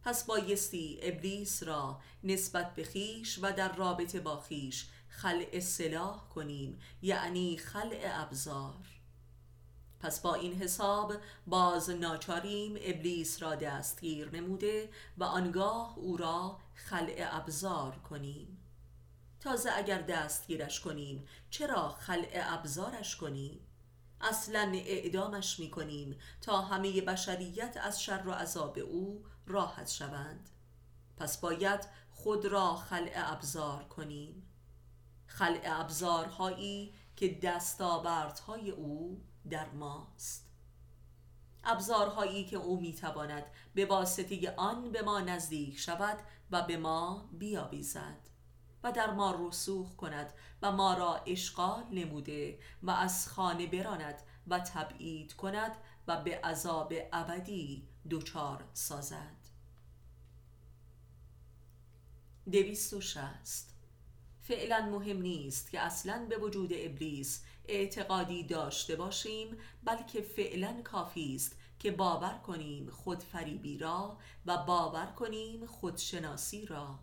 پس 0.02 0.26
بایستی 0.26 0.98
ابلیس 1.02 1.62
را 1.62 2.00
نسبت 2.24 2.74
به 2.74 2.84
خیش 2.84 3.38
و 3.42 3.52
در 3.52 3.76
رابطه 3.76 4.20
با 4.20 4.40
خیش 4.40 4.88
خلع 5.10 5.60
سلاح 5.60 6.28
کنیم 6.28 6.80
یعنی 7.02 7.56
خلع 7.56 8.00
ابزار. 8.04 8.86
پس 10.00 10.20
با 10.20 10.34
این 10.34 10.54
حساب 10.54 11.14
باز 11.46 11.90
ناچاریم 11.90 12.76
ابلیس 12.80 13.42
را 13.42 13.54
دستگیر 13.54 14.30
نموده 14.36 14.90
و 15.18 15.24
آنگاه 15.24 15.98
او 15.98 16.16
را 16.16 16.58
خلع 16.74 17.28
ابزار 17.30 17.98
کنیم. 17.98 18.58
تازه 19.40 19.70
اگر 19.74 20.02
دستگیرش 20.02 20.80
کنیم 20.80 21.26
چرا 21.50 21.88
خلع 21.88 22.30
ابزارش 22.34 23.16
کنیم؟ 23.16 23.60
اصلا 24.20 24.72
اعدامش 24.74 25.60
می 25.60 25.70
کنیم 25.70 26.18
تا 26.40 26.60
همه 26.60 27.00
بشریت 27.00 27.76
از 27.82 28.02
شر 28.02 28.22
و 28.26 28.32
عذاب 28.32 28.78
او 28.78 29.24
راحت 29.46 29.88
شوند. 29.88 30.50
پس 31.16 31.40
باید 31.40 31.80
خود 32.10 32.46
را 32.46 32.74
خلع 32.74 33.12
ابزار 33.14 33.84
کنیم. 33.84 34.49
خلع 35.30 35.60
ابزارهایی 35.64 36.94
که 37.16 37.38
دستاوردهای 37.42 38.70
او 38.70 39.24
در 39.50 39.70
ماست. 39.70 40.50
ابزارهایی 41.64 42.44
که 42.44 42.56
او 42.56 42.80
می‌تواند 42.80 43.44
به 43.74 43.86
واسطه 43.86 44.54
آن 44.56 44.92
به 44.92 45.02
ما 45.02 45.20
نزدیک 45.20 45.78
شود 45.78 46.18
و 46.50 46.62
به 46.62 46.76
ما 46.76 47.28
بیاویزد 47.32 48.28
و 48.82 48.92
در 48.92 49.10
ما 49.10 49.48
رسوخ 49.48 49.96
کند 49.96 50.32
و 50.62 50.72
ما 50.72 50.94
را 50.94 51.16
اشغال 51.16 51.84
نموده 51.92 52.58
و 52.82 52.90
از 52.90 53.28
خانه 53.28 53.66
براند 53.66 54.22
و 54.46 54.58
تبعید 54.58 55.32
کند 55.32 55.76
و 56.06 56.22
به 56.22 56.40
عذاب 56.40 56.92
ابدی 57.12 57.88
دچار 58.10 58.64
سازد. 58.72 59.36
دویست 62.52 62.92
و 62.94 63.00
شست 63.00 63.79
فعلا 64.50 64.86
مهم 64.86 65.22
نیست 65.22 65.70
که 65.70 65.80
اصلا 65.80 66.26
به 66.28 66.36
وجود 66.36 66.70
ابلیس 66.72 67.44
اعتقادی 67.68 68.42
داشته 68.42 68.96
باشیم 68.96 69.56
بلکه 69.84 70.20
فعلا 70.20 70.82
کافی 70.84 71.34
است 71.34 71.56
که 71.78 71.90
باور 71.90 72.38
کنیم 72.46 72.90
خودفریبی 72.90 73.78
را 73.78 74.18
و 74.46 74.56
باور 74.56 75.06
کنیم 75.06 75.66
خودشناسی 75.66 76.66
را. 76.66 76.98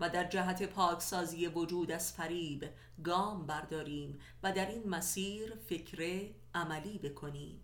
و 0.00 0.10
در 0.10 0.24
جهت 0.24 0.62
پاکسازی 0.62 1.46
وجود 1.46 1.90
از 1.90 2.12
فریب 2.12 2.70
گام 3.04 3.46
برداریم 3.46 4.18
و 4.42 4.52
در 4.52 4.68
این 4.68 4.88
مسیر 4.88 5.54
فکر 5.54 6.28
عملی 6.54 6.98
بکنیم. 6.98 7.60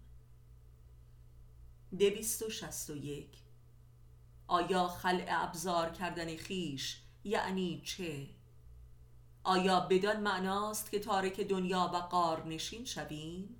دویست 1.98 2.42
و 2.42 2.50
شست 2.50 2.90
آیا 4.46 4.88
خلع 4.88 5.26
ابزار 5.28 5.90
کردن 5.90 6.36
خیش 6.36 7.00
یعنی 7.24 7.82
چه؟ 7.84 8.39
آیا 9.44 9.80
بدان 9.80 10.20
معناست 10.20 10.90
که 10.90 10.98
تارک 10.98 11.40
دنیا 11.40 11.90
و 11.94 11.96
قارنشین 11.96 12.84
شویم؟ 12.84 13.56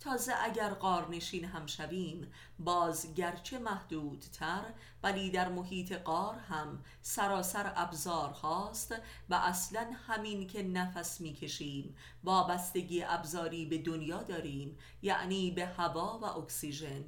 تازه 0.00 0.32
اگر 0.42 0.68
قارنشین 0.68 1.44
هم 1.44 1.66
شویم 1.66 2.32
باز 2.58 3.14
گرچه 3.14 3.58
محدودتر 3.58 4.62
ولی 5.02 5.30
در 5.30 5.48
محیط 5.48 5.92
قار 5.92 6.34
هم 6.34 6.84
سراسر 7.02 7.72
ابزار 7.76 8.30
هاست 8.30 8.94
و 9.28 9.34
اصلا 9.34 9.90
همین 10.06 10.46
که 10.46 10.62
نفس 10.62 11.20
می‌کشیم 11.20 11.96
وابستگی 12.24 13.02
ابزاری 13.02 13.66
به 13.66 13.78
دنیا 13.78 14.22
داریم 14.22 14.78
یعنی 15.02 15.50
به 15.50 15.66
هوا 15.66 16.18
و 16.22 16.24
اکسیژن 16.24 17.04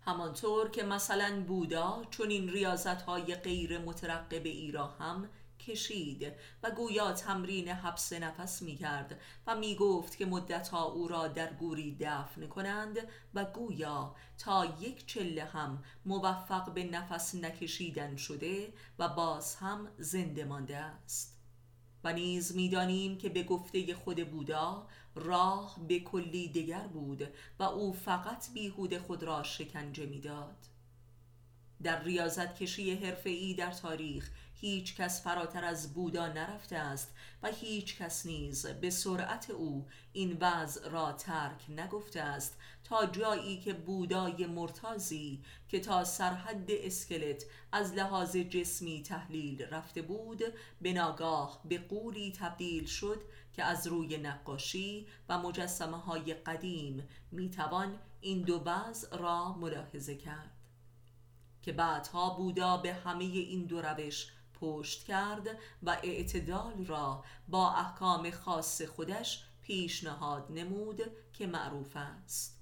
همانطور 0.00 0.70
که 0.70 0.82
مثلا 0.82 1.44
بودا 1.46 2.02
چون 2.10 2.30
این 2.30 2.48
ریاضت 2.48 3.02
های 3.02 3.34
غیر 3.34 3.78
مترقبه 3.78 4.48
ای 4.48 4.70
را 4.70 4.86
هم 4.86 5.28
کشید 5.66 6.32
و 6.62 6.70
گویا 6.70 7.12
تمرین 7.12 7.68
حبس 7.68 8.12
نفس 8.12 8.62
می 8.62 8.76
کرد 8.76 9.20
و 9.46 9.56
می 9.56 9.74
گفت 9.74 10.16
که 10.16 10.26
مدتها 10.26 10.84
او 10.84 11.08
را 11.08 11.28
در 11.28 11.52
گوری 11.52 11.96
دفن 12.00 12.46
کنند 12.46 12.98
و 13.34 13.44
گویا 13.44 14.14
تا 14.38 14.64
یک 14.80 15.06
چله 15.06 15.44
هم 15.44 15.84
موفق 16.04 16.72
به 16.74 16.84
نفس 16.84 17.34
نکشیدن 17.34 18.16
شده 18.16 18.72
و 18.98 19.08
باز 19.08 19.56
هم 19.56 19.88
زنده 19.98 20.44
مانده 20.44 20.76
است. 20.76 21.34
و 22.04 22.12
نیز 22.12 22.56
می‌دانیم 22.56 23.18
که 23.18 23.28
به 23.28 23.42
گفته 23.42 23.94
خود 23.94 24.30
بودا 24.30 24.86
راه 25.14 25.76
به 25.88 26.00
کلی 26.00 26.48
دیگر 26.48 26.86
بود 26.86 27.28
و 27.58 27.62
او 27.62 27.92
فقط 27.92 28.52
بیهود 28.54 28.98
خود 28.98 29.22
را 29.22 29.42
شکنجه 29.42 30.06
می‌داد. 30.06 30.56
در 31.82 32.02
ریاضت 32.02 32.54
کشی 32.56 32.94
حرفه‌ای 32.94 33.54
در 33.54 33.70
تاریخ 33.70 34.30
هیچ 34.64 34.96
کس 34.96 35.22
فراتر 35.22 35.64
از 35.64 35.94
بودا 35.94 36.26
نرفته 36.26 36.76
است 36.76 37.14
و 37.42 37.48
هیچ 37.48 37.98
کس 37.98 38.26
نیز 38.26 38.66
به 38.66 38.90
سرعت 38.90 39.50
او 39.50 39.86
این 40.12 40.36
وضع 40.40 40.88
را 40.88 41.12
ترک 41.12 41.70
نگفته 41.70 42.20
است 42.20 42.58
تا 42.84 43.06
جایی 43.06 43.60
که 43.60 43.72
بودای 43.72 44.46
مرتازی 44.46 45.42
که 45.68 45.80
تا 45.80 46.04
سرحد 46.04 46.70
اسکلت 46.70 47.44
از 47.72 47.92
لحاظ 47.92 48.36
جسمی 48.36 49.02
تحلیل 49.02 49.62
رفته 49.62 50.02
بود 50.02 50.42
به 50.80 50.92
ناگاه 50.92 51.60
به 51.64 51.78
قولی 51.78 52.32
تبدیل 52.32 52.86
شد 52.86 53.22
که 53.52 53.64
از 53.64 53.86
روی 53.86 54.18
نقاشی 54.18 55.06
و 55.28 55.38
مجسمه 55.38 55.98
های 55.98 56.34
قدیم 56.34 57.08
می‌توان 57.32 57.98
این 58.20 58.42
دو 58.42 58.62
وضع 58.66 59.16
را 59.16 59.52
ملاحظه 59.52 60.16
کرد. 60.16 60.50
که 61.62 61.72
بعدها 61.72 62.30
بودا 62.30 62.76
به 62.76 62.94
همه 62.94 63.24
این 63.24 63.64
دو 63.64 63.82
روش 63.82 64.33
پشت 64.60 65.04
کرد 65.04 65.48
و 65.82 65.96
اعتدال 66.02 66.86
را 66.86 67.24
با 67.48 67.70
احکام 67.70 68.30
خاص 68.30 68.82
خودش 68.82 69.44
پیشنهاد 69.62 70.46
نمود 70.50 71.00
که 71.32 71.46
معروف 71.46 71.96
است. 71.96 72.60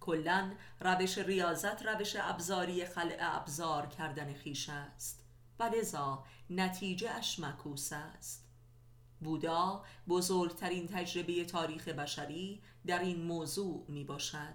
کلا 0.00 0.52
روش 0.80 1.18
ریاضت 1.18 1.82
روش 1.82 2.16
ابزاری 2.20 2.84
خلع 2.84 3.16
ابزار 3.20 3.86
کردن 3.86 4.34
خیش 4.34 4.68
است 4.68 5.24
و 5.58 5.62
لذا 5.62 6.24
نتیجه 6.50 7.10
اش 7.10 7.40
مکوس 7.40 7.92
است. 7.92 8.46
بودا 9.20 9.84
بزرگترین 10.08 10.86
تجربه 10.86 11.44
تاریخ 11.44 11.88
بشری 11.88 12.62
در 12.86 12.98
این 12.98 13.22
موضوع 13.22 13.84
می 13.88 14.04
باشد 14.04 14.54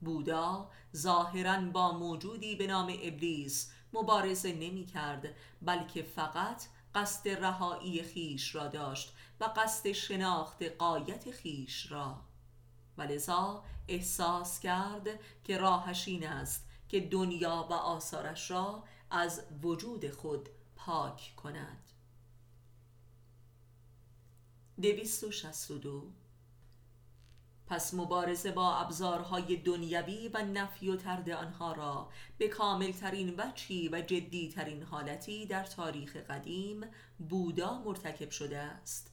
بودا 0.00 0.70
ظاهرا 0.96 1.60
با 1.60 1.98
موجودی 1.98 2.56
به 2.56 2.66
نام 2.66 2.94
ابلیس 3.02 3.72
مبارزه 3.94 4.52
نمی 4.52 4.86
کرد 4.86 5.34
بلکه 5.62 6.02
فقط 6.02 6.62
قصد 6.94 7.28
رهایی 7.28 8.02
خیش 8.02 8.54
را 8.54 8.68
داشت 8.68 9.14
و 9.40 9.44
قصد 9.44 9.92
شناخت 9.92 10.62
قایت 10.62 11.30
خیش 11.30 11.92
را. 11.92 12.20
ولذا 12.98 13.64
احساس 13.88 14.60
کرد 14.60 15.08
که 15.44 15.58
راهش 15.58 16.08
این 16.08 16.26
است 16.26 16.68
که 16.88 17.00
دنیا 17.00 17.66
و 17.70 17.72
آثارش 17.72 18.50
را 18.50 18.84
از 19.10 19.42
وجود 19.62 20.10
خود 20.10 20.48
پاک 20.76 21.32
کند. 21.36 21.90
دویست 24.82 25.24
و 25.24 25.30
شست 25.30 25.70
و 25.70 25.78
دو 25.78 26.12
پس 27.66 27.94
مبارزه 27.94 28.50
با 28.50 28.76
ابزارهای 28.76 29.56
دنیوی 29.56 30.30
و 30.34 30.42
نفی 30.42 30.88
و 30.88 30.96
ترد 30.96 31.30
آنها 31.30 31.72
را 31.72 32.08
به 32.38 32.48
کاملترین 32.48 33.34
وجهی 33.38 33.88
و 33.88 34.00
جدیترین 34.00 34.82
حالتی 34.82 35.46
در 35.46 35.64
تاریخ 35.64 36.16
قدیم 36.16 36.80
بودا 37.28 37.82
مرتکب 37.84 38.30
شده 38.30 38.58
است. 38.58 39.10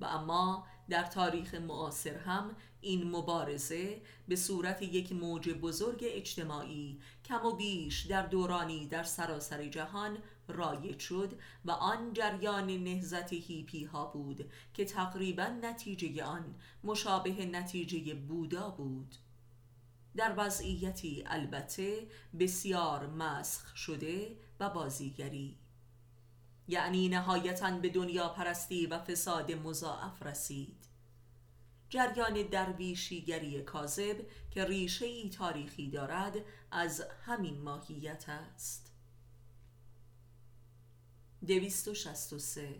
و 0.00 0.04
اما 0.04 0.66
در 0.88 1.02
تاریخ 1.02 1.54
معاصر 1.54 2.16
هم 2.16 2.56
این 2.80 3.10
مبارزه 3.10 4.00
به 4.28 4.36
صورت 4.36 4.82
یک 4.82 5.12
موج 5.12 5.50
بزرگ 5.50 6.00
اجتماعی 6.02 7.00
کم 7.24 7.46
و 7.46 7.52
بیش 7.52 8.00
در 8.00 8.26
دورانی 8.26 8.86
در 8.86 9.02
سراسر 9.02 9.68
جهان 9.68 10.18
رایج 10.48 10.98
شد 10.98 11.40
و 11.64 11.70
آن 11.70 12.12
جریان 12.12 12.66
نهزت 12.66 13.32
هیپی 13.32 13.84
ها 13.84 14.06
بود 14.06 14.50
که 14.74 14.84
تقریبا 14.84 15.46
نتیجه 15.46 16.24
آن 16.24 16.54
مشابه 16.84 17.46
نتیجه 17.46 18.14
بودا 18.14 18.70
بود. 18.70 19.16
در 20.16 20.34
وضعیتی 20.36 21.24
البته 21.26 22.06
بسیار 22.40 23.06
مسخ 23.06 23.76
شده 23.76 24.36
و 24.60 24.70
بازیگری. 24.70 25.58
یعنی 26.68 27.08
نهایتا 27.08 27.70
به 27.70 27.88
دنیا 27.88 28.28
پرستی 28.28 28.86
و 28.86 28.98
فساد 28.98 29.52
مضاعف 29.52 30.22
رسید. 30.22 30.86
جریان 31.88 32.42
درویشیگری 32.42 33.62
کاذب 33.62 34.16
که 34.50 34.64
ریشه 34.64 35.06
ای 35.06 35.30
تاریخی 35.30 35.90
دارد 35.90 36.36
از 36.70 37.04
همین 37.26 37.62
ماهیت 37.62 38.24
است. 38.28 38.91
دویست 41.46 41.88
و 41.88 41.94
شست 41.94 42.32
و 42.32 42.38
سه. 42.38 42.74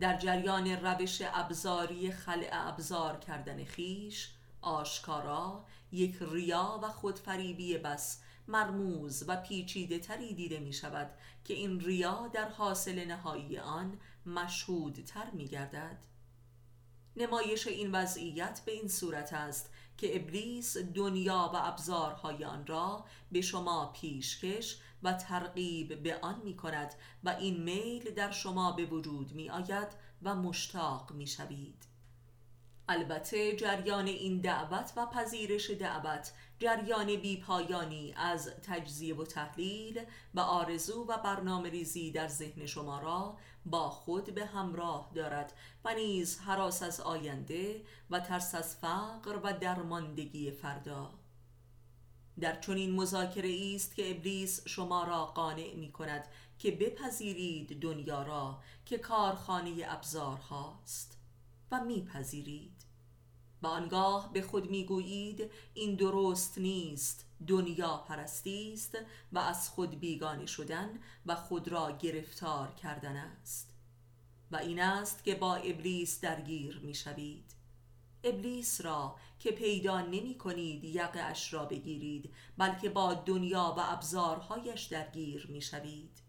در 0.00 0.16
جریان 0.16 0.66
روش 0.68 1.22
ابزاری 1.24 2.12
خلع 2.12 2.48
ابزار 2.52 3.18
کردن 3.18 3.64
خیش 3.64 4.30
آشکارا 4.60 5.64
یک 5.92 6.16
ریا 6.20 6.80
و 6.82 6.88
خودفریبی 6.88 7.78
بس 7.78 8.20
مرموز 8.48 9.24
و 9.28 9.36
پیچیده 9.36 9.98
تری 9.98 10.34
دیده 10.34 10.58
می 10.58 10.72
شود 10.72 11.10
که 11.44 11.54
این 11.54 11.80
ریا 11.80 12.30
در 12.32 12.48
حاصل 12.48 13.04
نهایی 13.04 13.58
آن 13.58 14.00
مشهودتر 14.26 15.30
می 15.30 15.48
گردد 15.48 15.98
نمایش 17.16 17.66
این 17.66 17.92
وضعیت 17.92 18.62
به 18.66 18.72
این 18.72 18.88
صورت 18.88 19.32
است 19.32 19.70
که 19.96 20.16
ابلیس 20.16 20.76
دنیا 20.76 21.50
و 21.54 21.56
ابزارهای 21.56 22.44
آن 22.44 22.66
را 22.66 23.04
به 23.32 23.40
شما 23.40 23.86
پیشکش 23.86 24.78
و 25.02 25.12
ترغیب 25.12 26.02
به 26.02 26.18
آن 26.22 26.40
می 26.44 26.56
کند 26.56 26.94
و 27.24 27.28
این 27.28 27.62
میل 27.62 28.10
در 28.10 28.30
شما 28.30 28.72
به 28.72 28.84
وجود 28.84 29.32
می 29.32 29.50
آید 29.50 29.88
و 30.22 30.34
مشتاق 30.34 31.12
می 31.12 31.26
شوید 31.26 31.88
البته 32.88 33.56
جریان 33.56 34.06
این 34.06 34.40
دعوت 34.40 34.92
و 34.96 35.06
پذیرش 35.06 35.70
دعوت 35.70 36.32
جریان 36.58 37.16
بیپایانی 37.16 38.14
از 38.16 38.50
تجزیه 38.62 39.16
و 39.16 39.24
تحلیل 39.24 40.00
و 40.34 40.40
آرزو 40.40 41.04
و 41.08 41.18
برنامه 41.18 41.70
ریزی 41.70 42.10
در 42.10 42.28
ذهن 42.28 42.66
شما 42.66 42.98
را 42.98 43.36
با 43.66 43.90
خود 43.90 44.34
به 44.34 44.46
همراه 44.46 45.10
دارد 45.14 45.52
و 45.84 45.94
نیز 45.94 46.38
حراس 46.38 46.82
از 46.82 47.00
آینده 47.00 47.82
و 48.10 48.20
ترس 48.20 48.54
از 48.54 48.76
فقر 48.76 49.40
و 49.42 49.52
درماندگی 49.52 50.50
فردا. 50.50 51.10
در 52.40 52.60
چنین 52.60 52.94
مذاکره 52.94 53.74
است 53.74 53.94
که 53.94 54.10
ابلیس 54.10 54.68
شما 54.68 55.04
را 55.04 55.26
قانع 55.26 55.74
می 55.74 55.92
کند 55.92 56.24
که 56.58 56.70
بپذیرید 56.70 57.80
دنیا 57.80 58.22
را 58.22 58.62
که 58.86 58.98
کارخانه 58.98 59.84
ابزار 59.86 60.38
هاست 60.38 61.18
و 61.70 61.84
میپذیرید. 61.84 62.72
و 63.62 63.66
آنگاه 63.66 64.32
به 64.32 64.42
خود 64.42 64.70
می‌گویید 64.70 65.50
این 65.74 65.94
درست 65.94 66.58
نیست 66.58 67.24
دنیا 67.46 67.96
پرستی 67.96 68.72
است 68.72 68.98
و 69.32 69.38
از 69.38 69.70
خود 69.70 70.00
بیگانه 70.00 70.46
شدن 70.46 70.98
و 71.26 71.34
خود 71.34 71.68
را 71.68 71.96
گرفتار 71.96 72.72
کردن 72.72 73.16
است. 73.16 73.74
و 74.50 74.56
این 74.56 74.80
است 74.82 75.24
که 75.24 75.34
با 75.34 75.54
ابلیس 75.54 76.20
درگیر 76.20 76.78
می‌شوید. 76.78 77.54
ابلیس 78.24 78.80
را 78.80 79.16
که 79.38 79.50
پیدا 79.50 80.00
نمی 80.00 80.38
کنید 80.38 80.84
یقش 80.84 81.52
را 81.52 81.64
بگیرید 81.64 82.34
بلکه 82.58 82.88
با 82.88 83.14
دنیا 83.14 83.74
و 83.78 83.80
ابزارهایش 83.80 84.82
درگیر 84.82 85.46
می 85.50 85.62
شوید. 85.62 86.28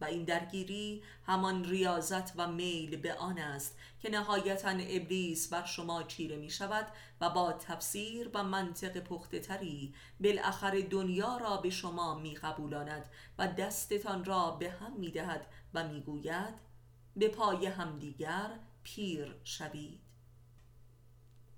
و 0.00 0.04
این 0.04 0.24
درگیری 0.24 1.02
همان 1.26 1.64
ریاضت 1.64 2.32
و 2.36 2.52
میل 2.52 2.96
به 2.96 3.14
آن 3.14 3.38
است 3.38 3.78
که 4.00 4.10
نهایتا 4.10 4.68
ابلیس 4.68 5.52
بر 5.52 5.64
شما 5.64 6.02
چیره 6.02 6.36
می 6.36 6.50
شود 6.50 6.86
و 7.20 7.30
با 7.30 7.52
تفسیر 7.52 8.30
و 8.34 8.44
منطق 8.44 9.00
پخته 9.00 9.38
تری 9.38 9.94
بالاخره 10.20 10.82
دنیا 10.82 11.36
را 11.36 11.56
به 11.56 11.70
شما 11.70 12.18
می 12.18 12.34
قبولاند 12.34 13.10
و 13.38 13.48
دستتان 13.48 14.24
را 14.24 14.50
به 14.50 14.70
هم 14.70 14.92
می 14.92 15.10
دهد 15.10 15.46
و 15.74 15.88
می 15.88 16.00
گوید 16.00 16.54
به 17.16 17.28
پای 17.28 17.66
همدیگر 17.66 18.50
پیر 18.82 19.36
شوید. 19.44 20.00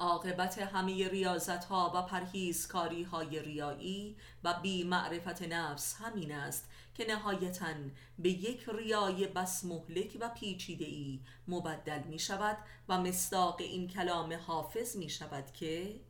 عاقبت 0.01 0.59
همه 0.59 1.09
ریاضت 1.09 1.65
ها 1.65 1.93
و 1.95 2.03
پرهیزکاری 2.03 3.03
های 3.03 3.43
ریایی 3.43 4.17
و 4.45 4.55
بی 4.63 4.85
معرفت 4.85 5.43
نفس 5.43 5.97
همین 6.01 6.33
است 6.33 6.71
که 6.95 7.07
نهایتا 7.09 7.75
به 8.19 8.29
یک 8.31 8.69
ریای 8.69 9.27
بس 9.27 9.65
مهلک 9.65 10.17
و 10.21 10.29
پیچیده 10.29 10.85
ای 10.85 11.21
مبدل 11.49 12.03
می 12.03 12.19
شود 12.19 12.57
و 12.89 13.01
مصداق 13.01 13.61
این 13.61 13.89
کلام 13.89 14.33
حافظ 14.33 14.97
می 14.97 15.11
شود 15.11 15.53
که 15.53 16.01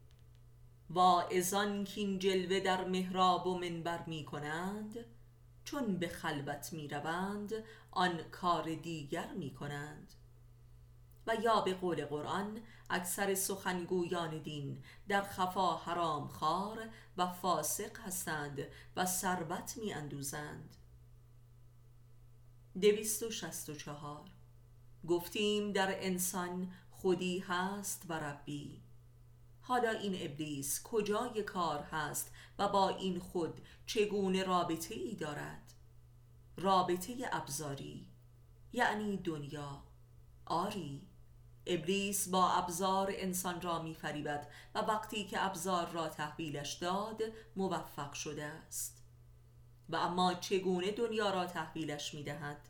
ازان 1.36 1.84
کین 1.84 2.18
جلوه 2.18 2.60
در 2.60 2.84
محراب 2.84 3.46
و 3.46 3.58
منبر 3.58 4.04
می 4.06 4.24
کنند 4.24 5.04
چون 5.64 5.96
به 5.96 6.08
خلوت 6.08 6.72
می 6.72 6.88
روند 6.88 7.52
آن 7.90 8.22
کار 8.30 8.74
دیگر 8.74 9.32
می 9.32 9.54
کنند 9.54 10.14
و 11.30 11.42
یا 11.42 11.60
به 11.60 11.74
قول 11.74 12.04
قرآن 12.04 12.60
اکثر 12.90 13.34
سخنگویان 13.34 14.38
دین 14.38 14.82
در 15.08 15.22
خفا 15.22 15.76
حرام 15.76 16.28
خار 16.28 16.88
و 17.16 17.26
فاسق 17.26 18.00
هستند 18.00 18.66
و 18.96 19.06
ثروت 19.06 19.76
می 19.76 19.92
اندوزند 19.92 20.76
دویست 22.80 23.22
و 23.22 23.30
شست 23.30 23.68
و 23.68 23.74
چهار. 23.74 24.30
گفتیم 25.08 25.72
در 25.72 26.04
انسان 26.04 26.72
خودی 26.90 27.38
هست 27.38 28.04
و 28.08 28.12
ربی. 28.12 28.82
حالا 29.60 29.90
این 29.90 30.30
ابلیس 30.30 30.82
کجای 30.82 31.42
کار 31.42 31.82
هست 31.82 32.32
و 32.58 32.68
با 32.68 32.88
این 32.88 33.18
خود 33.18 33.60
چگونه 33.86 34.42
رابطه 34.42 34.94
ای 34.94 35.14
دارد؟ 35.14 35.72
رابطه 36.56 37.14
ابزاری 37.32 38.06
یعنی 38.72 39.16
دنیا. 39.16 39.82
آری. 40.46 41.09
ابلیس 41.70 42.28
با 42.28 42.50
ابزار 42.50 43.12
انسان 43.16 43.60
را 43.60 43.82
میفریبد 43.82 44.48
و 44.74 44.78
وقتی 44.78 45.24
که 45.24 45.44
ابزار 45.46 45.90
را 45.90 46.08
تحویلش 46.08 46.72
داد 46.72 47.22
موفق 47.56 48.12
شده 48.12 48.44
است. 48.44 49.02
و 49.88 49.96
اما 49.96 50.34
چگونه 50.34 50.90
دنیا 50.90 51.30
را 51.30 51.46
تحویلش 51.46 52.14
می‌دهد؟ 52.14 52.68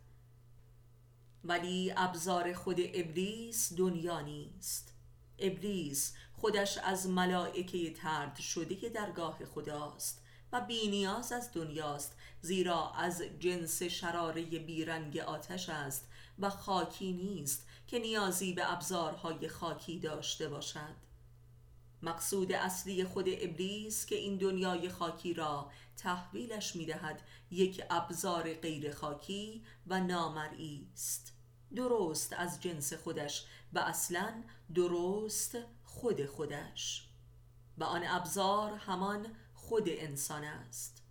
ولی 1.45 1.93
ابزار 1.97 2.53
خود 2.53 2.81
ابلیس 2.81 3.73
دنیا 3.73 4.21
نیست. 4.21 4.95
ابلیس 5.39 6.15
خودش 6.33 6.79
از 6.79 7.09
ملائکه 7.09 7.93
ترد 7.93 8.37
شده 8.37 8.89
درگاه 8.89 9.45
خداست 9.45 10.23
و 10.53 10.61
بینیاز 10.61 11.33
از 11.33 11.53
دنیاست 11.53 12.17
زیرا 12.41 12.93
از 12.93 13.23
جنس 13.39 13.83
شراره 13.83 14.43
بیرنگ 14.43 15.19
آتش 15.19 15.69
است 15.69 16.09
و 16.39 16.51
خاکی 16.51 17.13
نیست 17.13 17.67
که 17.91 17.99
نیازی 17.99 18.53
به 18.53 18.73
ابزارهای 18.73 19.49
خاکی 19.49 19.99
داشته 19.99 20.49
باشد. 20.49 20.97
مقصود 22.03 22.53
اصلی 22.53 23.05
خود 23.05 23.25
ابلیس 23.29 24.07
که 24.07 24.15
این 24.15 24.37
دنیای 24.37 24.89
خاکی 24.89 25.35
را 25.35 25.71
تحویلش 25.97 26.77
می‌دهد 26.77 27.23
یک 27.51 27.83
ابزار 27.91 28.55
غیر 28.55 28.95
خاکی 28.95 29.65
و 29.87 30.01
نامرئی 30.01 30.89
است. 30.93 31.33
درست 31.77 32.33
از 32.33 32.63
جنس 32.63 32.93
خودش 32.93 33.45
و 33.73 33.79
اصلا 33.79 34.43
درست 34.75 35.59
خود 35.85 36.27
خودش. 36.27 37.09
و 37.79 37.85
آن 37.85 38.05
ابزار 38.07 38.73
همان 38.73 39.27
خود 39.55 39.85
انسان 39.87 40.45
است. 40.45 41.03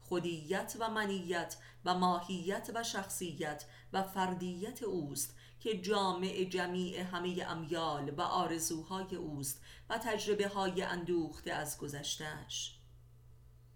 خودیت 0.00 0.76
و 0.78 0.90
منیت 0.90 1.56
و 1.84 1.94
ماهیت 1.94 2.70
و 2.74 2.82
شخصیت 2.82 3.64
و 3.92 4.02
فردیت 4.02 4.82
اوست 4.82 5.36
که 5.66 5.78
جامع 5.78 6.44
جمیع 6.44 7.00
همه 7.00 7.44
امیال 7.48 8.10
و 8.10 8.20
آرزوهای 8.20 9.16
اوست 9.16 9.60
و 9.88 9.98
تجربه 9.98 10.48
های 10.48 10.82
اندوخته 10.82 11.52
از 11.52 11.78
گذشتهش 11.78 12.78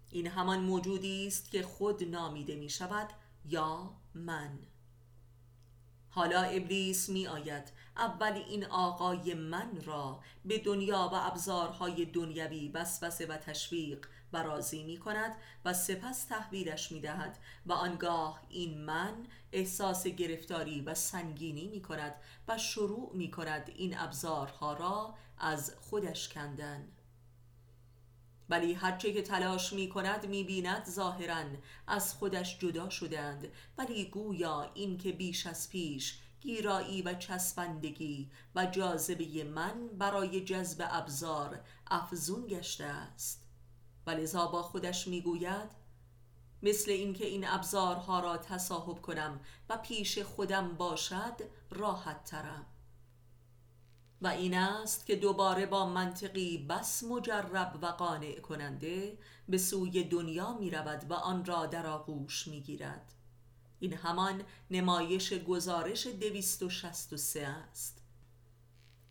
این 0.09 0.27
همان 0.27 0.59
موجودی 0.59 1.27
است 1.27 1.51
که 1.51 1.63
خود 1.63 2.03
نامیده 2.03 2.55
می 2.55 2.69
شود 2.69 3.09
یا 3.45 3.93
من. 4.13 4.59
حالا 6.09 6.41
ابلیس 6.41 7.09
می 7.09 7.27
آید 7.27 7.71
اول 7.97 8.33
این 8.49 8.65
آقای 8.65 9.33
من 9.33 9.81
را 9.85 10.19
به 10.45 10.57
دنیا 10.57 11.09
و 11.13 11.15
ابزارهای 11.15 12.05
دنیوی 12.05 12.69
بسوسه 12.69 13.25
و 13.25 13.37
تشویق 13.37 14.07
و 14.33 14.43
راضی 14.43 14.83
می 14.83 14.97
کند 14.97 15.35
و 15.65 15.73
سپس 15.73 16.23
تحویلش 16.25 16.91
می 16.91 16.99
دهد 16.99 17.37
و 17.65 17.73
آنگاه 17.73 18.41
این 18.49 18.77
من 18.77 19.13
احساس 19.51 20.07
گرفتاری 20.07 20.81
و 20.81 20.93
سنگینی 20.93 21.67
می 21.67 21.81
کند 21.81 22.15
و 22.47 22.57
شروع 22.57 23.11
می 23.13 23.31
کند 23.31 23.71
این 23.75 23.97
ابزارها 23.97 24.73
را 24.73 25.15
از 25.37 25.75
خودش 25.81 26.29
کندن. 26.29 26.87
ولی 28.49 28.73
هرچه 28.73 29.13
که 29.13 29.21
تلاش 29.21 29.73
می 29.73 29.89
کند 29.89 30.25
می 30.25 30.43
بیند 30.43 30.85
ظاهرا 30.85 31.43
از 31.87 32.13
خودش 32.13 32.59
جدا 32.59 32.89
شدند 32.89 33.47
ولی 33.77 34.05
گویا 34.05 34.71
این 34.73 34.97
که 34.97 35.11
بیش 35.11 35.47
از 35.47 35.69
پیش 35.69 36.19
گیرایی 36.41 37.01
و 37.01 37.13
چسبندگی 37.13 38.31
و 38.55 38.65
جاذبه 38.65 39.43
من 39.43 39.87
برای 39.87 40.41
جذب 40.41 40.87
ابزار 40.89 41.59
افزون 41.87 42.47
گشته 42.47 42.83
است. 42.83 43.40
ولذا 44.07 44.47
با 44.47 44.61
خودش 44.61 45.07
می‌گوید 45.07 45.81
مثل 46.63 46.91
اینکه 46.91 47.25
این 47.25 47.47
ابزارها 47.47 48.19
را 48.19 48.37
تصاحب 48.37 49.01
کنم 49.01 49.39
و 49.69 49.77
پیش 49.77 50.19
خودم 50.19 50.73
باشد 50.73 51.41
راحت 51.69 52.23
ترم. 52.23 52.65
و 54.21 54.27
این 54.27 54.57
است 54.57 55.05
که 55.05 55.15
دوباره 55.15 55.65
با 55.65 55.85
منطقی 55.85 56.57
بس 56.57 57.03
مجرب 57.03 57.79
و 57.81 57.85
قانع 57.85 58.39
کننده 58.39 59.17
به 59.49 59.57
سوی 59.57 60.03
دنیا 60.03 60.53
می 60.53 60.69
رود 60.69 61.05
و 61.09 61.13
آن 61.13 61.45
را 61.45 61.65
در 61.65 61.87
آغوش 61.87 62.47
می 62.47 62.61
گیرد 62.61 63.13
این 63.79 63.93
همان 63.93 64.43
نمایش 64.71 65.33
گزارش 65.33 66.07
سه 67.15 67.41
است. 67.41 68.01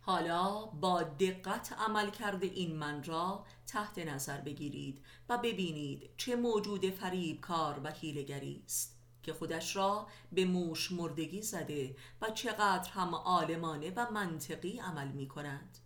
حالا 0.01 0.65
با 0.65 1.03
دقت 1.03 1.73
عمل 1.73 2.09
کرده 2.09 2.47
این 2.47 2.75
من 2.75 3.03
را 3.03 3.45
تحت 3.71 3.99
نظر 3.99 4.41
بگیرید 4.41 5.05
و 5.29 5.37
ببینید 5.37 6.09
چه 6.17 6.35
موجود 6.35 6.89
فریب 6.89 7.41
کار 7.41 7.81
و 7.83 7.91
حیلگری 7.91 8.63
است 8.65 8.97
که 9.23 9.33
خودش 9.33 9.75
را 9.75 10.07
به 10.31 10.45
موش 10.45 10.91
مردگی 10.91 11.41
زده 11.41 11.95
و 12.21 12.29
چقدر 12.29 12.89
هم 12.89 13.15
عالمانه 13.15 13.93
و 13.95 14.11
منطقی 14.11 14.79
عمل 14.79 15.07
می 15.07 15.27
کند 15.27 15.77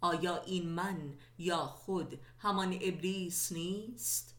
آیا 0.00 0.42
این 0.42 0.68
من 0.68 1.14
یا 1.38 1.66
خود 1.66 2.20
همان 2.38 2.78
ابلیس 2.82 3.52
نیست؟ 3.52 4.34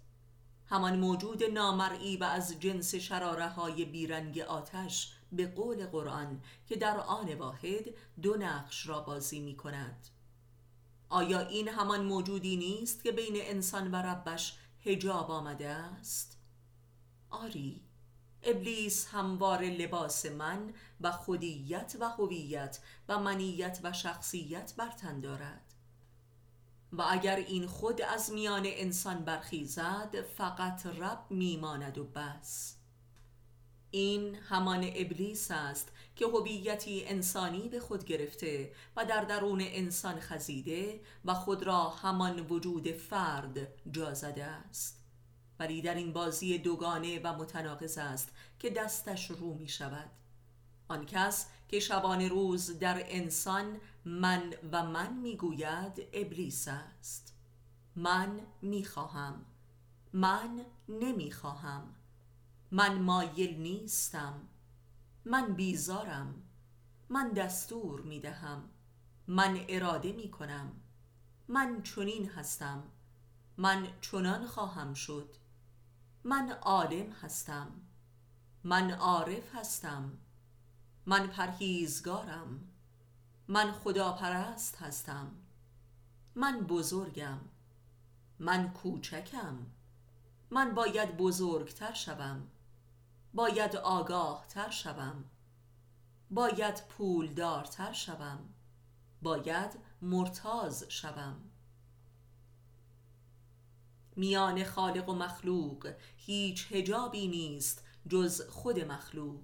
همان 0.66 1.00
موجود 1.00 1.44
نامرئی 1.44 2.18
و 2.18 2.24
از 2.24 2.60
جنس 2.60 2.96
شراره 2.96 3.48
های 3.48 3.86
بیرنگ 3.86 4.40
آتش 4.40 5.14
به 5.32 5.48
قول 5.48 5.86
قرآن 5.86 6.42
که 6.68 6.76
در 6.76 6.98
آن 6.98 7.34
واحد 7.34 7.86
دو 8.22 8.38
نقش 8.38 8.88
را 8.88 9.02
بازی 9.02 9.40
می 9.40 9.58
کند 9.58 10.08
آیا 11.12 11.40
این 11.40 11.68
همان 11.68 12.06
موجودی 12.06 12.58
نیست 12.58 13.04
که 13.04 13.12
بین 13.12 13.34
انسان 13.36 13.92
و 13.92 13.96
ربش 13.96 14.58
هجاب 14.86 15.32
آمده 15.32 15.70
است؟ 15.70 16.38
آری 17.30 17.82
ابلیس 18.44 19.08
هموار 19.08 19.62
لباس 19.62 20.26
من 20.26 20.74
و 21.02 21.12
خودیت 21.12 21.96
و 22.00 22.10
هویت 22.10 22.80
و 23.10 23.20
منیت 23.20 23.80
و 23.84 23.94
شخصیت 23.94 24.74
بر 24.78 24.92
تن 24.92 25.20
دارد 25.20 25.74
و 26.94 27.06
اگر 27.10 27.36
این 27.36 27.68
خود 27.68 28.02
از 28.02 28.32
میان 28.32 28.64
انسان 28.66 29.26
برخیزد 29.26 30.22
فقط 30.38 30.86
رب 30.86 31.26
میماند 31.30 31.98
و 31.98 32.04
بس 32.04 32.76
این 33.92 34.36
همان 34.36 34.84
ابلیس 34.96 35.52
است 35.52 35.92
که 36.16 36.26
هویتی 36.26 37.04
انسانی 37.06 37.70
به 37.70 37.80
خود 37.80 38.06
گرفته 38.06 38.74
و 38.96 39.06
در 39.06 39.24
درون 39.24 39.62
انسان 39.62 40.20
خزیده 40.20 41.02
و 41.26 41.34
خود 41.34 41.64
را 41.64 41.90
همان 41.90 42.40
وجود 42.40 42.92
فرد 42.92 43.68
جا 43.92 44.14
زده 44.14 44.44
است. 44.44 44.98
ولی 45.60 45.82
در 45.82 45.96
این 45.96 46.14
بازی 46.14 46.58
دوگانه 46.58 47.20
و 47.20 47.34
متناقض 47.34 47.98
است 47.98 48.32
که 48.60 48.70
دستش 48.70 49.32
رو 49.32 49.54
می 49.54 49.68
شود. 49.68 50.10
آن 50.88 51.06
کس 51.06 51.48
که 51.68 51.80
شبان 51.80 52.22
روز 52.22 52.80
در 52.80 53.04
انسان 53.06 53.80
من 54.06 54.54
و 54.72 54.84
من 54.84 55.14
می‌گوید 55.14 56.08
ابلیس 56.14 56.68
است. 56.68 57.36
من 57.96 58.40
می‌خواهم 58.62 59.46
من 60.14 60.66
نمی‌خواهم 60.90 61.96
من 62.72 63.02
مایل 63.02 63.58
نیستم. 63.62 64.48
من 65.26 65.54
بیزارم. 65.54 66.34
من 67.10 67.30
دستور 67.30 68.02
می‌دهم. 68.02 68.64
من 69.28 69.66
اراده 69.70 70.12
می‌کنم. 70.12 70.72
من 71.48 71.82
چنین 71.84 72.30
هستم. 72.30 72.84
من 73.58 73.88
چنان 74.02 74.48
خواهم 74.48 74.94
شد. 74.94 75.36
من 76.24 76.52
عالم 76.52 77.12
هستم. 77.12 77.68
من 78.64 78.92
عارف 78.92 79.56
هستم. 79.56 80.12
من 81.06 81.28
پرهیزگارم. 81.28 82.68
من 83.48 83.72
خداپرست 83.72 84.78
هستم. 84.82 85.32
من 86.36 86.60
بزرگم. 86.60 87.38
من 88.40 88.70
کوچکم. 88.74 89.58
من 90.52 90.74
باید 90.76 91.18
بزرگتر 91.18 91.94
شوم. 91.94 92.48
باید 93.34 93.76
آگاه 93.76 94.46
تر 94.50 94.70
شوم. 94.70 95.24
باید 96.32 96.88
پولدارتر 96.88 97.94
شوم. 97.94 98.54
باید 99.22 99.80
مرتاز 100.02 100.86
شوم. 100.90 101.52
میان 104.16 104.64
خالق 104.64 105.10
و 105.10 105.14
مخلوق 105.14 105.94
هیچ 106.18 106.72
هجابی 106.72 107.28
نیست 107.28 107.84
جز 108.10 108.42
خود 108.50 108.80
مخلوق. 108.80 109.44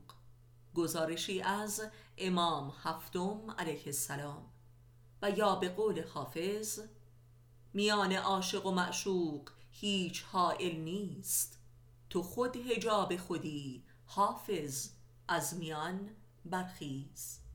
گزارشی 0.76 1.42
از 1.42 1.82
امام 2.18 2.74
هفتم 2.84 3.52
علیه 3.58 3.84
السلام. 3.86 4.46
و 5.22 5.30
یا 5.30 5.56
به 5.56 5.70
قول 5.70 6.08
حافظ 6.08 6.80
میان 7.74 8.14
عاشق 8.14 8.66
و 8.66 8.72
معشوق 8.72 9.50
هیچ 9.72 10.24
حائل 10.24 10.76
نیست. 10.76 11.57
تو 12.10 12.24
خود 12.24 12.56
هجاب 12.56 13.18
خودی 13.18 13.84
حافظ 14.06 14.90
از 15.28 15.58
میان 15.58 16.10
برخیز. 16.46 17.47